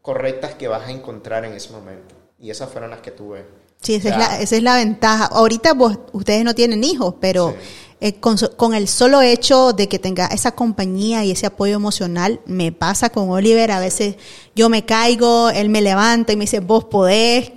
correctas 0.08 0.54
que 0.54 0.68
vas 0.68 0.88
a 0.88 0.90
encontrar 0.90 1.44
en 1.44 1.52
ese 1.52 1.70
momento. 1.70 2.14
Y 2.40 2.48
esas 2.48 2.70
fueron 2.70 2.88
las 2.88 3.00
que 3.00 3.10
tuve. 3.10 3.44
Sí, 3.82 3.96
esa, 3.96 4.08
es, 4.08 4.16
la, 4.16 4.40
esa 4.40 4.56
es 4.56 4.62
la 4.62 4.76
ventaja. 4.76 5.26
Ahorita 5.26 5.74
vos, 5.74 5.98
ustedes 6.12 6.44
no 6.44 6.54
tienen 6.54 6.82
hijos, 6.82 7.16
pero 7.20 7.54
eh, 8.00 8.14
con, 8.14 8.72
el 8.72 8.88
solo 8.88 9.20
hecho 9.20 9.74
de 9.74 9.86
que 9.86 9.98
tenga 9.98 10.24
esa 10.28 10.52
compañía 10.52 11.26
y 11.26 11.32
ese 11.32 11.44
apoyo 11.44 11.76
emocional, 11.76 12.40
me 12.46 12.72
pasa 12.72 13.10
con 13.10 13.28
Oliver, 13.28 13.70
a 13.70 13.80
veces 13.80 14.16
yo 14.56 14.70
me 14.70 14.86
caigo, 14.86 15.50
él 15.50 15.68
me 15.68 15.82
levanta 15.82 16.32
y 16.32 16.36
me 16.36 16.44
dice, 16.44 16.60
vos 16.60 16.84
podés, 16.84 17.52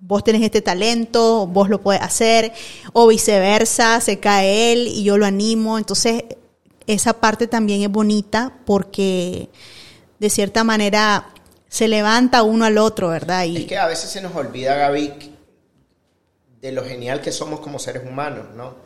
vos 0.00 0.24
tenés 0.24 0.40
este 0.40 0.62
talento, 0.62 1.46
vos 1.46 1.68
lo 1.68 1.82
puedes 1.82 2.00
hacer, 2.00 2.54
o 2.94 3.06
viceversa, 3.08 4.00
se 4.00 4.20
cae 4.20 4.72
él 4.72 4.88
y 4.88 5.04
yo 5.04 5.18
lo 5.18 5.26
animo, 5.26 5.76
entonces 5.76 6.24
esa 6.86 7.20
parte 7.20 7.46
también 7.46 7.82
es 7.82 7.90
bonita 7.90 8.54
porque 8.64 9.50
de 10.18 10.30
cierta 10.30 10.64
manera 10.64 11.33
se 11.74 11.88
levanta 11.88 12.44
uno 12.44 12.66
al 12.66 12.78
otro, 12.78 13.08
¿verdad? 13.08 13.46
Y 13.46 13.56
es 13.56 13.64
que 13.64 13.76
a 13.76 13.88
veces 13.88 14.08
se 14.08 14.20
nos 14.20 14.32
olvida, 14.36 14.76
Gaby, 14.76 15.12
de 16.60 16.70
lo 16.70 16.84
genial 16.84 17.20
que 17.20 17.32
somos 17.32 17.58
como 17.58 17.80
seres 17.80 18.04
humanos, 18.06 18.46
¿no? 18.54 18.76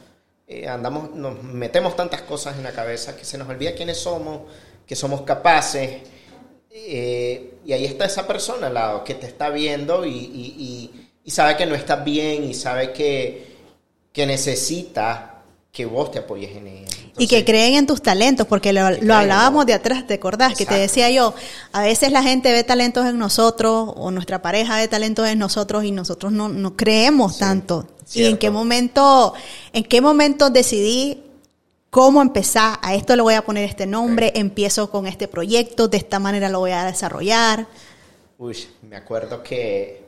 Eh, 0.46 0.66
andamos, 0.66 1.14
nos 1.14 1.42
metemos 1.42 1.94
tantas 1.96 2.22
cosas 2.22 2.56
en 2.56 2.62
la 2.62 2.72
cabeza 2.72 3.14
que 3.14 3.26
se 3.26 3.36
nos 3.36 3.46
olvida 3.46 3.74
quiénes 3.74 3.98
somos, 3.98 4.50
que 4.86 4.96
somos 4.96 5.20
capaces. 5.20 6.00
Eh, 6.70 7.58
y 7.66 7.74
ahí 7.74 7.84
está 7.84 8.06
esa 8.06 8.26
persona 8.26 8.68
al 8.68 8.74
lado 8.74 9.04
que 9.04 9.16
te 9.16 9.26
está 9.26 9.50
viendo 9.50 10.06
y, 10.06 10.90
sabe 11.26 11.58
que 11.58 11.66
no 11.66 11.74
estás 11.74 12.02
bien 12.02 12.42
y 12.42 12.54
sabe 12.54 12.94
que, 12.94 13.54
que 14.14 14.24
necesita 14.24 15.42
que 15.70 15.84
vos 15.84 16.10
te 16.10 16.20
apoyes 16.20 16.56
en 16.56 16.68
ella. 16.68 16.97
Y 17.18 17.26
que 17.26 17.44
creen 17.44 17.74
en 17.74 17.86
tus 17.86 18.02
talentos, 18.02 18.46
porque 18.46 18.72
lo, 18.72 18.80
hablábamos 18.82 19.66
de 19.66 19.74
atrás, 19.74 20.06
¿te 20.06 20.14
acordás? 20.14 20.54
Que 20.54 20.66
te 20.66 20.74
decía 20.74 21.10
yo, 21.10 21.34
a 21.72 21.82
veces 21.82 22.12
la 22.12 22.22
gente 22.22 22.52
ve 22.52 22.64
talentos 22.64 23.06
en 23.06 23.18
nosotros 23.18 23.92
o 23.96 24.10
nuestra 24.10 24.42
pareja 24.42 24.76
ve 24.76 24.88
talentos 24.88 25.28
en 25.28 25.38
nosotros 25.38 25.84
y 25.84 25.92
nosotros 25.92 26.32
no, 26.32 26.48
no 26.48 26.76
creemos 26.76 27.38
tanto. 27.38 27.86
¿Y 28.14 28.24
en 28.24 28.38
qué 28.38 28.50
momento, 28.50 29.34
en 29.72 29.84
qué 29.84 30.00
momento 30.00 30.50
decidí 30.50 31.22
cómo 31.90 32.22
empezar? 32.22 32.78
A 32.82 32.94
esto 32.94 33.14
le 33.16 33.22
voy 33.22 33.34
a 33.34 33.42
poner 33.42 33.64
este 33.64 33.86
nombre, 33.86 34.32
empiezo 34.34 34.90
con 34.90 35.06
este 35.06 35.28
proyecto, 35.28 35.88
de 35.88 35.98
esta 35.98 36.18
manera 36.18 36.48
lo 36.48 36.60
voy 36.60 36.70
a 36.70 36.84
desarrollar. 36.84 37.66
Uy, 38.38 38.56
me 38.82 38.96
acuerdo 38.96 39.42
que 39.42 40.04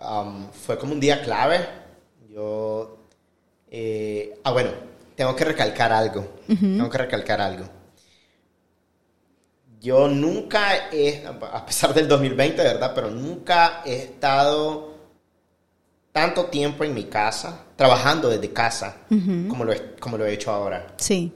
um, 0.00 0.46
fue 0.50 0.78
como 0.78 0.94
un 0.94 1.00
día 1.00 1.22
clave. 1.22 1.68
Yo 2.28 3.02
eh, 3.74 4.38
ah, 4.44 4.52
bueno, 4.52 4.70
tengo 5.16 5.34
que 5.36 5.44
recalcar 5.44 5.92
algo. 5.92 6.36
Tengo 6.46 6.90
que 6.90 6.98
recalcar 6.98 7.40
algo. 7.40 7.64
Yo 9.80 10.06
nunca 10.08 10.90
he, 10.92 11.24
a 11.26 11.66
pesar 11.66 11.92
del 11.92 12.06
2020, 12.06 12.62
¿verdad? 12.62 12.92
Pero 12.94 13.10
nunca 13.10 13.82
he 13.84 13.96
estado 13.96 14.92
tanto 16.12 16.46
tiempo 16.46 16.84
en 16.84 16.94
mi 16.94 17.04
casa, 17.04 17.64
trabajando 17.74 18.28
desde 18.28 18.52
casa, 18.52 18.98
como, 19.08 19.64
lo 19.64 19.72
he, 19.72 19.94
como 19.96 20.18
lo 20.18 20.26
he 20.26 20.34
hecho 20.34 20.52
ahora. 20.52 20.94
Sí. 20.98 21.34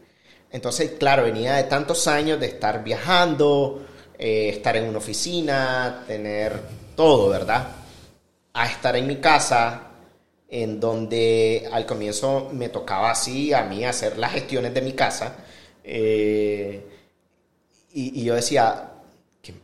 Entonces, 0.50 0.92
claro, 0.98 1.24
venía 1.24 1.54
de 1.54 1.64
tantos 1.64 2.06
años 2.06 2.38
de 2.38 2.46
estar 2.46 2.84
viajando, 2.84 3.84
eh, 4.18 4.50
estar 4.50 4.76
en 4.76 4.88
una 4.88 4.98
oficina, 4.98 6.04
tener 6.06 6.60
todo, 6.94 7.30
¿verdad? 7.30 7.66
A 8.52 8.66
estar 8.66 8.94
en 8.96 9.06
mi 9.06 9.16
casa 9.16 9.85
en 10.48 10.78
donde 10.78 11.68
al 11.72 11.86
comienzo 11.86 12.50
me 12.52 12.68
tocaba 12.68 13.10
así 13.10 13.52
a 13.52 13.64
mí 13.64 13.84
hacer 13.84 14.18
las 14.18 14.32
gestiones 14.32 14.72
de 14.74 14.82
mi 14.82 14.92
casa. 14.92 15.36
Eh, 15.82 16.86
y, 17.92 18.24
yo 18.24 18.34
decía, 18.34 18.90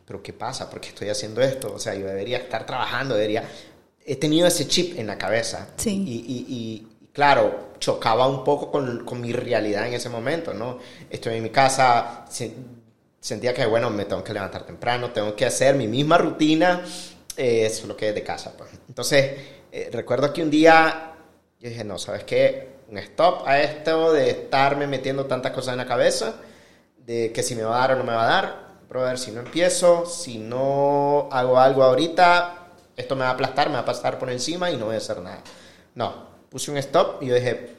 ¿pero 0.06 0.22
qué 0.22 0.32
pasa? 0.32 0.70
¿Por 0.70 0.80
qué 0.80 0.88
estoy 0.88 1.10
haciendo 1.10 1.42
esto? 1.42 1.74
O 1.74 1.78
sea, 1.78 1.94
yo 1.94 2.06
debería 2.06 2.38
estar 2.38 2.64
trabajando, 2.64 3.14
debería... 3.14 3.44
He 4.04 4.16
tenido 4.16 4.46
ese 4.46 4.66
chip 4.66 4.98
en 4.98 5.06
la 5.06 5.18
cabeza. 5.18 5.68
Sí. 5.76 6.02
Y, 6.06 6.88
claro, 7.12 7.74
chocaba 7.78 8.26
un 8.26 8.42
poco 8.42 8.70
con, 8.70 9.04
con, 9.04 9.20
mi 9.20 9.32
realidad 9.32 9.86
en 9.86 9.94
ese 9.94 10.08
momento, 10.08 10.54
¿no? 10.54 10.78
Estoy 11.10 11.36
en 11.36 11.42
mi 11.42 11.50
casa, 11.50 12.24
sentía 13.20 13.54
que, 13.54 13.66
bueno, 13.66 13.90
me 13.90 14.06
tengo 14.06 14.24
que 14.24 14.32
levantar 14.32 14.64
temprano, 14.64 15.10
tengo 15.10 15.36
que 15.36 15.44
hacer 15.44 15.76
mi 15.76 15.86
misma 15.86 16.18
rutina, 16.18 16.82
eh, 17.36 17.66
eso 17.66 17.82
es 17.82 17.88
lo 17.88 17.96
que 17.96 18.08
es 18.08 18.14
de 18.14 18.22
casa, 18.22 18.54
pues. 18.56 18.70
Entonces, 18.88 19.32
eh, 19.72 19.88
recuerdo 19.90 20.32
que 20.32 20.42
un 20.42 20.50
día 20.50 21.12
yo 21.62 21.68
dije, 21.68 21.84
no, 21.84 21.96
¿sabes 21.96 22.24
qué? 22.24 22.72
Un 22.88 22.98
stop 22.98 23.46
a 23.46 23.60
esto 23.60 24.12
de 24.12 24.30
estarme 24.30 24.88
metiendo 24.88 25.26
tantas 25.26 25.52
cosas 25.52 25.72
en 25.72 25.78
la 25.78 25.86
cabeza, 25.86 26.34
de 26.98 27.32
que 27.32 27.42
si 27.44 27.54
me 27.54 27.62
va 27.62 27.76
a 27.76 27.86
dar 27.86 27.92
o 27.92 27.98
no 27.98 28.04
me 28.04 28.12
va 28.12 28.24
a 28.24 28.26
dar. 28.26 28.72
ver 28.88 29.18
si 29.18 29.30
no 29.30 29.40
empiezo, 29.40 30.04
si 30.04 30.38
no 30.38 31.28
hago 31.30 31.58
algo 31.58 31.84
ahorita, 31.84 32.66
esto 32.96 33.14
me 33.14 33.22
va 33.22 33.30
a 33.30 33.32
aplastar, 33.34 33.68
me 33.68 33.74
va 33.74 33.80
a 33.80 33.84
pasar 33.84 34.18
por 34.18 34.28
encima 34.30 34.72
y 34.72 34.76
no 34.76 34.86
voy 34.86 34.96
a 34.96 34.98
hacer 34.98 35.20
nada. 35.20 35.38
No, 35.94 36.26
puse 36.50 36.72
un 36.72 36.78
stop 36.78 37.22
y 37.22 37.26
yo 37.26 37.34
dije, 37.36 37.76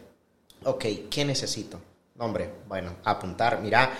ok, 0.64 0.86
¿qué 1.12 1.26
necesito? 1.26 1.80
Hombre, 2.18 2.50
bueno, 2.68 2.96
apuntar, 3.04 3.60
mira, 3.60 3.92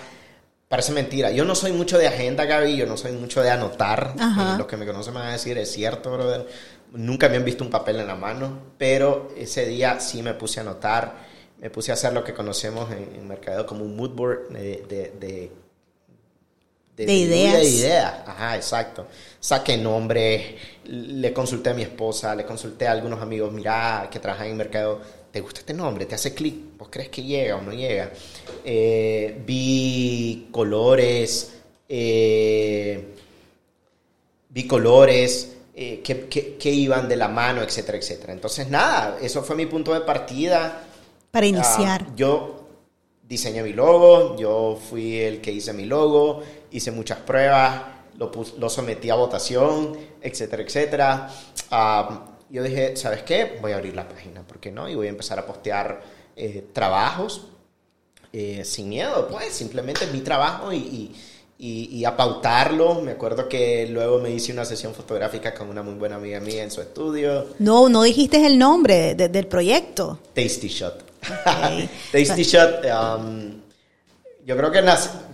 parece 0.66 0.92
mentira. 0.92 1.30
Yo 1.30 1.44
no 1.44 1.54
soy 1.54 1.72
mucho 1.72 1.98
de 1.98 2.08
agenda, 2.08 2.46
Gaby, 2.46 2.76
yo 2.76 2.86
no 2.86 2.96
soy 2.96 3.12
mucho 3.12 3.42
de 3.42 3.50
anotar. 3.50 4.14
Eh, 4.18 4.58
los 4.58 4.66
que 4.66 4.78
me 4.78 4.86
conocen 4.86 5.12
me 5.12 5.20
van 5.20 5.28
a 5.28 5.32
decir, 5.32 5.58
es 5.58 5.70
cierto, 5.70 6.10
brother. 6.10 6.46
Nunca 6.94 7.28
me 7.28 7.36
han 7.36 7.44
visto 7.44 7.64
un 7.64 7.70
papel 7.70 8.00
en 8.00 8.06
la 8.06 8.14
mano, 8.14 8.58
pero 8.78 9.32
ese 9.36 9.66
día 9.66 9.98
sí 9.98 10.22
me 10.22 10.34
puse 10.34 10.60
a 10.60 10.62
anotar, 10.62 11.26
me 11.60 11.68
puse 11.68 11.90
a 11.90 11.94
hacer 11.94 12.12
lo 12.12 12.22
que 12.22 12.32
conocemos 12.32 12.90
en, 12.92 13.16
el 13.16 13.24
mercado 13.24 13.66
como 13.66 13.84
un 13.84 13.96
mood 13.96 14.10
board 14.10 14.48
de, 14.50 14.84
de, 14.88 15.50
de, 16.96 17.12
ideas. 17.12 17.54
De 17.54 17.68
ideas. 17.68 18.14
Ajá, 18.26 18.54
exacto. 18.54 19.08
Saqué 19.40 19.76
nombre, 19.76 20.56
le 20.84 21.32
consulté 21.32 21.70
a 21.70 21.74
mi 21.74 21.82
esposa, 21.82 22.34
le 22.34 22.44
consulté 22.44 22.86
a 22.86 22.92
algunos 22.92 23.20
amigos, 23.20 23.52
mira, 23.52 24.08
que 24.10 24.20
trabajan 24.20 24.46
en 24.46 24.56
mercado, 24.56 25.00
¿te 25.32 25.40
gusta 25.40 25.60
este 25.60 25.74
nombre? 25.74 26.06
¿Te 26.06 26.14
hace 26.14 26.32
clic? 26.32 26.78
¿Vos 26.78 26.88
crees 26.90 27.08
que 27.08 27.24
llega 27.24 27.56
o 27.56 27.62
no 27.62 27.72
llega? 27.72 28.12
Eh, 28.64 29.42
vi 29.44 30.48
colores, 30.52 31.54
eh, 31.88 33.14
vi 34.50 34.66
colores, 34.68 35.53
eh, 35.74 36.02
que, 36.02 36.70
iban 36.70 37.08
de 37.08 37.16
la 37.16 37.28
mano, 37.28 37.62
etcétera, 37.62 37.98
etcétera. 37.98 38.32
Entonces, 38.32 38.68
nada, 38.70 39.18
eso 39.20 39.42
fue 39.42 39.56
mi 39.56 39.66
punto 39.66 39.92
de 39.92 40.00
partida. 40.00 40.84
Para 41.30 41.46
iniciar. 41.46 42.06
Ah, 42.08 42.12
yo 42.14 42.68
diseñé 43.22 43.62
mi 43.62 43.72
logo, 43.72 44.36
yo 44.36 44.78
fui 44.88 45.18
el 45.18 45.40
que 45.40 45.50
hice 45.50 45.72
mi 45.72 45.84
logo, 45.84 46.42
hice 46.70 46.92
muchas 46.92 47.18
pruebas, 47.18 47.82
lo, 48.18 48.30
lo 48.58 48.70
sometí 48.70 49.10
a 49.10 49.16
votación, 49.16 49.96
etcétera, 50.20 50.62
etcétera. 50.62 51.30
Ah, 51.70 52.36
yo 52.50 52.62
dije, 52.62 52.96
¿sabes 52.96 53.22
qué? 53.22 53.58
Voy 53.60 53.72
a 53.72 53.76
abrir 53.76 53.96
la 53.96 54.08
página, 54.08 54.42
¿por 54.42 54.60
qué 54.60 54.70
no? 54.70 54.88
Y 54.88 54.94
voy 54.94 55.08
a 55.08 55.10
empezar 55.10 55.38
a 55.40 55.46
postear 55.46 56.02
eh, 56.36 56.68
trabajos 56.72 57.48
eh, 58.32 58.64
sin 58.64 58.88
miedo, 58.88 59.28
pues 59.28 59.52
simplemente 59.52 60.06
mi 60.08 60.20
trabajo 60.20 60.72
y 60.72 60.78
y, 60.78 61.16
a 62.04 62.16
pautarlo. 62.16 63.00
Me 63.00 63.12
acuerdo 63.12 63.48
que 63.48 63.86
luego 63.88 64.18
me 64.18 64.30
hice 64.30 64.52
una 64.52 64.64
sesión 64.64 64.94
fotográfica 64.94 65.54
con 65.54 65.68
una 65.68 65.82
muy 65.82 65.94
buena 65.94 66.16
amiga 66.16 66.40
mía 66.40 66.62
en 66.62 66.70
su 66.70 66.80
estudio. 66.80 67.46
No, 67.58 67.88
no 67.88 68.02
dijiste 68.02 68.44
el 68.46 68.58
nombre 68.58 69.14
del 69.14 69.46
proyecto. 69.46 70.18
Tasty 70.34 70.68
Shot. 70.68 71.02
Tasty 72.12 72.42
Shot. 72.42 72.84
Um, 72.84 73.60
yo 74.44 74.56
creo 74.56 74.70
que 74.70 74.82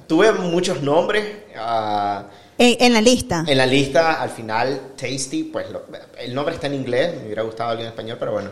tuve 0.07 0.33
muchos 0.33 0.83
nombres. 0.83 1.25
Uh, 1.57 2.23
en, 2.63 2.93
la 2.93 3.01
lista. 3.01 3.45
En 3.47 3.57
la 3.57 3.65
lista, 3.65 4.21
al 4.21 4.29
final, 4.31 4.93
Tasty, 4.95 5.45
pues 5.45 5.67
el 6.19 6.35
nombre 6.35 6.55
está 6.55 6.67
en 6.67 6.75
inglés, 6.75 7.15
me 7.17 7.25
hubiera 7.25 7.43
gustado 7.43 7.71
algo 7.71 7.83
en 7.83 7.89
español, 7.89 8.19
pero 8.21 8.33
bueno, 8.33 8.51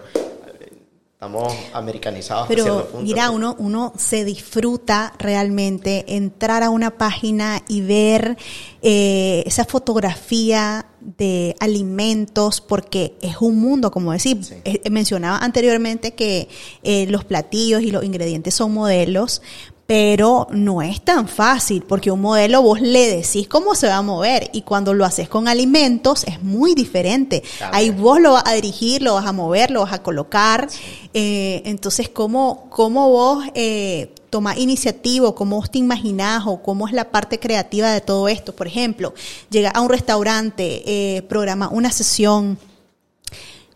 Estamos 1.18 1.52
americanizados. 1.72 2.46
Pero 2.46 2.90
mira, 3.02 3.30
uno, 3.30 3.56
uno 3.58 3.92
se 3.96 4.24
disfruta 4.24 5.12
realmente 5.18 6.14
entrar 6.14 6.62
a 6.62 6.70
una 6.70 6.96
página 6.96 7.60
y 7.66 7.80
ver 7.80 8.36
eh, 8.82 9.42
esa 9.44 9.64
fotografía 9.64 10.86
de 11.00 11.56
alimentos, 11.58 12.60
porque 12.60 13.16
es 13.20 13.38
un 13.40 13.58
mundo, 13.58 13.90
como 13.90 14.12
decir, 14.12 14.38
eh, 14.64 14.88
mencionaba 14.90 15.38
anteriormente 15.38 16.14
que 16.14 16.48
eh, 16.84 17.08
los 17.08 17.24
platillos 17.24 17.82
y 17.82 17.90
los 17.90 18.04
ingredientes 18.04 18.54
son 18.54 18.72
modelos, 18.72 19.42
pero 19.88 20.48
no 20.50 20.82
es 20.82 21.00
tan 21.00 21.26
fácil 21.28 21.82
porque 21.82 22.10
un 22.10 22.20
modelo 22.20 22.60
vos 22.60 22.78
le 22.78 23.08
decís 23.08 23.48
cómo 23.48 23.74
se 23.74 23.86
va 23.86 23.96
a 23.96 24.02
mover 24.02 24.50
y 24.52 24.60
cuando 24.60 24.92
lo 24.92 25.06
haces 25.06 25.30
con 25.30 25.48
alimentos 25.48 26.24
es 26.24 26.42
muy 26.42 26.74
diferente. 26.74 27.42
Ahí 27.72 27.88
vos 27.88 28.20
lo 28.20 28.34
vas 28.34 28.42
a 28.44 28.52
dirigir, 28.52 29.00
lo 29.00 29.14
vas 29.14 29.24
a 29.24 29.32
mover, 29.32 29.70
lo 29.70 29.80
vas 29.80 29.94
a 29.94 30.02
colocar. 30.02 30.68
Eh, 31.14 31.62
entonces, 31.64 32.10
¿cómo, 32.10 32.66
cómo 32.68 33.08
vos 33.08 33.46
eh, 33.54 34.12
tomás 34.28 34.58
iniciativa, 34.58 35.34
cómo 35.34 35.56
vos 35.56 35.70
te 35.70 35.78
imaginás 35.78 36.42
o 36.44 36.62
cómo 36.62 36.86
es 36.86 36.92
la 36.92 37.10
parte 37.10 37.40
creativa 37.40 37.90
de 37.90 38.02
todo 38.02 38.28
esto? 38.28 38.54
Por 38.54 38.66
ejemplo, 38.66 39.14
llega 39.48 39.70
a 39.70 39.80
un 39.80 39.88
restaurante, 39.88 40.82
eh, 40.84 41.22
programa 41.22 41.70
una 41.70 41.90
sesión. 41.92 42.58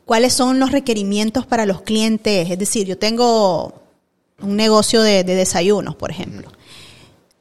¿Cuáles 0.04 0.34
son 0.34 0.58
los 0.58 0.72
requerimientos 0.72 1.46
para 1.46 1.64
los 1.64 1.80
clientes? 1.80 2.50
Es 2.50 2.58
decir, 2.58 2.86
yo 2.86 2.98
tengo 2.98 3.81
un 4.42 4.56
negocio 4.56 5.02
de, 5.02 5.24
desayunos, 5.24 5.96
por 5.96 6.10
ejemplo. 6.10 6.50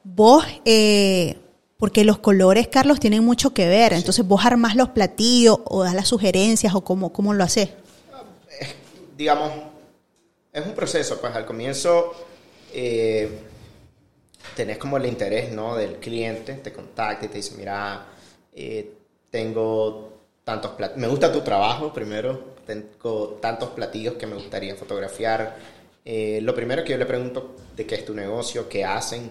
Vos, 0.04 0.44
eh, 0.64 1.38
porque 1.78 2.04
los 2.04 2.18
colores, 2.18 2.68
Carlos, 2.68 3.00
tienen 3.00 3.24
mucho 3.24 3.52
que 3.54 3.68
ver. 3.68 3.92
Entonces, 3.92 4.26
vos 4.26 4.44
armás 4.44 4.76
los 4.76 4.90
platillos 4.90 5.58
o 5.64 5.82
das 5.82 5.94
las 5.94 6.08
sugerencias 6.08 6.74
o 6.74 6.82
cómo, 6.82 7.12
cómo 7.12 7.34
lo 7.34 7.44
haces. 7.44 7.70
digamos, 9.16 9.50
es 10.52 10.66
un 10.66 10.74
proceso. 10.74 11.20
Pues 11.20 11.34
al 11.34 11.46
comienzo 11.46 12.12
eh, 12.72 13.28
tenés 14.54 14.78
como 14.78 14.96
el 14.96 15.06
interés 15.06 15.52
¿no? 15.52 15.76
del 15.76 15.96
cliente, 15.96 16.54
te 16.54 16.72
contacta 16.72 17.26
y 17.26 17.28
te 17.28 17.36
dice, 17.38 17.54
mira, 17.56 18.06
eh, 18.54 18.92
tengo 19.30 20.12
tantos 20.44 20.72
platillos. 20.72 21.00
Me 21.00 21.08
gusta 21.08 21.32
tu 21.32 21.40
trabajo 21.40 21.92
primero. 21.92 22.52
Tengo 22.66 23.38
tantos 23.40 23.70
platillos 23.70 24.14
que 24.14 24.26
me 24.26 24.34
gustaría 24.36 24.76
fotografiar 24.76 25.56
eh, 26.04 26.40
lo 26.42 26.54
primero 26.54 26.82
que 26.82 26.92
yo 26.92 26.98
le 26.98 27.06
pregunto 27.06 27.56
de 27.76 27.86
qué 27.86 27.94
es 27.96 28.04
tu 28.04 28.14
negocio, 28.14 28.68
qué 28.68 28.84
hacen, 28.84 29.30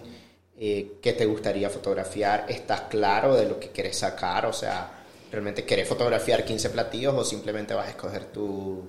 eh, 0.58 0.98
qué 1.02 1.12
te 1.12 1.26
gustaría 1.26 1.68
fotografiar, 1.68 2.46
¿estás 2.48 2.82
claro 2.82 3.34
de 3.34 3.46
lo 3.46 3.60
que 3.60 3.68
quieres 3.68 3.98
sacar? 3.98 4.46
O 4.46 4.52
sea, 4.52 5.04
¿realmente 5.30 5.64
querés 5.64 5.88
fotografiar 5.88 6.44
15 6.44 6.70
platillos 6.70 7.14
o 7.14 7.24
simplemente 7.24 7.74
vas 7.74 7.88
a 7.88 7.90
escoger 7.90 8.26
tu, 8.26 8.86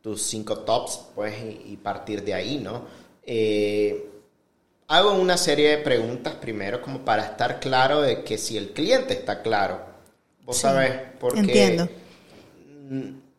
tus 0.00 0.22
cinco 0.22 0.60
tops, 0.60 1.00
pues, 1.14 1.34
y, 1.42 1.76
partir 1.76 2.22
de 2.22 2.32
ahí, 2.32 2.58
¿no? 2.58 2.84
Eh, 3.24 4.08
hago 4.88 5.14
una 5.14 5.36
serie 5.36 5.70
de 5.70 5.78
preguntas 5.78 6.34
primero 6.34 6.80
como 6.80 7.04
para 7.04 7.24
estar 7.24 7.58
claro 7.60 8.00
de 8.00 8.22
que 8.22 8.38
si 8.38 8.56
el 8.56 8.70
cliente 8.70 9.14
está 9.14 9.42
claro, 9.42 9.80
vos 10.44 10.56
sabés, 10.56 10.92
porque... 11.18 11.40
Entiendo. 11.40 11.88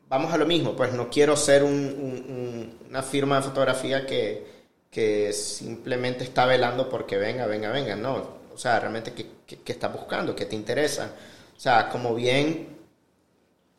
Vamos 0.09 0.33
a 0.33 0.37
lo 0.37 0.45
mismo, 0.45 0.75
pues 0.75 0.93
no 0.93 1.09
quiero 1.09 1.35
ser 1.35 1.63
una 1.63 3.03
firma 3.03 3.37
de 3.37 3.41
fotografía 3.41 4.05
que, 4.05 4.47
que, 4.89 5.33
simplemente 5.33 6.23
está 6.23 6.45
velando 6.45 6.89
porque 6.89 7.17
venga, 7.17 7.45
venga, 7.45 7.71
venga, 7.71 7.95
no. 7.95 8.37
O 8.53 8.57
sea, 8.57 8.79
realmente, 8.79 9.13
¿qué, 9.13 9.25
qué, 9.45 9.57
qué 9.59 9.71
estás 9.73 9.91
buscando? 9.91 10.33
¿Qué 10.35 10.45
te 10.45 10.55
interesa? 10.55 11.11
O 11.55 11.59
sea, 11.59 11.89
como 11.89 12.15
bien 12.15 12.77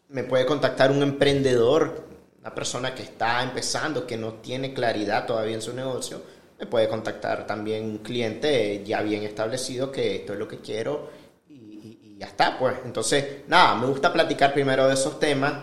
me 0.09 0.24
puede 0.24 0.45
contactar 0.45 0.91
un 0.91 1.03
emprendedor, 1.03 2.05
una 2.41 2.55
persona 2.55 2.95
que 2.95 3.03
está 3.03 3.43
empezando, 3.43 4.07
que 4.07 4.16
no 4.16 4.35
tiene 4.35 4.74
claridad 4.74 5.26
todavía 5.26 5.55
en 5.55 5.62
su 5.62 5.72
negocio, 5.72 6.22
me 6.59 6.66
puede 6.66 6.89
contactar 6.89 7.47
también 7.47 7.85
un 7.85 7.99
cliente 7.99 8.83
ya 8.85 9.01
bien 9.03 9.22
establecido 9.22 9.93
que 9.93 10.16
esto 10.16 10.33
es 10.33 10.39
lo 10.39 10.49
que 10.49 10.59
quiero 10.59 11.11
y, 11.49 12.16
ya 12.18 12.26
está, 12.26 12.59
pues. 12.59 12.74
Entonces, 12.85 13.47
nada, 13.47 13.76
me 13.76 13.87
gusta 13.87 14.12
platicar 14.12 14.53
primero 14.53 14.89
de 14.89 14.95
esos 14.95 15.20
temas 15.20 15.55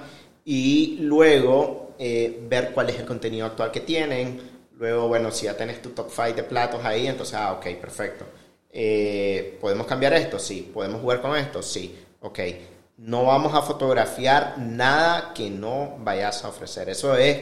y 0.45 0.97
luego 1.01 1.95
eh, 1.99 2.39
ver 2.47 2.71
cuál 2.71 2.89
es 2.89 2.99
el 2.99 3.05
contenido 3.05 3.47
actual 3.47 3.71
que 3.71 3.81
tienen. 3.81 4.55
Luego, 4.77 5.07
bueno, 5.09 5.31
si 5.31 5.45
ya 5.45 5.57
tenés 5.57 5.81
tu 5.81 5.89
top 5.89 6.09
5 6.09 6.33
de 6.33 6.43
platos 6.43 6.85
ahí, 6.85 7.07
entonces, 7.07 7.35
ah, 7.35 7.53
ok, 7.53 7.65
perfecto. 7.81 8.25
Eh, 8.69 9.57
¿Podemos 9.59 9.87
cambiar 9.87 10.13
esto? 10.13 10.39
Sí. 10.39 10.69
¿Podemos 10.73 11.01
jugar 11.01 11.21
con 11.21 11.35
esto? 11.35 11.61
Sí. 11.61 11.95
Ok 12.21 12.39
no 12.97 13.25
vamos 13.25 13.53
a 13.53 13.61
fotografiar 13.61 14.57
nada 14.57 15.33
que 15.33 15.49
no 15.49 15.95
vayas 15.99 16.43
a 16.43 16.49
ofrecer. 16.49 16.89
Eso 16.89 17.15
es 17.15 17.39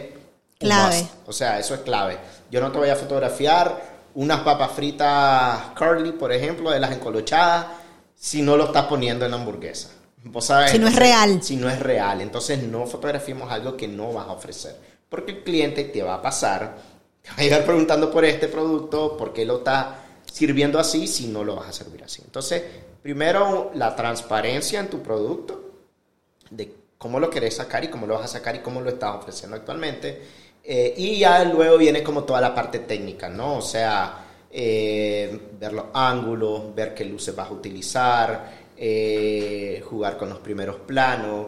clave. 0.58 1.08
O 1.28 1.34
sea, 1.34 1.60
eso 1.60 1.76
es 1.76 1.82
clave. 1.82 2.18
Yo 2.50 2.60
no 2.62 2.72
te 2.72 2.80
voy 2.80 2.90
a 2.90 2.96
fotografiar 2.96 3.94
unas 4.16 4.42
papas 4.42 4.72
fritas 4.72 5.62
curly, 5.78 6.14
por 6.14 6.32
ejemplo, 6.32 6.72
de 6.72 6.80
las 6.80 6.92
encolochadas, 6.92 7.68
si 8.16 8.42
no 8.42 8.58
lo 8.58 8.66
estás 8.66 8.86
poniendo 8.86 9.26
en 9.26 9.32
la 9.32 9.38
hamburguesa. 9.38 9.90
¿Vos 10.24 10.46
sabes? 10.46 10.72
Si 10.72 10.80
no 10.80 10.88
es 10.88 10.96
real. 10.96 11.44
Si 11.44 11.56
no 11.56 11.70
es 11.70 11.80
real. 11.80 12.22
Entonces 12.22 12.64
no 12.64 12.86
fotografiemos 12.86 13.52
algo 13.52 13.76
que 13.76 13.88
no 13.88 14.14
vas 14.14 14.28
a 14.28 14.32
ofrecer. 14.32 14.76
Porque 15.10 15.32
el 15.32 15.44
cliente 15.44 15.84
te 15.86 16.02
va 16.02 16.16
a 16.16 16.22
pasar, 16.22 16.78
te 17.22 17.30
va 17.30 17.36
a 17.38 17.42
llegar 17.42 17.66
preguntando 17.66 18.10
por 18.12 18.26
este 18.26 18.48
producto, 18.48 19.16
por 19.16 19.34
qué 19.34 19.46
lo 19.46 19.58
está 19.58 20.00
sirviendo 20.26 20.80
así 20.80 21.08
si 21.08 21.28
no 21.28 21.44
lo 21.44 21.56
vas 21.56 21.70
a 21.70 21.74
servir 21.74 22.04
así. 22.04 22.22
Entonces, 22.26 22.64
primero 23.02 23.72
la 23.76 23.96
transparencia 23.96 24.80
en 24.80 24.90
tu 24.90 25.02
producto, 25.04 25.72
de 26.50 26.74
cómo 26.98 27.20
lo 27.20 27.30
querés 27.30 27.56
sacar 27.56 27.84
y 27.84 27.90
cómo 27.90 28.08
lo 28.08 28.16
vas 28.16 28.26
a 28.26 28.28
sacar 28.40 28.56
y 28.56 28.60
cómo 28.60 28.82
lo 28.82 28.90
estás 28.90 29.16
ofreciendo 29.16 29.58
actualmente. 29.58 30.22
Eh, 30.64 30.94
y 30.96 31.20
ya 31.20 31.44
luego 31.44 31.78
viene 31.78 32.02
como 32.02 32.24
toda 32.24 32.40
la 32.40 32.56
parte 32.56 32.80
técnica, 32.80 33.28
¿no? 33.28 33.58
O 33.58 33.62
sea, 33.62 34.26
eh, 34.50 35.38
ver 35.60 35.74
los 35.74 35.86
ángulos, 35.94 36.74
ver 36.74 36.94
qué 36.94 37.04
luces 37.06 37.36
vas 37.36 37.50
a 37.50 37.54
utilizar, 37.54 38.63
eh, 38.78 39.84
jugar 39.88 40.18
con 40.18 40.30
los 40.30 40.40
primeros 40.40 40.78
planos, 40.78 41.48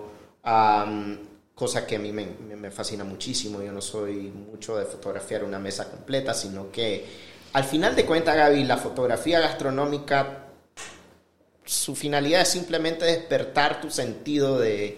cosa 1.54 1.88
que 1.88 1.96
a 1.96 2.00
mí 2.00 2.12
me, 2.12 2.28
me, 2.56 2.72
fascina 2.72 3.04
muchísimo. 3.04 3.62
Yo 3.62 3.72
no 3.72 3.82
soy 3.82 4.32
mucho 4.32 4.78
de 4.78 4.86
fotografiar 4.86 5.44
una 5.44 5.60
mesa 5.60 5.90
completa, 5.90 6.34
sino 6.34 6.72
que 6.72 7.06
al 7.54 7.64
final 7.64 7.96
de 7.96 8.06
cuentas, 8.06 8.36
Gaby, 8.36 8.66
la 8.66 8.78
fotografía 8.78 9.40
gastronómica 9.40 10.46
su 11.66 11.96
finalidad 11.96 12.42
es 12.42 12.50
simplemente 12.50 13.06
despertar 13.06 13.82
tu 13.82 13.90
sentido 13.90 14.60
de, 14.60 14.98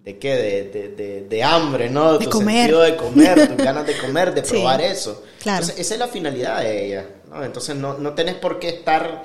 de 0.00 0.18
qué, 0.18 0.36
de, 0.36 1.26
de, 1.28 1.44
hambre, 1.44 1.88
¿no? 1.88 2.18
De 2.18 2.24
tu 2.24 2.30
comer. 2.30 2.62
sentido 2.62 2.80
de 2.80 2.96
comer, 2.96 3.48
tus 3.48 3.56
ganas 3.64 3.86
de 3.86 3.96
comer, 3.96 4.34
de 4.34 4.42
probar 4.42 4.80
eso. 4.80 5.24
Claro. 5.40 5.62
Entonces, 5.62 5.80
esa 5.80 5.94
es 5.94 6.00
la 6.00 6.08
finalidad 6.08 6.60
de 6.60 6.86
ella, 6.86 7.06
¿no? 7.30 7.44
Entonces, 7.44 7.76
no, 7.76 7.96
no 7.98 8.14
tenés 8.14 8.34
por 8.34 8.58
qué 8.58 8.68
estar 8.68 9.24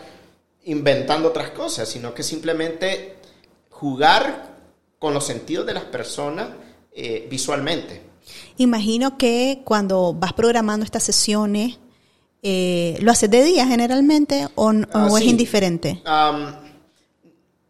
inventando 0.66 1.30
otras 1.30 1.51
cosas, 1.51 1.89
sino 1.89 2.14
que 2.14 2.24
simplemente 2.24 3.16
jugar 3.70 4.53
con 4.99 5.14
los 5.14 5.26
sentidos 5.26 5.66
de 5.66 5.74
las 5.74 5.84
personas 5.86 6.49
eh, 6.91 7.28
visualmente. 7.30 8.01
Imagino 8.57 9.18
que 9.18 9.61
cuando 9.66 10.14
vas 10.14 10.34
programando 10.34 10.86
estas 10.86 11.03
sesiones, 11.03 11.80
eh, 12.41 12.97
¿lo 13.01 13.11
haces 13.11 13.30
de 13.30 13.43
día 13.43 13.68
generalmente 13.68 14.47
o, 14.55 14.72
ah, 14.93 15.09
es 15.18 15.26
indiferente? 15.26 16.01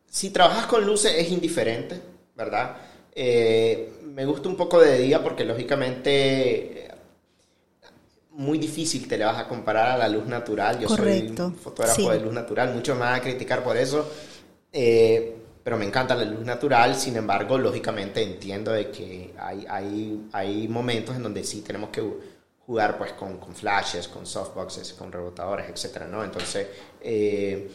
Si 0.08 0.30
trabajas 0.30 0.68
con 0.68 0.86
luces 0.86 1.14
es 1.18 1.32
indiferente, 1.32 2.00
¿verdad? 2.36 2.78
Eh, 3.16 3.94
me 4.04 4.26
gusta 4.26 4.50
un 4.50 4.56
poco 4.56 4.80
de 4.80 5.00
día 5.00 5.24
porque 5.24 5.44
lógicamente 5.44 6.88
muy 8.34 8.58
difícil 8.58 9.08
te 9.08 9.18
le 9.18 9.26
vas 9.26 9.38
a 9.38 9.48
comparar 9.48 9.92
a 9.92 9.98
la 9.98 10.08
luz 10.08 10.26
natural. 10.26 10.80
Yo 10.80 10.90
soy 10.90 11.34
fotógrafo 11.62 12.12
de 12.12 12.20
luz 12.20 12.34
natural, 12.34 12.74
muchos 12.74 12.96
me 12.96 13.02
van 13.02 13.16
a 13.16 13.22
criticar 13.22 13.64
por 13.64 13.78
eso, 13.78 14.10
eh, 14.72 15.36
pero 15.64 15.78
me 15.78 15.86
encanta 15.86 16.16
la 16.16 16.26
luz 16.26 16.46
natural. 16.46 16.96
Sin 16.96 17.16
embargo, 17.16 17.58
lógicamente 17.58 18.22
entiendo 18.22 18.72
de 18.72 18.90
que 18.90 19.34
hay, 19.40 19.66
hay, 19.70 20.28
hay 20.32 20.68
momentos 20.68 21.16
en 21.16 21.24
donde 21.24 21.44
sí 21.44 21.62
tenemos 21.62 21.90
que 21.90 22.04
jugar 22.66 22.98
pues 22.98 23.14
con, 23.14 23.38
con 23.38 23.54
flashes, 23.56 24.08
con 24.08 24.26
softboxes, 24.26 24.94
con 24.94 25.12
rebotadores, 25.12 25.70
etcétera, 25.70 26.08
¿no? 26.08 26.24
Entonces, 26.24 26.68
eh, 27.02 27.70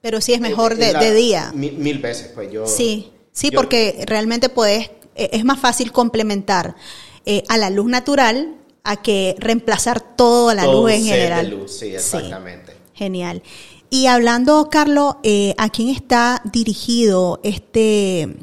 pero 0.00 0.20
sí 0.20 0.34
es 0.34 0.40
mejor 0.40 0.76
de, 0.76 1.14
día. 1.14 1.50
Mil, 1.54 1.98
veces, 1.98 2.30
pues 2.34 2.52
yo. 2.52 2.66
Sí, 2.66 3.10
sí, 3.32 3.50
porque 3.50 4.04
realmente 4.06 4.50
puedes, 4.50 4.90
e, 5.14 5.30
es 5.32 5.44
más 5.46 5.58
fácil 5.58 5.92
complementar 5.92 6.76
eh, 7.24 7.42
a 7.48 7.56
la 7.56 7.70
luz 7.70 7.86
natural 7.86 8.54
a 8.84 8.96
que 8.96 9.34
reemplazar 9.38 10.00
toda 10.00 10.54
la 10.54 10.66
luz 10.66 10.92
en 10.92 11.04
general. 11.04 11.50
De 11.50 11.56
luz, 11.56 11.78
sí, 11.78 11.94
exactamente. 11.94 12.76
genial. 12.92 13.42
Y 13.90 14.06
hablando, 14.06 14.68
Carlos, 14.70 15.16
eh, 15.22 15.54
¿a 15.58 15.68
quién 15.70 15.88
está 15.88 16.42
dirigido 16.44 17.40
este, 17.42 18.36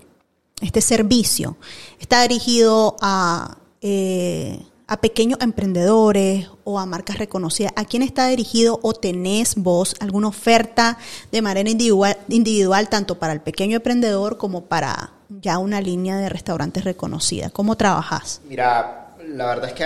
este 0.62 0.82
servicio? 0.82 1.58
¿Está 2.00 2.22
dirigido 2.24 2.96
a 3.02 3.58
eh, 3.82 4.60
a 4.92 4.98
pequeños 5.00 5.40
emprendedores 5.40 6.50
o 6.66 6.78
a 6.78 6.86
marcas 6.86 7.18
reconocidas? 7.18 7.72
¿A 7.78 7.86
quién 7.86 8.04
está 8.04 8.28
dirigido 8.28 8.78
o 8.84 8.94
tenés 8.94 9.56
vos 9.56 9.96
alguna 10.02 10.28
oferta 10.28 10.98
de 11.32 11.42
manera 11.42 11.70
individual, 11.70 12.18
individual 12.28 12.90
tanto 12.90 13.18
para 13.18 13.32
el 13.32 13.40
pequeño 13.40 13.78
emprendedor 13.78 14.38
como 14.38 14.66
para 14.66 15.14
ya 15.30 15.60
una 15.60 15.80
línea 15.80 16.18
de 16.18 16.28
restaurantes 16.28 16.84
reconocida? 16.84 17.50
¿Cómo 17.52 17.78
trabajas? 17.78 18.42
Mira, 18.50 19.16
la 19.26 19.46
verdad 19.46 19.70
es 19.70 19.76
que 19.76 19.86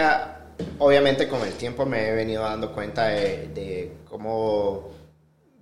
obviamente 0.80 1.28
con 1.28 1.42
el 1.42 1.54
tiempo 1.54 1.86
me 1.86 2.10
he 2.10 2.14
venido 2.14 2.44
dando 2.44 2.74
cuenta 2.74 3.08
de, 3.08 3.92
cómo 4.08 4.92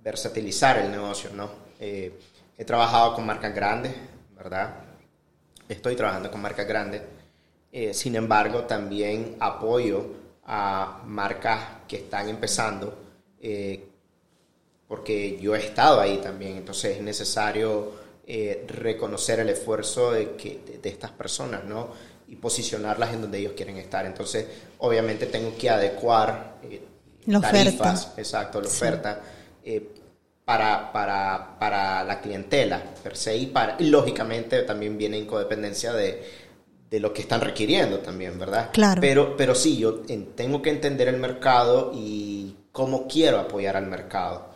versatilizar 0.02 0.78
el 0.78 0.90
negocio, 0.90 1.30
¿no? 1.34 1.50
Eh, 1.80 2.12
he 2.56 2.64
trabajado 2.64 3.14
con 3.14 3.26
marcas 3.26 3.54
grandes, 3.54 3.92
¿verdad? 4.36 4.74
Estoy 5.68 5.96
trabajando 5.96 6.30
con 6.30 6.40
marcas 6.42 6.66
grandes 6.66 7.02
eh, 7.76 7.92
sin 7.92 8.14
embargo, 8.14 8.66
también 8.66 9.34
apoyo 9.40 10.06
a 10.44 11.02
marcas 11.06 11.60
que 11.88 11.96
están 11.96 12.28
empezando, 12.28 12.96
eh, 13.40 13.84
porque 14.86 15.40
yo 15.40 15.56
he 15.56 15.58
estado 15.58 16.00
ahí 16.00 16.18
también, 16.18 16.56
entonces 16.58 16.98
es 16.98 17.02
necesario 17.02 18.04
reconocer 18.68 19.40
el 19.40 19.48
esfuerzo 19.48 20.12
de, 20.12 20.36
que, 20.36 20.78
de, 20.80 20.88
estas 20.88 21.10
personas, 21.10 21.64
¿no? 21.64 21.88
Y 22.28 22.36
posicionarlas 22.36 23.12
en 23.12 23.22
donde 23.22 23.38
ellos 23.38 23.54
quieren 23.56 23.76
estar. 23.76 24.06
Entonces, 24.06 24.46
obviamente 24.84 25.26
tengo 25.26 25.56
que 25.56 25.70
adecuar 25.70 26.54
la 27.26 27.40
tarifas, 27.40 28.12
exacto, 28.16 28.60
la 28.60 28.68
oferta. 28.68 29.20
Para, 30.44 30.92
para, 30.92 31.56
para, 31.58 32.04
la 32.04 32.20
clientela 32.20 32.82
per 33.02 33.16
se 33.16 33.34
y, 33.34 33.46
para, 33.46 33.76
y 33.78 33.86
lógicamente 33.86 34.60
también 34.64 34.98
viene 34.98 35.16
en 35.16 35.26
codependencia 35.26 35.90
de, 35.94 36.22
de 36.90 37.00
lo 37.00 37.12
que 37.12 37.22
están 37.22 37.40
requiriendo 37.40 38.00
también, 38.00 38.38
¿verdad? 38.38 38.70
Claro. 38.72 39.00
Pero, 39.00 39.36
pero 39.36 39.54
sí, 39.54 39.78
yo 39.78 40.02
tengo 40.36 40.60
que 40.60 40.70
entender 40.70 41.08
el 41.08 41.16
mercado 41.16 41.90
y 41.94 42.54
cómo 42.70 43.08
quiero 43.08 43.40
apoyar 43.40 43.76
al 43.76 43.86
mercado. 43.86 44.50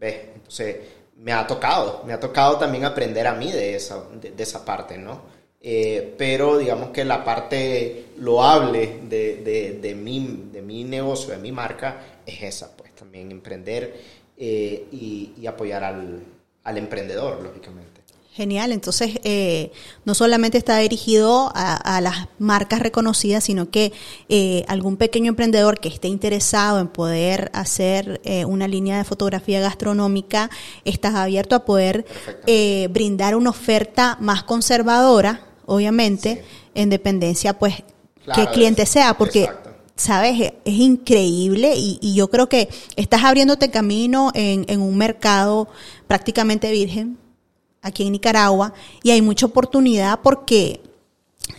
¿Ves? 0.00 0.16
Entonces, 0.34 0.76
me 1.18 1.32
ha 1.32 1.46
tocado, 1.46 2.02
me 2.04 2.12
ha 2.12 2.18
tocado 2.18 2.56
también 2.56 2.84
aprender 2.84 3.26
a 3.26 3.34
mí 3.34 3.52
de 3.52 3.76
esa, 3.76 4.02
de, 4.20 4.42
esa 4.42 4.64
parte, 4.64 4.98
¿no? 4.98 5.22
Eh, 5.66 6.14
pero 6.18 6.58
digamos 6.58 6.90
que 6.90 7.06
la 7.06 7.24
parte 7.24 8.08
loable 8.18 9.00
de, 9.08 9.36
de, 9.36 9.78
de, 9.80 9.94
mi, 9.94 10.48
de 10.52 10.60
mi 10.60 10.84
negocio, 10.84 11.32
de 11.32 11.38
mi 11.38 11.52
marca, 11.52 12.20
es 12.26 12.42
esa, 12.42 12.76
pues 12.76 12.94
también 12.94 13.30
emprender 13.30 13.98
eh, 14.36 14.84
y, 14.92 15.32
y, 15.40 15.46
apoyar 15.46 15.82
al, 15.82 16.22
al 16.64 16.76
emprendedor, 16.78 17.42
lógicamente. 17.42 17.94
Genial, 18.34 18.72
entonces 18.72 19.20
eh, 19.22 19.70
no 20.04 20.12
solamente 20.12 20.58
está 20.58 20.76
dirigido 20.78 21.52
a, 21.54 22.00
las 22.00 22.26
marcas 22.40 22.80
reconocidas, 22.80 23.44
sino 23.44 23.70
que 23.70 23.92
eh, 24.28 24.64
algún 24.66 24.96
pequeño 24.96 25.28
emprendedor 25.28 25.78
que 25.78 25.88
esté 25.88 26.08
interesado 26.08 26.80
en 26.80 26.88
poder 26.88 27.52
hacer 27.54 28.20
eh, 28.24 28.44
una 28.44 28.66
línea 28.66 28.98
de 28.98 29.04
fotografía 29.04 29.60
gastronómica, 29.60 30.50
estás 30.84 31.14
abierto 31.14 31.54
a 31.54 31.64
poder 31.64 32.04
brindar 32.90 33.36
una 33.36 33.50
oferta 33.50 34.18
más 34.20 34.42
conservadora, 34.42 35.53
obviamente, 35.66 36.44
en 36.74 36.90
dependencia 36.90 37.58
pues 37.58 37.82
qué 38.34 38.46
cliente 38.52 38.86
sea, 38.86 39.16
porque... 39.16 39.48
sabes, 39.96 40.52
es, 40.64 40.74
increíble 40.74 41.74
y, 41.76 42.00
y, 42.02 42.14
yo 42.14 42.28
creo 42.28 42.48
que 42.48 42.68
estás 42.96 43.22
abriéndote 43.22 43.70
camino 43.70 44.32
en, 44.34 44.64
en, 44.66 44.80
un 44.80 44.96
mercado 44.96 45.68
prácticamente 46.08 46.72
virgen 46.72 47.16
aquí 47.80 48.04
en 48.04 48.10
Nicaragua 48.10 48.74
y 49.04 49.12
hay 49.12 49.22
mucha 49.22 49.46
oportunidad 49.46 50.18
porque 50.20 50.80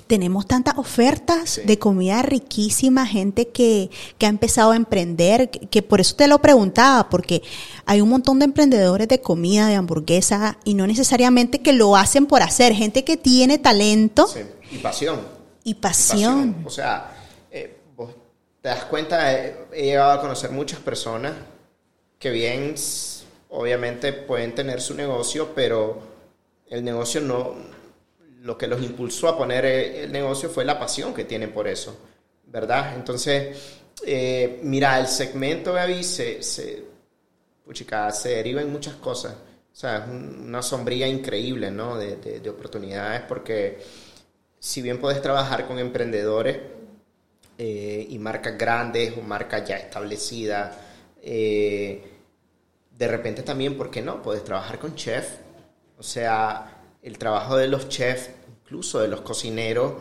tenemos 0.08 0.46
tantas 0.46 0.78
ofertas 0.78 1.62
de 1.64 1.80
comida 1.80 2.22
riquísima, 2.22 3.06
gente 3.06 3.48
que, 3.50 3.90
que, 4.18 4.26
ha 4.26 4.30
empezado 4.30 4.72
a 4.72 4.76
emprender, 4.76 5.50
que, 5.50 5.82
por 5.82 6.00
eso 6.00 6.16
te 6.16 6.28
lo 6.28 6.40
preguntaba, 6.40 7.10
porque 7.10 7.42
hay 7.86 8.02
un 8.02 8.10
montón 8.10 8.40
de 8.40 8.46
emprendedores 8.46 9.08
de 9.08 9.22
comida, 9.22 9.68
de 9.68 9.76
hamburguesa, 9.76 10.58
y 10.64 10.74
no 10.76 10.88
necesariamente 10.88 11.60
que 11.60 11.74
lo 11.74 11.96
hacen 11.96 12.26
por 12.26 12.42
hacer, 12.42 12.74
gente 12.74 13.04
que 13.04 13.18
tiene 13.18 13.58
talento. 13.58 14.28
Y 14.72 14.78
pasión. 14.78 15.22
Y 15.64 15.74
pasión. 15.76 16.64
O 16.66 16.70
sea, 16.70 17.12
eh, 17.52 17.78
vos 17.96 18.12
te 18.62 18.70
das 18.70 18.86
cuenta, 18.86 19.34
he, 19.34 19.56
he 19.74 19.84
llegado 19.86 20.12
a 20.12 20.22
conocer 20.22 20.52
muchas 20.52 20.80
personas 20.80 21.34
que 22.20 22.30
bien, 22.30 22.76
obviamente 23.50 24.14
pueden 24.14 24.54
tener 24.56 24.82
su 24.82 24.94
negocio, 24.94 25.54
pero 25.56 26.00
el 26.68 26.84
negocio 26.84 27.22
no 27.22 27.75
lo 28.46 28.56
que 28.56 28.68
los 28.68 28.82
impulsó 28.82 29.28
a 29.28 29.38
poner 29.38 29.66
el 29.66 30.12
negocio 30.12 30.50
fue 30.50 30.64
la 30.64 30.78
pasión 30.78 31.16
que 31.16 31.26
tienen 31.26 31.52
por 31.52 31.68
eso, 31.68 31.98
¿verdad? 32.46 32.96
Entonces, 32.96 33.82
eh, 34.06 34.60
mira, 34.62 35.00
el 35.00 35.08
segmento, 35.08 35.74
Gaby, 35.74 36.04
se, 36.04 36.44
se, 36.44 36.86
se 37.74 38.30
deriva 38.30 38.62
en 38.62 38.72
muchas 38.72 38.96
cosas. 38.96 39.34
O 39.34 39.76
sea, 39.76 39.98
es 39.98 40.08
una 40.08 40.62
sombría 40.62 41.08
increíble, 41.08 41.72
¿no? 41.72 41.98
De, 41.98 42.18
de, 42.18 42.50
oportunidades, 42.50 43.22
porque 43.22 43.80
si 44.60 44.84
bien 44.84 45.00
puedes 45.00 45.24
trabajar 45.24 45.66
con 45.66 45.80
emprendedores 45.80 46.60
eh, 47.58 48.06
y 48.08 48.20
marcas 48.20 48.60
grandes 48.60 49.18
o 49.18 49.22
marcas 49.22 49.68
ya 49.68 49.78
establecidas, 49.78 50.78
eh, 51.20 52.12
de 52.92 53.08
repente 53.08 53.42
también, 53.42 53.76
¿por 53.76 53.90
qué 53.90 54.04
no? 54.04 54.22
Puedes 54.22 54.44
trabajar 54.44 54.78
con 54.78 54.94
chef. 54.94 55.40
O 55.98 56.04
sea, 56.04 56.75
el 57.06 57.20
trabajo 57.20 57.56
de 57.56 57.68
los 57.68 57.88
chefs, 57.88 58.32
incluso 58.64 59.00
de 59.00 59.08
los 59.08 59.22
cocineros, 59.22 59.94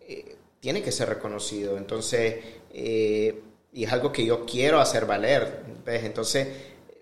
eh, 0.00 0.36
tiene 0.60 0.80
que 0.80 0.92
ser 0.92 1.08
reconocido. 1.08 1.76
Entonces, 1.76 2.36
eh, 2.72 3.42
y 3.72 3.82
es 3.82 3.92
algo 3.92 4.12
que 4.12 4.24
yo 4.24 4.46
quiero 4.46 4.78
hacer 4.78 5.04
valer. 5.04 5.64
Entonces, 5.84 6.46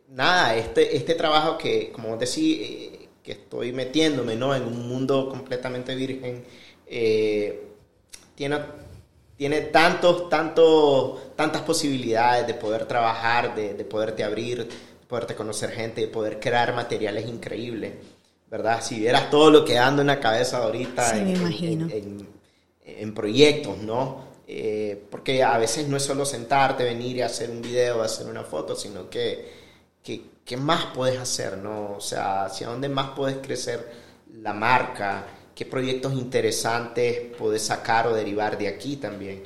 nada, 0.09 0.57
este, 0.57 0.97
este 0.97 1.15
trabajo 1.15 1.59
que, 1.59 1.93
como 1.93 2.17
decía, 2.17 2.57
eh, 2.59 3.09
que 3.23 3.33
estoy 3.33 3.73
metiéndome 3.73 4.35
¿no? 4.35 4.55
en 4.55 4.63
un 4.63 4.89
mundo 4.89 5.29
completamente 5.29 5.95
virgen, 5.95 6.43
tiene, 8.35 8.59
tiene 9.37 9.61
tantos, 9.61 10.31
tantos, 10.31 11.37
tantas 11.37 11.61
posibilidades 11.63 12.47
de 12.47 12.55
poder 12.55 12.87
trabajar, 12.87 13.55
de, 13.55 13.75
de 13.75 13.85
poderte 13.85 14.25
abrir, 14.25 14.67
de 14.67 15.07
poderte 15.07 15.35
conocer 15.35 15.71
gente, 15.71 16.01
de 16.01 16.09
poder 16.09 16.41
crear 16.41 16.75
materiales 16.75 17.29
increíbles. 17.29 17.93
¿Verdad? 18.51 18.83
Si 18.83 18.99
vieras 18.99 19.31
todo 19.31 19.51
lo 19.51 19.65
que 19.65 19.79
ando 19.79 20.03
en 20.03 20.09
la 20.09 20.19
cabeza 20.19 20.59
ahorita 20.59 21.17
en, 21.17 22.29
En, 22.85 23.15
proyectos, 23.15 23.79
¿no? 23.79 24.29
Eh, 24.47 25.07
porque 25.11 25.45
a 25.45 25.57
veces 25.59 25.87
no 25.87 25.97
es 25.97 26.03
solo 26.03 26.25
sentarte, 26.25 26.83
venir 26.83 27.17
y 27.17 27.23
hacer 27.23 27.51
un 27.51 27.63
video, 27.63 28.03
hacer 28.03 28.27
una 28.27 28.43
foto, 28.43 28.75
sino 28.75 29.09
que, 29.09 29.61
¿qué 30.03 30.57
más 30.57 30.87
puedes 30.87 31.19
hacer, 31.19 31.59
¿no? 31.59 31.93
O 31.93 32.01
sea, 32.01 32.47
hacia 32.47 32.67
dónde 32.67 32.89
más 32.89 33.11
puedes 33.11 33.39
crecer 33.39 33.89
la 34.35 34.53
marca, 34.53 35.25
qué 35.55 35.65
proyectos 35.65 36.15
interesantes 36.15 37.33
puedes 37.39 37.63
sacar 37.63 38.09
o 38.09 38.15
derivar 38.15 38.59
de 38.59 38.67
aquí 38.67 38.97
también. 38.97 39.45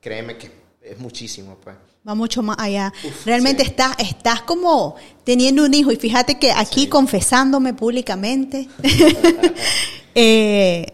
créeme 0.00 0.36
que 0.36 0.50
es 0.82 0.98
muchísimo, 0.98 1.56
pues 1.62 1.76
va 2.06 2.14
mucho 2.14 2.42
más 2.42 2.56
allá. 2.58 2.92
Realmente 3.24 3.62
estás, 3.62 3.94
estás 3.98 4.42
como 4.42 4.96
teniendo 5.24 5.64
un 5.64 5.72
hijo 5.72 5.90
y 5.90 5.96
fíjate 5.96 6.38
que 6.38 6.52
aquí 6.52 6.86
confesándome 6.86 7.72
públicamente, 7.72 8.68
eh, 10.14 10.86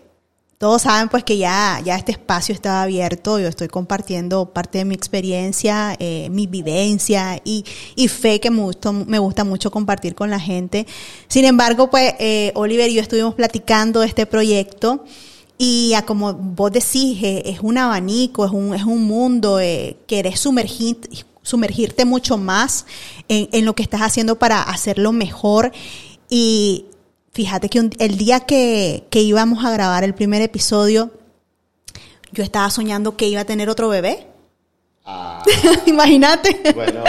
todos 0.59 0.83
saben 0.83 1.09
pues 1.09 1.25
que 1.25 1.39
ya, 1.39 1.81
ya 1.85 1.97
este 1.97 2.13
espacio 2.13 2.55
está 2.55 2.83
abierto, 2.83 3.41
yo 3.41 3.49
estoy 3.49 3.69
compartiendo 3.69 4.53
parte 4.53 4.79
de 4.79 4.85
mi 4.85 4.95
experiencia, 4.95 5.97
eh, 5.99 6.29
mi 6.31 6.47
vivencia 6.47 7.41
y, 7.45 7.65
y 7.97 8.09
fe 8.09 8.39
que 8.41 8.51
me, 8.51 8.63
me 9.07 9.19
gusta 9.19 9.43
mucho 9.43 9.71
compartir 9.71 10.15
con 10.15 10.31
la 10.31 10.39
gente. 10.39 10.87
Sin 11.29 11.45
embargo, 11.45 11.91
pues 11.91 12.15
eh, 12.21 12.53
Oliver 12.55 12.89
y 12.89 12.95
yo 12.95 13.03
estuvimos 13.03 13.35
platicando 13.35 14.01
de 14.01 14.07
este 14.07 14.27
proyecto. 14.27 15.05
Y 15.63 15.93
a 15.93 16.07
como 16.07 16.33
vos 16.33 16.73
decís, 16.73 17.23
eh, 17.23 17.43
es 17.45 17.61
un 17.61 17.77
abanico, 17.77 18.47
es 18.47 18.51
un, 18.51 18.75
es 18.75 18.85
un 18.85 19.03
mundo, 19.05 19.61
eh, 19.61 19.99
querés 20.07 20.41
sumergir, 20.41 20.97
sumergirte 21.43 22.07
mucho 22.07 22.39
más 22.39 22.87
en, 23.29 23.47
en, 23.53 23.67
lo 23.67 23.75
que 23.75 23.83
estás 23.83 24.01
haciendo 24.01 24.39
para 24.39 24.63
hacerlo 24.63 25.13
mejor. 25.13 25.71
Y 26.31 26.87
fíjate 27.35 27.69
que 27.69 27.91
el 27.99 28.17
día 28.17 28.41
que, 28.41 29.05
que 29.11 29.21
íbamos 29.21 29.63
a 29.63 29.71
grabar 29.71 30.03
el 30.03 30.15
primer 30.15 30.41
episodio, 30.41 31.11
yo 32.33 32.43
estaba 32.43 32.71
soñando 32.71 33.19
que 33.19 33.29
iba 33.29 33.43
a 33.43 33.45
tener 33.45 33.69
otro 33.69 33.91
bebé. 33.91 34.29
Ah, 35.05 35.43
Imagínate. 35.85 36.73
Bueno, 36.75 37.05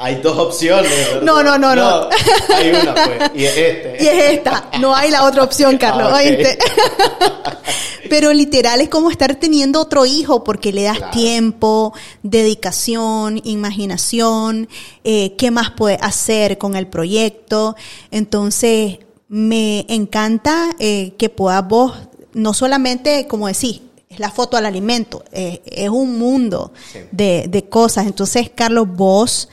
hay 0.00 0.16
dos 0.16 0.36
opciones. 0.38 0.90
¿verdad? 0.90 1.22
No, 1.22 1.42
no, 1.42 1.58
no, 1.58 1.76
no, 1.76 2.08
Hay 2.54 2.70
una, 2.70 2.94
pues. 2.94 3.30
Y 3.34 3.44
es 3.44 3.56
este. 3.56 3.96
Y 4.00 4.06
es 4.06 4.32
esta. 4.32 4.70
No 4.80 4.94
hay 4.94 5.10
la 5.10 5.24
otra 5.24 5.44
opción, 5.44 5.76
Carlos. 5.76 6.10
Ah, 6.10 6.22
Pero 8.08 8.32
literal 8.32 8.80
es 8.80 8.88
como 8.88 9.10
estar 9.10 9.36
teniendo 9.36 9.78
otro 9.80 10.06
hijo 10.06 10.42
porque 10.42 10.72
le 10.72 10.84
das 10.84 11.10
tiempo, 11.10 11.92
dedicación, 12.22 13.40
imaginación, 13.44 14.68
eh, 15.04 15.36
qué 15.36 15.50
más 15.50 15.70
puedes 15.70 16.00
hacer 16.02 16.56
con 16.56 16.76
el 16.76 16.86
proyecto. 16.86 17.76
Entonces, 18.10 18.98
me 19.28 19.84
encanta 19.88 20.70
eh, 20.78 21.12
que 21.18 21.28
puedas 21.28 21.68
vos, 21.68 21.92
no 22.32 22.54
solamente, 22.54 23.26
como 23.28 23.48
decís, 23.48 23.82
es 24.08 24.18
la 24.18 24.30
foto 24.30 24.56
al 24.56 24.66
alimento, 24.66 25.22
eh, 25.30 25.60
es 25.66 25.90
un 25.90 26.18
mundo 26.18 26.72
de, 27.12 27.46
de 27.48 27.68
cosas. 27.68 28.06
Entonces, 28.06 28.50
Carlos, 28.52 28.88
vos 28.88 29.48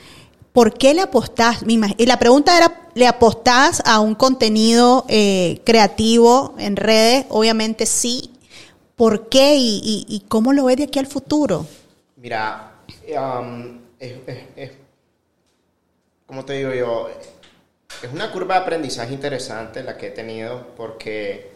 ¿por 0.52 0.74
qué 0.74 0.94
le 0.94 1.02
apostás? 1.02 1.58
Y 1.96 2.06
la 2.06 2.18
pregunta 2.18 2.56
era, 2.56 2.88
¿le 2.94 3.06
apostás 3.06 3.82
a 3.84 4.00
un 4.00 4.14
contenido 4.14 5.04
eh, 5.08 5.60
creativo 5.64 6.54
en 6.58 6.76
redes? 6.76 7.26
Obviamente 7.28 7.86
sí. 7.86 8.32
¿Por 8.96 9.28
qué 9.28 9.54
y, 9.56 10.24
cómo 10.26 10.52
lo 10.52 10.64
ves 10.64 10.78
de 10.78 10.84
aquí 10.84 10.98
al 10.98 11.06
futuro? 11.06 11.66
Mira, 12.16 12.72
um, 13.16 13.78
es, 14.00 14.14
te 16.44 16.52
digo 16.54 16.74
yo, 16.74 17.08
es 18.02 18.12
una 18.12 18.32
curva 18.32 18.56
de 18.56 18.60
aprendizaje 18.62 19.14
interesante 19.14 19.84
la 19.84 19.96
que 19.96 20.08
he 20.08 20.10
tenido 20.10 20.66
porque 20.76 21.52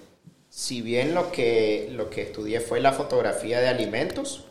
si 0.49 0.83
bien 0.83 1.15
lo 1.15 1.33
que, 1.33 1.89
lo 1.93 2.11
que 2.11 2.23
estudié 2.23 2.61
fue 2.61 2.81
la 2.81 2.93
fotografía 2.93 3.61
de 3.61 3.69
alimentos, 3.69 4.45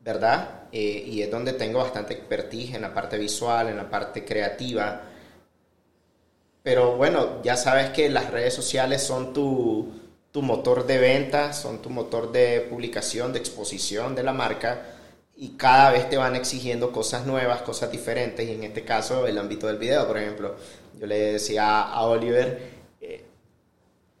¿verdad? 0.00 0.62
Eh, 0.72 1.04
y 1.06 1.22
es 1.22 1.30
donde 1.30 1.52
tengo 1.52 1.78
bastante 1.80 2.14
expertise 2.14 2.74
en 2.74 2.82
la 2.82 2.94
parte 2.94 3.18
visual, 3.18 3.68
en 3.68 3.76
la 3.76 3.90
parte 3.90 4.24
creativa. 4.24 5.02
Pero 6.62 6.96
bueno, 6.96 7.42
ya 7.42 7.56
sabes 7.56 7.90
que 7.90 8.08
las 8.08 8.30
redes 8.30 8.54
sociales 8.54 9.02
son 9.02 9.32
tu, 9.32 9.92
tu 10.30 10.42
motor 10.42 10.86
de 10.86 10.98
venta, 10.98 11.52
son 11.52 11.80
tu 11.80 11.90
motor 11.90 12.30
de 12.32 12.60
publicación, 12.68 13.32
de 13.32 13.38
exposición 13.38 14.14
de 14.14 14.22
la 14.22 14.32
marca 14.32 14.82
y 15.36 15.50
cada 15.50 15.90
vez 15.92 16.10
te 16.10 16.16
van 16.16 16.36
exigiendo 16.36 16.92
cosas 16.92 17.24
nuevas, 17.24 17.62
cosas 17.62 17.90
diferentes 17.90 18.46
y 18.46 18.52
en 18.52 18.64
este 18.64 18.84
caso 18.84 19.26
el 19.26 19.38
ámbito 19.38 19.66
del 19.68 19.78
video, 19.78 20.06
por 20.06 20.18
ejemplo, 20.18 20.56
yo 20.98 21.06
le 21.06 21.32
decía 21.32 21.80
a 21.82 22.02
Oliver, 22.02 22.60
eh, 23.00 23.24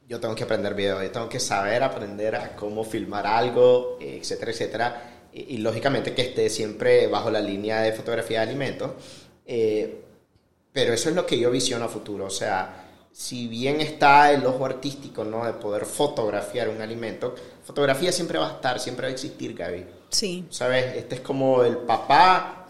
yo 0.06 0.20
tengo 0.20 0.34
que 0.34 0.44
aprender 0.44 0.74
video, 0.74 1.02
yo 1.02 1.10
tengo 1.10 1.28
que 1.28 1.40
saber 1.40 1.82
aprender 1.82 2.36
a 2.36 2.54
cómo 2.56 2.84
filmar 2.84 3.26
algo, 3.26 3.98
etcétera, 4.00 4.52
etcétera 4.52 5.17
y, 5.48 5.58
lógicamente 5.58 6.14
que 6.14 6.22
esté 6.22 6.50
siempre 6.50 7.06
bajo 7.06 7.30
la 7.30 7.40
línea 7.40 7.80
de 7.80 7.92
fotografía 7.92 8.40
de 8.40 8.46
alimentos. 8.48 8.90
Eh, 9.46 10.02
pero 10.72 10.92
eso 10.92 11.08
es 11.08 11.14
lo 11.14 11.26
que 11.26 11.38
yo 11.38 11.50
visiono 11.50 11.84
a 11.84 11.88
futuro. 11.88 12.26
O 12.26 12.30
sea, 12.30 12.88
si 13.12 13.48
bien 13.48 13.80
está 13.80 14.32
el 14.32 14.44
ojo 14.46 14.64
artístico, 14.64 15.24
¿no? 15.24 15.44
De 15.44 15.54
poder 15.54 15.84
fotografiar 15.86 16.68
un 16.68 16.80
alimento, 16.80 17.34
fotografía 17.64 18.12
siempre 18.12 18.38
va 18.38 18.48
a 18.48 18.52
estar, 18.52 18.78
siempre 18.80 19.06
va 19.06 19.08
a 19.08 19.12
existir, 19.12 19.54
Gaby. 19.54 19.86
Sí. 20.10 20.46
¿Sabes? 20.50 20.96
Este 20.96 21.16
es 21.16 21.20
como 21.20 21.62
el 21.64 21.78
papá 21.78 22.66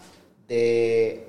de, 0.47 1.27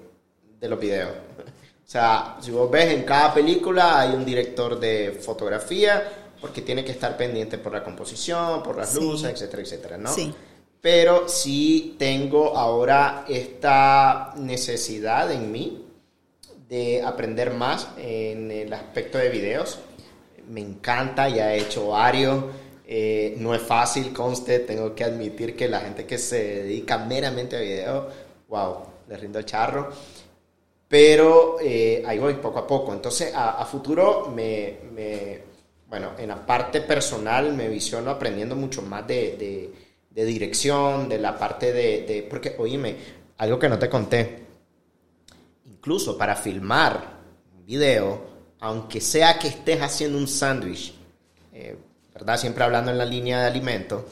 de 0.58 0.68
los 0.68 0.80
videos. 0.80 1.10
O 1.10 1.90
sea, 1.90 2.36
si 2.40 2.50
vos 2.52 2.70
ves 2.70 2.92
en 2.92 3.02
cada 3.02 3.34
película 3.34 4.00
hay 4.00 4.10
un 4.10 4.24
director 4.24 4.78
de 4.78 5.18
fotografía 5.20 6.30
porque 6.40 6.62
tiene 6.62 6.84
que 6.84 6.92
estar 6.92 7.16
pendiente 7.16 7.58
por 7.58 7.72
la 7.72 7.82
composición, 7.82 8.62
por 8.62 8.76
las 8.76 8.94
luces, 8.94 9.32
etcétera, 9.32 9.62
etcétera, 9.62 9.98
¿no? 9.98 10.10
Sí 10.14 10.32
pero 10.80 11.28
sí 11.28 11.96
tengo 11.98 12.56
ahora 12.56 13.24
esta 13.28 14.32
necesidad 14.36 15.30
en 15.30 15.52
mí 15.52 15.86
de 16.68 17.02
aprender 17.02 17.52
más 17.52 17.88
en 17.98 18.50
el 18.50 18.72
aspecto 18.72 19.18
de 19.18 19.28
videos. 19.28 19.78
Me 20.48 20.60
encanta, 20.60 21.28
ya 21.28 21.54
he 21.54 21.60
hecho 21.60 21.88
varios. 21.88 22.44
Eh, 22.86 23.34
no 23.38 23.54
es 23.54 23.62
fácil, 23.62 24.12
conste, 24.12 24.60
tengo 24.60 24.94
que 24.94 25.04
admitir 25.04 25.54
que 25.54 25.68
la 25.68 25.80
gente 25.80 26.06
que 26.06 26.18
se 26.18 26.62
dedica 26.62 26.98
meramente 26.98 27.56
a 27.56 27.60
video, 27.60 28.08
wow, 28.48 28.78
le 29.08 29.16
rindo 29.16 29.38
el 29.38 29.44
charro. 29.44 29.90
Pero 30.88 31.58
eh, 31.60 32.02
ahí 32.06 32.18
voy 32.18 32.34
poco 32.34 32.58
a 32.60 32.66
poco. 32.66 32.92
Entonces, 32.92 33.32
a, 33.34 33.64
futuro, 33.64 34.32
me, 34.34 34.78
me, 34.92 35.40
bueno, 35.88 36.12
en 36.18 36.28
la 36.28 36.44
parte 36.44 36.80
personal 36.80 37.52
me 37.52 37.68
visiono 37.68 38.10
aprendiendo 38.10 38.56
mucho 38.56 38.82
más 38.82 39.06
de, 39.06 39.72
dirección, 40.14 41.08
de 41.08 41.18
la 41.18 41.38
parte 41.38 41.72
de, 41.72 42.04
de, 42.06 42.26
Porque, 42.28 42.54
oíme, 42.58 42.96
algo 43.38 43.58
que 43.58 43.68
no 43.68 43.78
te 43.78 43.88
conté. 43.88 44.46
Incluso 45.66 46.18
para 46.18 46.36
filmar 46.36 47.18
un 47.56 47.64
video, 47.64 48.22
aunque 48.60 49.00
sea 49.00 49.38
que 49.38 49.48
estés 49.48 49.80
haciendo 49.80 50.18
un 50.18 50.28
sándwich, 50.28 50.94
eh, 51.52 51.76
¿verdad? 52.12 52.36
Siempre 52.36 52.64
hablando 52.64 52.90
en 52.90 52.98
la 52.98 53.04
línea 53.04 53.40
de 53.40 53.46
alimento, 53.46 54.04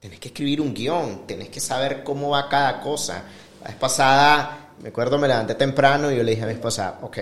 tenés 0.00 0.18
que 0.18 0.28
escribir 0.28 0.60
un 0.60 0.72
guion, 0.72 1.26
tenés 1.26 1.48
que 1.50 1.60
saber 1.60 2.02
cómo 2.02 2.30
va 2.30 2.48
cada 2.48 2.80
cosa. 2.80 3.24
La 3.60 3.68
vez 3.68 3.76
pasada, 3.76 4.72
me 4.82 4.88
acuerdo, 4.88 5.18
me 5.18 5.28
levanté 5.28 5.54
temprano 5.54 6.10
y 6.10 6.16
yo 6.16 6.22
le 6.22 6.30
dije 6.30 6.44
a 6.44 6.46
mi 6.46 6.52
esposa, 6.52 6.98
ok, 7.02 7.18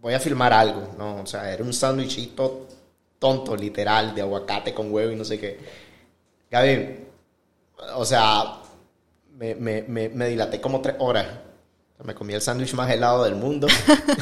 voy 0.00 0.14
a 0.14 0.20
filmar 0.20 0.52
algo, 0.52 0.94
¿no? 0.96 1.22
O 1.22 1.26
sea, 1.26 1.52
era 1.52 1.62
un 1.62 1.72
sándwichito 1.72 2.66
tonto, 3.18 3.56
literal, 3.56 4.14
de 4.14 4.22
aguacate 4.22 4.72
con 4.72 4.92
huevo 4.92 5.12
y 5.12 5.16
no 5.16 5.24
sé 5.24 5.38
qué. 5.38 5.58
Gaby, 6.50 6.96
o 7.94 8.04
sea, 8.04 8.60
me, 9.36 9.54
me, 9.54 9.82
me, 10.08 10.28
dilaté 10.28 10.60
como 10.60 10.80
tres 10.80 10.96
horas. 10.98 11.26
me 12.04 12.14
comí 12.14 12.34
el 12.34 12.42
sándwich 12.42 12.74
más 12.74 12.90
helado 12.90 13.24
del 13.24 13.34
mundo. 13.34 13.66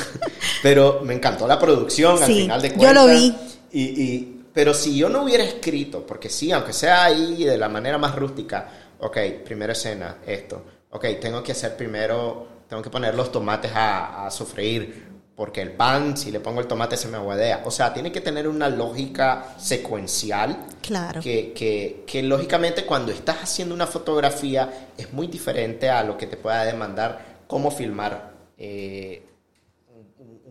pero 0.62 1.00
me 1.02 1.14
encantó 1.14 1.46
la 1.46 1.58
producción 1.58 2.22
al 2.22 2.26
final 2.26 2.62
de 2.62 2.72
cuentas. 2.72 2.94
Yo 2.94 3.00
lo 3.00 3.12
vi. 3.12 3.36
Y, 3.72 3.82
y, 3.82 4.44
pero 4.52 4.74
si 4.74 4.96
yo 4.96 5.08
no 5.08 5.22
hubiera 5.22 5.44
escrito, 5.44 6.06
porque 6.06 6.28
sí, 6.28 6.50
aunque 6.52 6.72
sea 6.72 7.04
ahí 7.04 7.44
de 7.44 7.56
la 7.56 7.68
manera 7.68 7.98
más 7.98 8.14
rústica, 8.16 8.68
ok, 8.98 9.18
primera 9.44 9.72
escena, 9.72 10.18
esto, 10.26 10.62
ok, 10.90 11.04
tengo 11.20 11.42
que 11.42 11.52
hacer 11.52 11.76
primero, 11.76 12.48
tengo 12.68 12.82
que 12.82 12.90
poner 12.90 13.14
los 13.14 13.30
tomates 13.30 13.70
a, 13.72 14.26
a 14.26 14.30
sofreír, 14.30 15.07
porque 15.38 15.62
el 15.62 15.70
pan, 15.70 16.16
si 16.16 16.32
le 16.32 16.40
pongo 16.40 16.60
el 16.60 16.66
tomate, 16.66 16.96
se 16.96 17.06
me 17.06 17.16
aguadea. 17.16 17.62
O 17.64 17.70
sea, 17.70 17.94
tiene 17.94 18.10
que 18.10 18.20
tener 18.20 18.48
una 18.48 18.68
lógica 18.68 19.54
secuencial. 19.56 20.66
Claro. 20.82 21.20
Que, 21.20 21.52
que, 21.52 22.02
que, 22.08 22.24
lógicamente 22.24 22.84
cuando 22.84 23.12
estás 23.12 23.36
haciendo 23.44 23.72
una 23.72 23.86
fotografía 23.86 24.88
es 24.98 25.12
muy 25.12 25.28
diferente 25.28 25.90
a 25.90 26.02
lo 26.02 26.16
que 26.16 26.26
te 26.26 26.36
pueda 26.36 26.64
demandar 26.64 27.44
cómo 27.46 27.70
filmar 27.70 28.32
eh, 28.58 29.22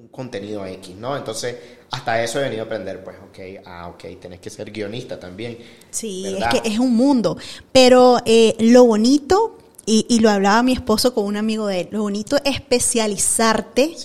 contenido 0.10 0.66
X, 0.66 0.96
¿no? 0.96 1.18
Entonces, 1.18 1.58
hasta 1.92 2.24
eso 2.24 2.40
he 2.40 2.44
venido 2.44 2.62
a 2.62 2.66
aprender, 2.68 3.04
pues, 3.04 3.18
ok, 3.18 3.66
ah, 3.66 3.90
ok, 3.90 4.06
tenés 4.22 4.40
que 4.40 4.50
ser 4.50 4.72
guionista 4.72 5.20
también. 5.20 5.58
Sí, 5.92 6.38
es 6.40 6.62
que 6.62 6.70
es 6.70 6.80
un 6.80 6.96
mundo. 6.96 7.38
Pero 7.74 8.20
eh, 8.26 8.56
lo 8.60 8.86
bonito, 8.86 9.58
y, 9.86 10.22
lo 10.22 10.30
hablaba 10.30 10.64
mi 10.64 10.72
esposo 10.72 11.14
con 11.14 11.26
un 11.26 11.36
amigo 11.36 11.68
de 11.68 11.82
él, 11.82 11.90
lo 11.92 12.04
bonito 12.04 12.38
es 12.46 12.56
especializarte 12.56 13.98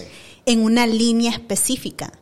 en 0.47 0.62
una 0.62 0.86
línea 0.86 1.32
específica. 1.32 2.12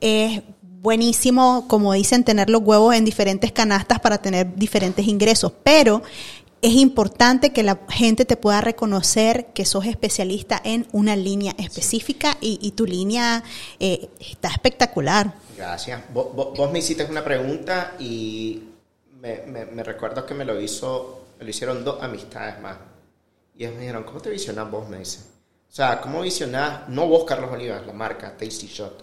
Es 0.00 0.42
buenísimo, 0.62 1.66
como 1.68 1.92
dicen, 1.92 2.24
tener 2.24 2.50
los 2.50 2.62
huevos 2.62 2.94
en 2.94 3.04
diferentes 3.04 3.52
canastas 3.52 4.00
para 4.00 4.18
tener 4.18 4.54
diferentes 4.54 5.06
ingresos, 5.06 5.52
pero 5.62 6.02
es 6.62 6.72
importante 6.74 7.52
que 7.52 7.62
la 7.62 7.78
gente 7.88 8.24
te 8.24 8.36
pueda 8.36 8.60
reconocer 8.60 9.46
que 9.54 9.64
sos 9.64 9.84
especialista 9.86 10.60
en 10.64 10.86
una 10.92 11.14
línea 11.14 11.54
específica 11.58 12.36
y, 12.40 12.70
tu 12.72 12.86
línea 12.86 13.44
eh, 13.78 14.08
está 14.18 14.48
espectacular. 14.48 15.34
Gracias. 15.56 16.02
Vos, 16.12 16.72
me 16.72 16.78
hiciste 16.78 17.04
una 17.04 17.24
pregunta 17.24 17.94
y 17.98 18.64
me, 19.20 19.82
recuerdo 19.82 20.24
que 20.24 20.34
me 20.34 20.44
lo 20.44 20.60
hizo, 20.60 21.26
me 21.38 21.44
lo 21.44 21.50
hicieron 21.50 21.84
dos 21.84 22.02
amistades 22.02 22.60
más. 22.60 22.78
Y 23.56 23.64
ellos 23.64 23.74
me 23.74 23.82
dijeron, 23.82 24.04
¿cómo 24.04 24.20
te 24.20 24.30
visionas 24.30 24.70
vos? 24.70 24.88
Me 24.88 24.98
dicen. 24.98 25.35
O 25.76 25.78
sea, 25.78 26.00
¿cómo 26.00 26.22
visionás, 26.22 26.88
no 26.88 27.06
vos, 27.06 27.24
Carlos 27.24 27.52
Olivas, 27.52 27.86
la 27.86 27.92
marca 27.92 28.34
Tasty 28.34 28.66
Shot? 28.66 29.02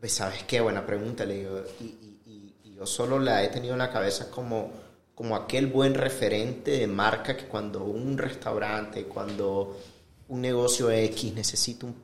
Pues, 0.00 0.12
¿Sabes 0.12 0.42
qué? 0.42 0.60
Buena 0.60 0.84
pregunta, 0.84 1.24
le 1.24 1.34
digo. 1.36 1.62
Y, 1.80 2.54
y 2.64 2.74
yo 2.74 2.84
solo 2.84 3.20
la 3.20 3.44
he 3.44 3.48
tenido 3.48 3.74
en 3.74 3.78
la 3.78 3.92
cabeza 3.92 4.28
como 4.28 4.72
como 5.14 5.36
aquel 5.36 5.68
buen 5.68 5.94
referente 5.94 6.72
de 6.72 6.86
marca 6.88 7.36
que 7.36 7.44
cuando 7.44 7.84
un 7.84 8.18
restaurante, 8.18 9.04
cuando 9.04 9.78
un 10.26 10.40
negocio 10.40 10.90
X 10.90 11.32
necesita 11.32 11.86
un, 11.86 11.94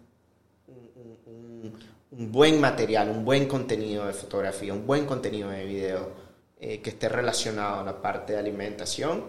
un, 2.13 2.31
buen 2.31 2.61
material, 2.61 3.09
un 3.09 3.25
buen 3.25 3.49
contenido 3.49 4.07
de 4.07 4.13
fotografía, 4.13 4.73
un 4.73 4.87
buen 4.87 5.05
contenido 5.05 5.51
de 5.51 5.65
video 5.65 6.13
eh, 6.61 6.81
que 6.81 6.91
esté 6.91 7.09
relacionado 7.09 7.81
a 7.81 7.85
la 7.85 8.01
parte 8.01 8.35
de 8.35 8.39
alimentación, 8.39 9.25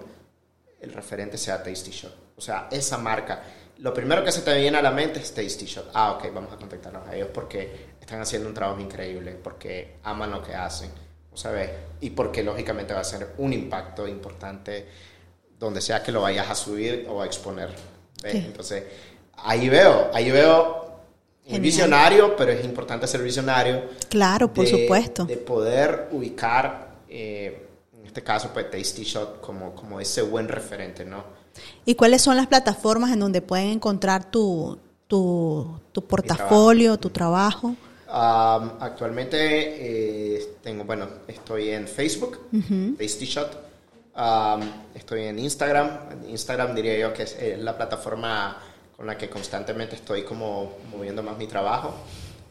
el 0.82 0.94
referente 0.94 1.40
sea 1.40 1.64
Tasty 1.64 1.90
Shop. 1.90 2.12
O 2.36 2.42
sea, 2.42 2.68
esa 2.72 3.00
marca. 3.00 3.44
Lo 3.80 3.94
primero 3.94 4.24
que 4.24 4.32
se 4.32 4.42
te 4.42 4.56
viene 4.58 4.78
a 4.78 4.82
la 4.82 4.92
mente 4.92 5.20
es 5.20 5.34
Tasty 5.34 5.66
Shop. 5.66 5.86
Ah, 5.94 6.12
ok, 6.14 6.34
vamos 6.34 6.54
a 6.54 6.58
contactarnos 6.58 7.08
a 7.08 7.16
ellos 7.16 7.30
porque 7.34 7.90
están 8.00 8.22
haciendo 8.22 8.48
un 8.48 8.54
trabajo 8.54 8.80
increíble, 8.80 9.38
porque 9.42 9.98
aman 10.04 10.32
lo 10.32 10.44
que 10.44 10.54
hacen 10.54 10.92
¿sabes? 11.40 11.70
Y 12.02 12.10
porque 12.10 12.44
lógicamente 12.44 12.94
va 12.94 13.00
a 13.00 13.06
ser 13.06 13.34
un 13.38 13.54
impacto 13.54 14.08
importante 14.08 14.86
donde 15.58 15.82
sea 15.82 16.04
que 16.04 16.12
lo 16.12 16.22
vayas 16.22 16.50
a 16.50 16.56
subir 16.56 17.08
o 17.10 17.22
a 17.22 17.26
exponer. 17.26 17.70
Entonces, 18.24 18.84
ahí 19.38 19.70
veo, 19.70 20.10
ahí 20.14 20.32
veo 20.32 21.00
un 21.48 21.62
visionario, 21.62 22.36
pero 22.36 22.52
es 22.52 22.64
importante 22.64 23.08
ser 23.08 23.24
visionario. 23.24 23.84
Claro, 24.10 24.54
por 24.54 24.68
supuesto. 24.68 25.26
De 25.26 25.38
poder 25.38 26.10
ubicar, 26.12 26.96
eh, 27.08 27.68
en 27.98 28.06
este 28.06 28.22
caso, 28.22 28.52
pues 28.54 28.70
Tasty 28.70 29.04
Shot 29.04 29.40
como, 29.40 29.74
como 29.74 30.00
ese 30.00 30.22
buen 30.22 30.48
referente, 30.48 31.06
¿no? 31.06 31.39
¿Y 31.86 31.96
cuáles 31.96 32.22
son 32.22 32.38
las 32.38 32.48
plataformas 32.48 33.12
en 33.12 33.20
donde 33.20 33.42
pueden 33.42 33.70
encontrar 33.70 34.30
tu, 34.30 34.78
tu, 35.08 35.80
tu 35.92 36.06
portafolio, 36.06 36.98
tu 36.98 37.10
trabajo? 37.10 37.76
actualmente 38.12 39.38
eh, 40.38 40.56
tengo, 40.64 40.84
bueno, 40.84 41.08
estoy 41.28 41.70
en 41.70 41.88
Facebook, 41.88 42.40
Tasty 42.98 43.26
Shot. 43.26 43.58
estoy 44.96 45.24
en 45.26 45.40
Instagram. 45.40 45.90
Instagram 46.28 46.74
diría 46.76 46.98
yo 46.98 47.14
que 47.14 47.24
es 47.24 47.36
eh, 47.40 47.58
la 47.60 47.78
plataforma 47.78 48.58
con 48.96 49.06
la 49.08 49.18
que 49.18 49.30
constantemente 49.30 49.96
estoy 49.96 50.24
como 50.24 50.74
moviendo 50.92 51.24
más 51.24 51.38
mi 51.38 51.48
trabajo. 51.48 51.94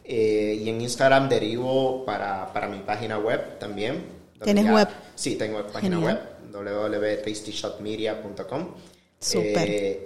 Eh, 0.03 0.61
y 0.63 0.69
en 0.69 0.81
Instagram 0.81 1.29
derivo 1.29 2.03
para, 2.03 2.51
para, 2.51 2.67
mi 2.67 2.79
página 2.79 3.19
web 3.19 3.59
también. 3.59 4.03
¿Tienes 4.41 4.71
web? 4.71 4.87
Sí, 5.13 5.35
tengo 5.35 5.67
página 5.67 5.99
web, 5.99 6.19
www.tastyshotmedia.com. 6.51 8.67
Súper. 9.19 9.99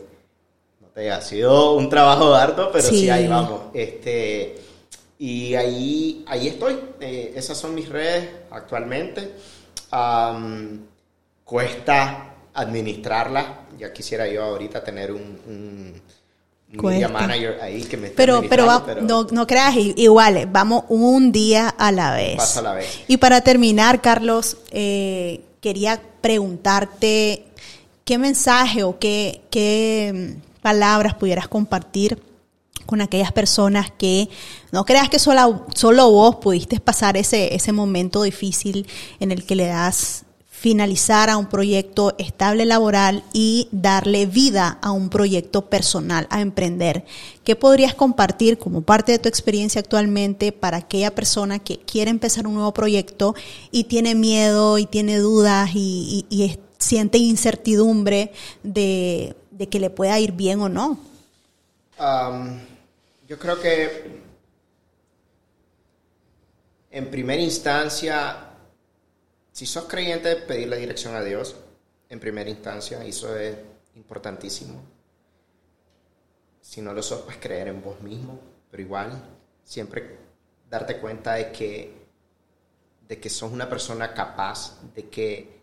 no 0.81 0.87
te 0.87 1.11
ha 1.11 1.21
sido 1.21 1.75
un 1.75 1.89
trabajo 1.89 2.33
harto, 2.33 2.71
pero 2.71 2.87
sí, 2.87 3.01
sí 3.01 3.09
ahí 3.09 3.27
vamos. 3.27 3.63
Este, 3.73 4.55
y 5.19 5.55
ahí, 5.55 6.23
ahí 6.27 6.47
estoy. 6.47 6.79
Eh, 6.99 7.33
esas 7.35 7.57
son 7.57 7.75
mis 7.75 7.89
redes 7.89 8.29
actualmente. 8.51 9.33
cuesta 11.43 12.33
administrarlas. 12.53 13.45
Ya 13.77 13.93
quisiera 13.93 14.27
yo 14.27 14.43
ahorita 14.43 14.83
tener 14.83 15.11
un, 15.11 16.01
media 16.67 17.07
manager 17.07 17.59
ahí 17.61 17.83
que 17.83 17.97
me 17.97 18.07
esté 18.07 18.17
pero, 18.17 18.43
pero, 18.49 18.83
pero, 18.85 19.01
No, 19.01 19.27
no 19.31 19.45
creas 19.45 19.75
igual, 19.75 20.47
vamos 20.51 20.85
un 20.89 21.31
día 21.31 21.69
a 21.69 21.91
la 21.91 22.13
vez. 22.13 22.37
Paso 22.37 22.59
a 22.59 22.63
la 22.63 22.73
vez. 22.73 23.03
Y 23.07 23.17
para 23.17 23.41
terminar, 23.41 24.01
Carlos, 24.01 24.57
eh, 24.71 25.41
quería 25.61 26.01
preguntarte 26.23 27.45
qué 28.05 28.17
mensaje 28.17 28.83
o 28.83 28.97
qué, 28.97 29.41
qué 29.51 30.39
mm, 30.39 30.61
palabras 30.61 31.15
pudieras 31.15 31.49
compartir 31.49 32.23
con 32.85 33.01
aquellas 33.01 33.33
personas 33.33 33.91
que 33.91 34.29
no 34.71 34.85
creas 34.85 35.09
que 35.09 35.19
solo, 35.19 35.65
solo 35.75 36.09
vos 36.09 36.37
pudiste 36.37 36.79
pasar 36.79 37.17
ese, 37.17 37.53
ese 37.53 37.73
momento 37.73 38.23
difícil 38.23 38.87
en 39.19 39.33
el 39.33 39.45
que 39.45 39.55
le 39.55 39.67
das 39.67 40.23
finalizar 40.63 41.29
a 41.29 41.35
un 41.35 41.47
proyecto 41.47 42.15
estable 42.17 42.63
laboral 42.63 43.21
y 43.33 43.67
darle 43.73 44.25
vida 44.25 44.79
a 44.81 44.91
un 44.91 45.09
proyecto 45.09 45.65
personal, 45.65 46.25
a 46.29 46.39
emprender. 46.39 47.03
¿Qué 47.43 47.57
podrías 47.57 47.93
compartir 47.95 48.57
como 48.57 48.81
parte 48.81 49.11
de 49.11 49.19
tu 49.19 49.27
experiencia 49.27 49.81
actualmente 49.81 50.53
para 50.53 50.77
aquella 50.77 51.13
persona 51.13 51.59
que 51.59 51.79
quiere 51.79 52.11
empezar 52.11 52.47
un 52.47 52.53
nuevo 52.53 52.73
proyecto 52.73 53.35
y 53.71 53.83
tiene 53.83 54.15
miedo 54.15 54.77
y 54.77 54.85
tiene 54.85 55.17
dudas 55.17 55.71
y, 55.73 56.57
siente 56.79 57.17
incertidumbre 57.17 58.31
de, 58.63 59.35
que 59.69 59.79
le 59.81 59.89
pueda 59.89 60.17
ir 60.21 60.31
bien 60.31 60.61
o 60.61 60.69
no? 60.69 60.97
Yo 63.27 63.37
creo 63.37 63.59
que 63.59 64.21
en 66.89 67.11
primera 67.11 67.41
instancia, 67.41 68.52
si 69.53 69.65
sos 69.65 69.85
creyente, 69.85 70.35
pedir 70.35 70.67
la 70.67 70.75
dirección 70.75 71.15
a 71.15 71.23
Dios, 71.23 71.55
en 72.09 72.19
primera 72.19 72.49
instancia, 72.49 73.03
eso 73.05 73.37
es 73.37 73.55
importantísimo. 73.95 74.81
Si 76.59 76.81
no 76.81 76.93
lo 76.93 77.01
sos, 77.01 77.21
pues 77.21 77.37
creer 77.37 77.69
en 77.69 77.81
vos 77.81 78.01
mismo, 78.01 78.39
pero 78.69 78.83
igual, 78.83 79.23
siempre 79.63 80.17
darte 80.69 80.99
cuenta 80.99 81.35
de 81.35 81.51
que 81.51 82.03
de 83.07 83.19
que 83.19 83.29
sos 83.29 83.51
una 83.51 83.69
persona 83.69 84.13
capaz, 84.13 84.81
de 84.95 85.09
que 85.09 85.61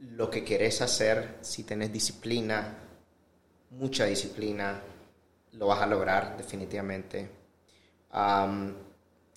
lo 0.00 0.30
que 0.30 0.44
querés 0.44 0.80
hacer, 0.80 1.36
si 1.40 1.62
tenés 1.62 1.92
disciplina, 1.92 2.78
mucha 3.70 4.06
disciplina, 4.06 4.80
lo 5.52 5.66
vas 5.68 5.82
a 5.82 5.86
lograr 5.86 6.36
definitivamente. 6.36 7.30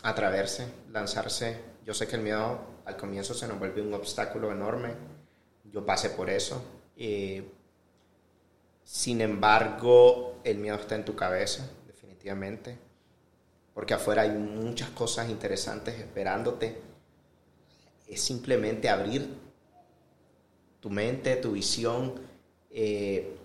atreverse, 0.03 0.65
lanzarse. 0.91 1.59
Yo 1.85 1.93
sé 1.93 2.07
que 2.07 2.15
el 2.15 2.23
miedo 2.23 2.70
al 2.85 2.97
comienzo 2.97 3.33
se 3.33 3.47
nos 3.47 3.59
vuelve 3.59 3.81
un 3.81 3.93
obstáculo 3.93 4.51
enorme. 4.51 4.93
Yo 5.71 5.85
pasé 5.85 6.09
por 6.09 6.29
eso. 6.29 6.63
sin 8.83 9.21
embargo, 9.21 10.39
el 10.43 10.57
miedo 10.57 10.77
está 10.77 10.95
en 10.95 11.05
tu 11.05 11.15
cabeza, 11.15 11.69
definitivamente. 11.87 12.77
Porque 13.73 13.93
afuera 13.93 14.23
hay 14.23 14.31
muchas 14.31 14.89
cosas 14.89 15.29
interesantes 15.29 15.97
esperándote. 15.99 16.81
Es 18.07 18.21
simplemente 18.21 18.89
abrir 18.89 19.33
tu 20.81 20.89
mente, 20.89 21.35
tu 21.37 21.53
visión, 21.53 22.19
eh, 22.69 23.37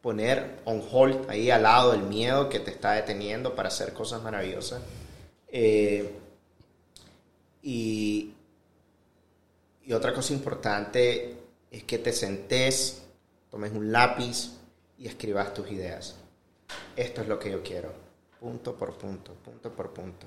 poner 0.00 0.60
on 0.64 0.82
hold 0.90 1.30
ahí 1.30 1.50
al 1.50 1.62
lado 1.62 1.94
el 1.94 2.02
miedo 2.02 2.48
que 2.48 2.58
te 2.58 2.72
está 2.72 2.92
deteniendo 2.92 3.54
para 3.54 3.68
hacer 3.68 3.92
cosas 3.92 4.22
maravillosas. 4.22 4.82
Eh, 5.48 6.12
y, 7.62 8.32
y 9.84 9.92
otra 9.92 10.12
cosa 10.12 10.32
importante 10.32 11.36
es 11.70 11.84
que 11.84 11.98
te 11.98 12.12
sentes, 12.12 13.02
tomes 13.50 13.72
un 13.72 13.90
lápiz 13.92 14.52
y 14.98 15.06
escribas 15.06 15.54
tus 15.54 15.70
ideas. 15.70 16.16
Esto 16.96 17.22
es 17.22 17.28
lo 17.28 17.38
que 17.38 17.50
yo 17.50 17.62
quiero, 17.62 17.92
punto 18.40 18.76
por 18.76 18.96
punto, 18.96 19.34
punto 19.34 19.72
por 19.72 19.92
punto. 19.92 20.26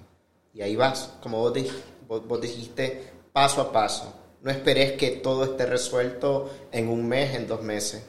Y 0.53 0.62
ahí 0.62 0.76
vas, 0.76 1.18
como 1.22 1.39
vos, 1.39 2.41
dijiste, 2.41 3.12
paso 3.34 3.62
a 3.62 3.72
paso 3.72 4.26
no 4.45 4.51
esperes 4.51 4.91
que 4.91 5.10
todo 5.10 5.43
esté 5.43 5.66
resuelto 5.66 6.68
en 6.72 6.88
un 6.88 7.08
mes, 7.08 7.34
en 7.34 7.47
dos 7.47 7.64
meses. 7.64 8.03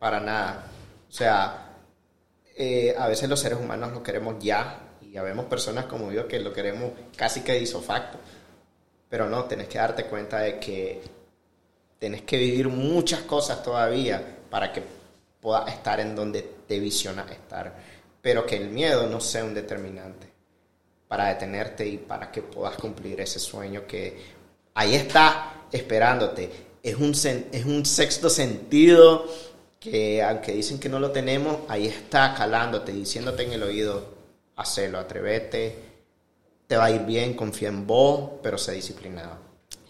Para 0.00 0.18
nada. 0.18 0.66
O 1.08 1.12
sea, 1.12 1.76
eh, 2.56 2.92
a 2.98 3.06
veces 3.06 3.28
los 3.28 3.38
seres 3.38 3.60
humanos 3.60 3.92
lo 3.92 4.02
queremos 4.02 4.34
ya 4.40 4.96
y 5.00 5.12
ya 5.12 5.22
vemos 5.22 5.44
personas 5.46 5.84
como 5.84 6.10
yo 6.10 6.26
que 6.26 6.40
lo 6.40 6.52
queremos 6.52 6.90
casi 7.16 7.42
que 7.42 7.52
de 7.52 7.60
isofacto. 7.60 8.18
Pero 9.10 9.28
no, 9.28 9.44
tenés 9.44 9.68
que 9.68 9.76
darte 9.76 10.06
cuenta 10.06 10.38
de 10.38 10.58
que 10.58 11.02
tenés 11.98 12.22
que 12.22 12.38
vivir 12.38 12.68
muchas 12.68 13.22
cosas 13.22 13.62
todavía 13.62 14.38
para 14.48 14.72
que 14.72 14.82
puedas 15.40 15.68
estar 15.68 16.00
en 16.00 16.16
donde 16.16 16.42
te 16.66 16.78
visionas 16.78 17.30
estar. 17.30 17.74
Pero 18.22 18.46
que 18.46 18.56
el 18.56 18.70
miedo 18.70 19.08
no 19.08 19.20
sea 19.20 19.44
un 19.44 19.52
determinante 19.52 20.28
para 21.08 21.26
detenerte 21.26 21.86
y 21.86 21.98
para 21.98 22.30
que 22.30 22.40
puedas 22.40 22.76
cumplir 22.76 23.20
ese 23.20 23.40
sueño 23.40 23.84
que 23.86 24.16
ahí 24.74 24.94
está 24.94 25.64
esperándote. 25.72 26.50
Es 26.82 26.94
un, 26.94 27.10
es 27.10 27.64
un 27.64 27.84
sexto 27.84 28.30
sentido 28.30 29.26
que 29.80 30.22
aunque 30.22 30.52
dicen 30.52 30.78
que 30.78 30.88
no 30.88 31.00
lo 31.00 31.10
tenemos, 31.10 31.58
ahí 31.68 31.86
está 31.86 32.32
calándote, 32.34 32.92
diciéndote 32.92 33.42
en 33.42 33.52
el 33.54 33.62
oído, 33.64 34.04
hacelo, 34.56 34.98
atrévete, 34.98 35.89
te 36.70 36.76
va 36.76 36.84
a 36.84 36.90
ir 36.92 37.04
bien, 37.04 37.34
confía 37.34 37.68
en 37.68 37.84
vos, 37.84 38.30
pero 38.44 38.56
sé 38.56 38.70
disciplinado. 38.74 39.38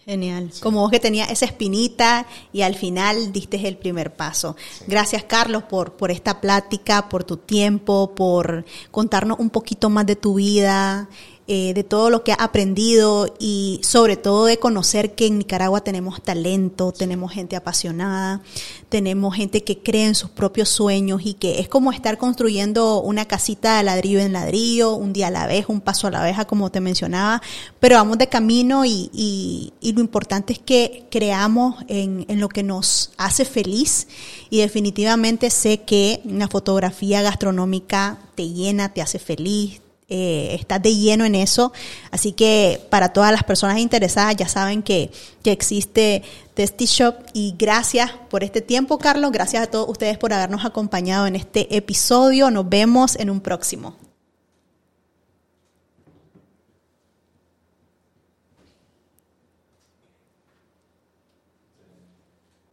Genial. 0.07 0.51
Como 0.63 0.81
vos 0.81 0.91
que 0.91 0.99
tenías 0.99 1.31
esa 1.31 1.45
espinita 1.45 2.27
y 2.55 2.63
al 2.63 2.75
final 2.75 3.35
diste 3.35 3.69
el 3.69 3.77
primer 3.77 4.15
paso. 4.17 4.57
Gracias, 4.87 5.25
Carlos, 5.25 5.65
por, 5.65 5.93
por 5.99 6.11
esta 6.11 6.41
plática, 6.41 7.11
por 7.11 7.23
tu 7.23 7.37
tiempo, 7.37 8.15
por 8.15 8.65
contarnos 8.91 9.39
un 9.41 9.51
poquito 9.51 9.91
más 9.91 10.07
de 10.07 10.17
tu 10.17 10.37
vida. 10.37 11.07
Eh, 11.53 11.75
de 11.75 11.83
todo 11.83 12.11
lo 12.11 12.23
que 12.23 12.31
ha 12.31 12.37
aprendido 12.37 13.35
y 13.41 13.81
sobre 13.83 14.17
todo 14.17 14.45
de 14.45 14.61
conocer 14.61 15.17
que 15.17 15.27
en 15.27 15.39
Nicaragua 15.39 15.81
tenemos 15.81 16.23
talento, 16.23 16.93
tenemos 16.93 17.33
gente 17.33 17.57
apasionada, 17.57 18.41
tenemos 18.89 19.35
gente 19.35 19.65
que 19.65 19.79
cree 19.79 20.07
en 20.07 20.15
sus 20.15 20.31
propios 20.31 20.69
sueños 20.69 21.23
y 21.25 21.35
que 21.35 21.59
es 21.59 21.69
como 21.69 21.91
estar 21.91 22.19
construyendo 22.19 23.03
una 23.03 23.25
casita 23.25 23.79
de 23.79 23.83
ladrillo 23.83 24.21
en 24.21 24.33
ladrillo, 24.33 24.95
un 24.95 25.13
día 25.13 25.27
a 25.27 25.33
la 25.33 25.49
vez, 25.49 25.65
un 25.67 25.81
paso 25.81 26.07
a 26.07 26.13
la 26.13 26.23
vez, 26.23 26.37
como 26.47 26.71
te 26.71 26.81
mencionaba, 26.81 27.43
pero 27.81 27.97
vamos 27.97 28.19
de 28.19 28.29
camino 28.29 28.85
y, 28.85 29.11
y, 29.13 29.93
lo 29.93 30.01
importante 30.01 30.53
es 30.53 30.61
que 30.61 31.09
creamos 31.11 31.85
en, 31.89 32.27
en 32.29 32.39
lo 32.39 32.49
que 32.49 32.63
nos 32.63 33.11
hace 33.17 33.45
feliz 33.45 34.07
y 34.51 34.59
definitivamente 34.61 35.51
sé 35.51 35.83
que 35.83 36.21
una 36.27 36.47
fotografía 36.47 37.23
gastronómica 37.23 38.21
te 38.37 38.49
llena, 38.49 38.95
te 38.95 39.03
hace 39.03 39.19
feliz, 39.19 39.80
eh, 40.11 40.57
estás 40.59 40.83
de 40.83 40.95
lleno 40.95 41.25
en 41.25 41.35
eso. 41.35 41.73
Así 42.11 42.33
que 42.33 42.81
para 42.91 43.13
todas 43.13 43.33
las 43.33 43.45
personas 43.45 43.79
interesadas 43.79 44.37
ya 44.37 44.49
saben 44.49 44.83
que, 44.83 45.11
que 45.43 45.53
existe 45.53 46.23
Testy 46.55 46.87
Shop 46.87 47.15
y 47.33 47.55
gracias 47.57 48.11
por 48.29 48.45
este 48.45 48.61
tiempo, 48.61 48.99
Carlos. 48.99 49.33
Gracias 49.33 49.63
a 49.63 49.67
todos 49.67 49.89
ustedes 49.89 50.19
por 50.19 50.33
habernos 50.33 50.65
acompañado 50.65 51.27
en 51.27 51.37
este 51.37 51.75
episodio. 51.77 52.51
Nos 52.51 52.69
vemos 52.69 53.17
en 53.17 53.31
un 53.31 53.41
próximo. 53.41 54.10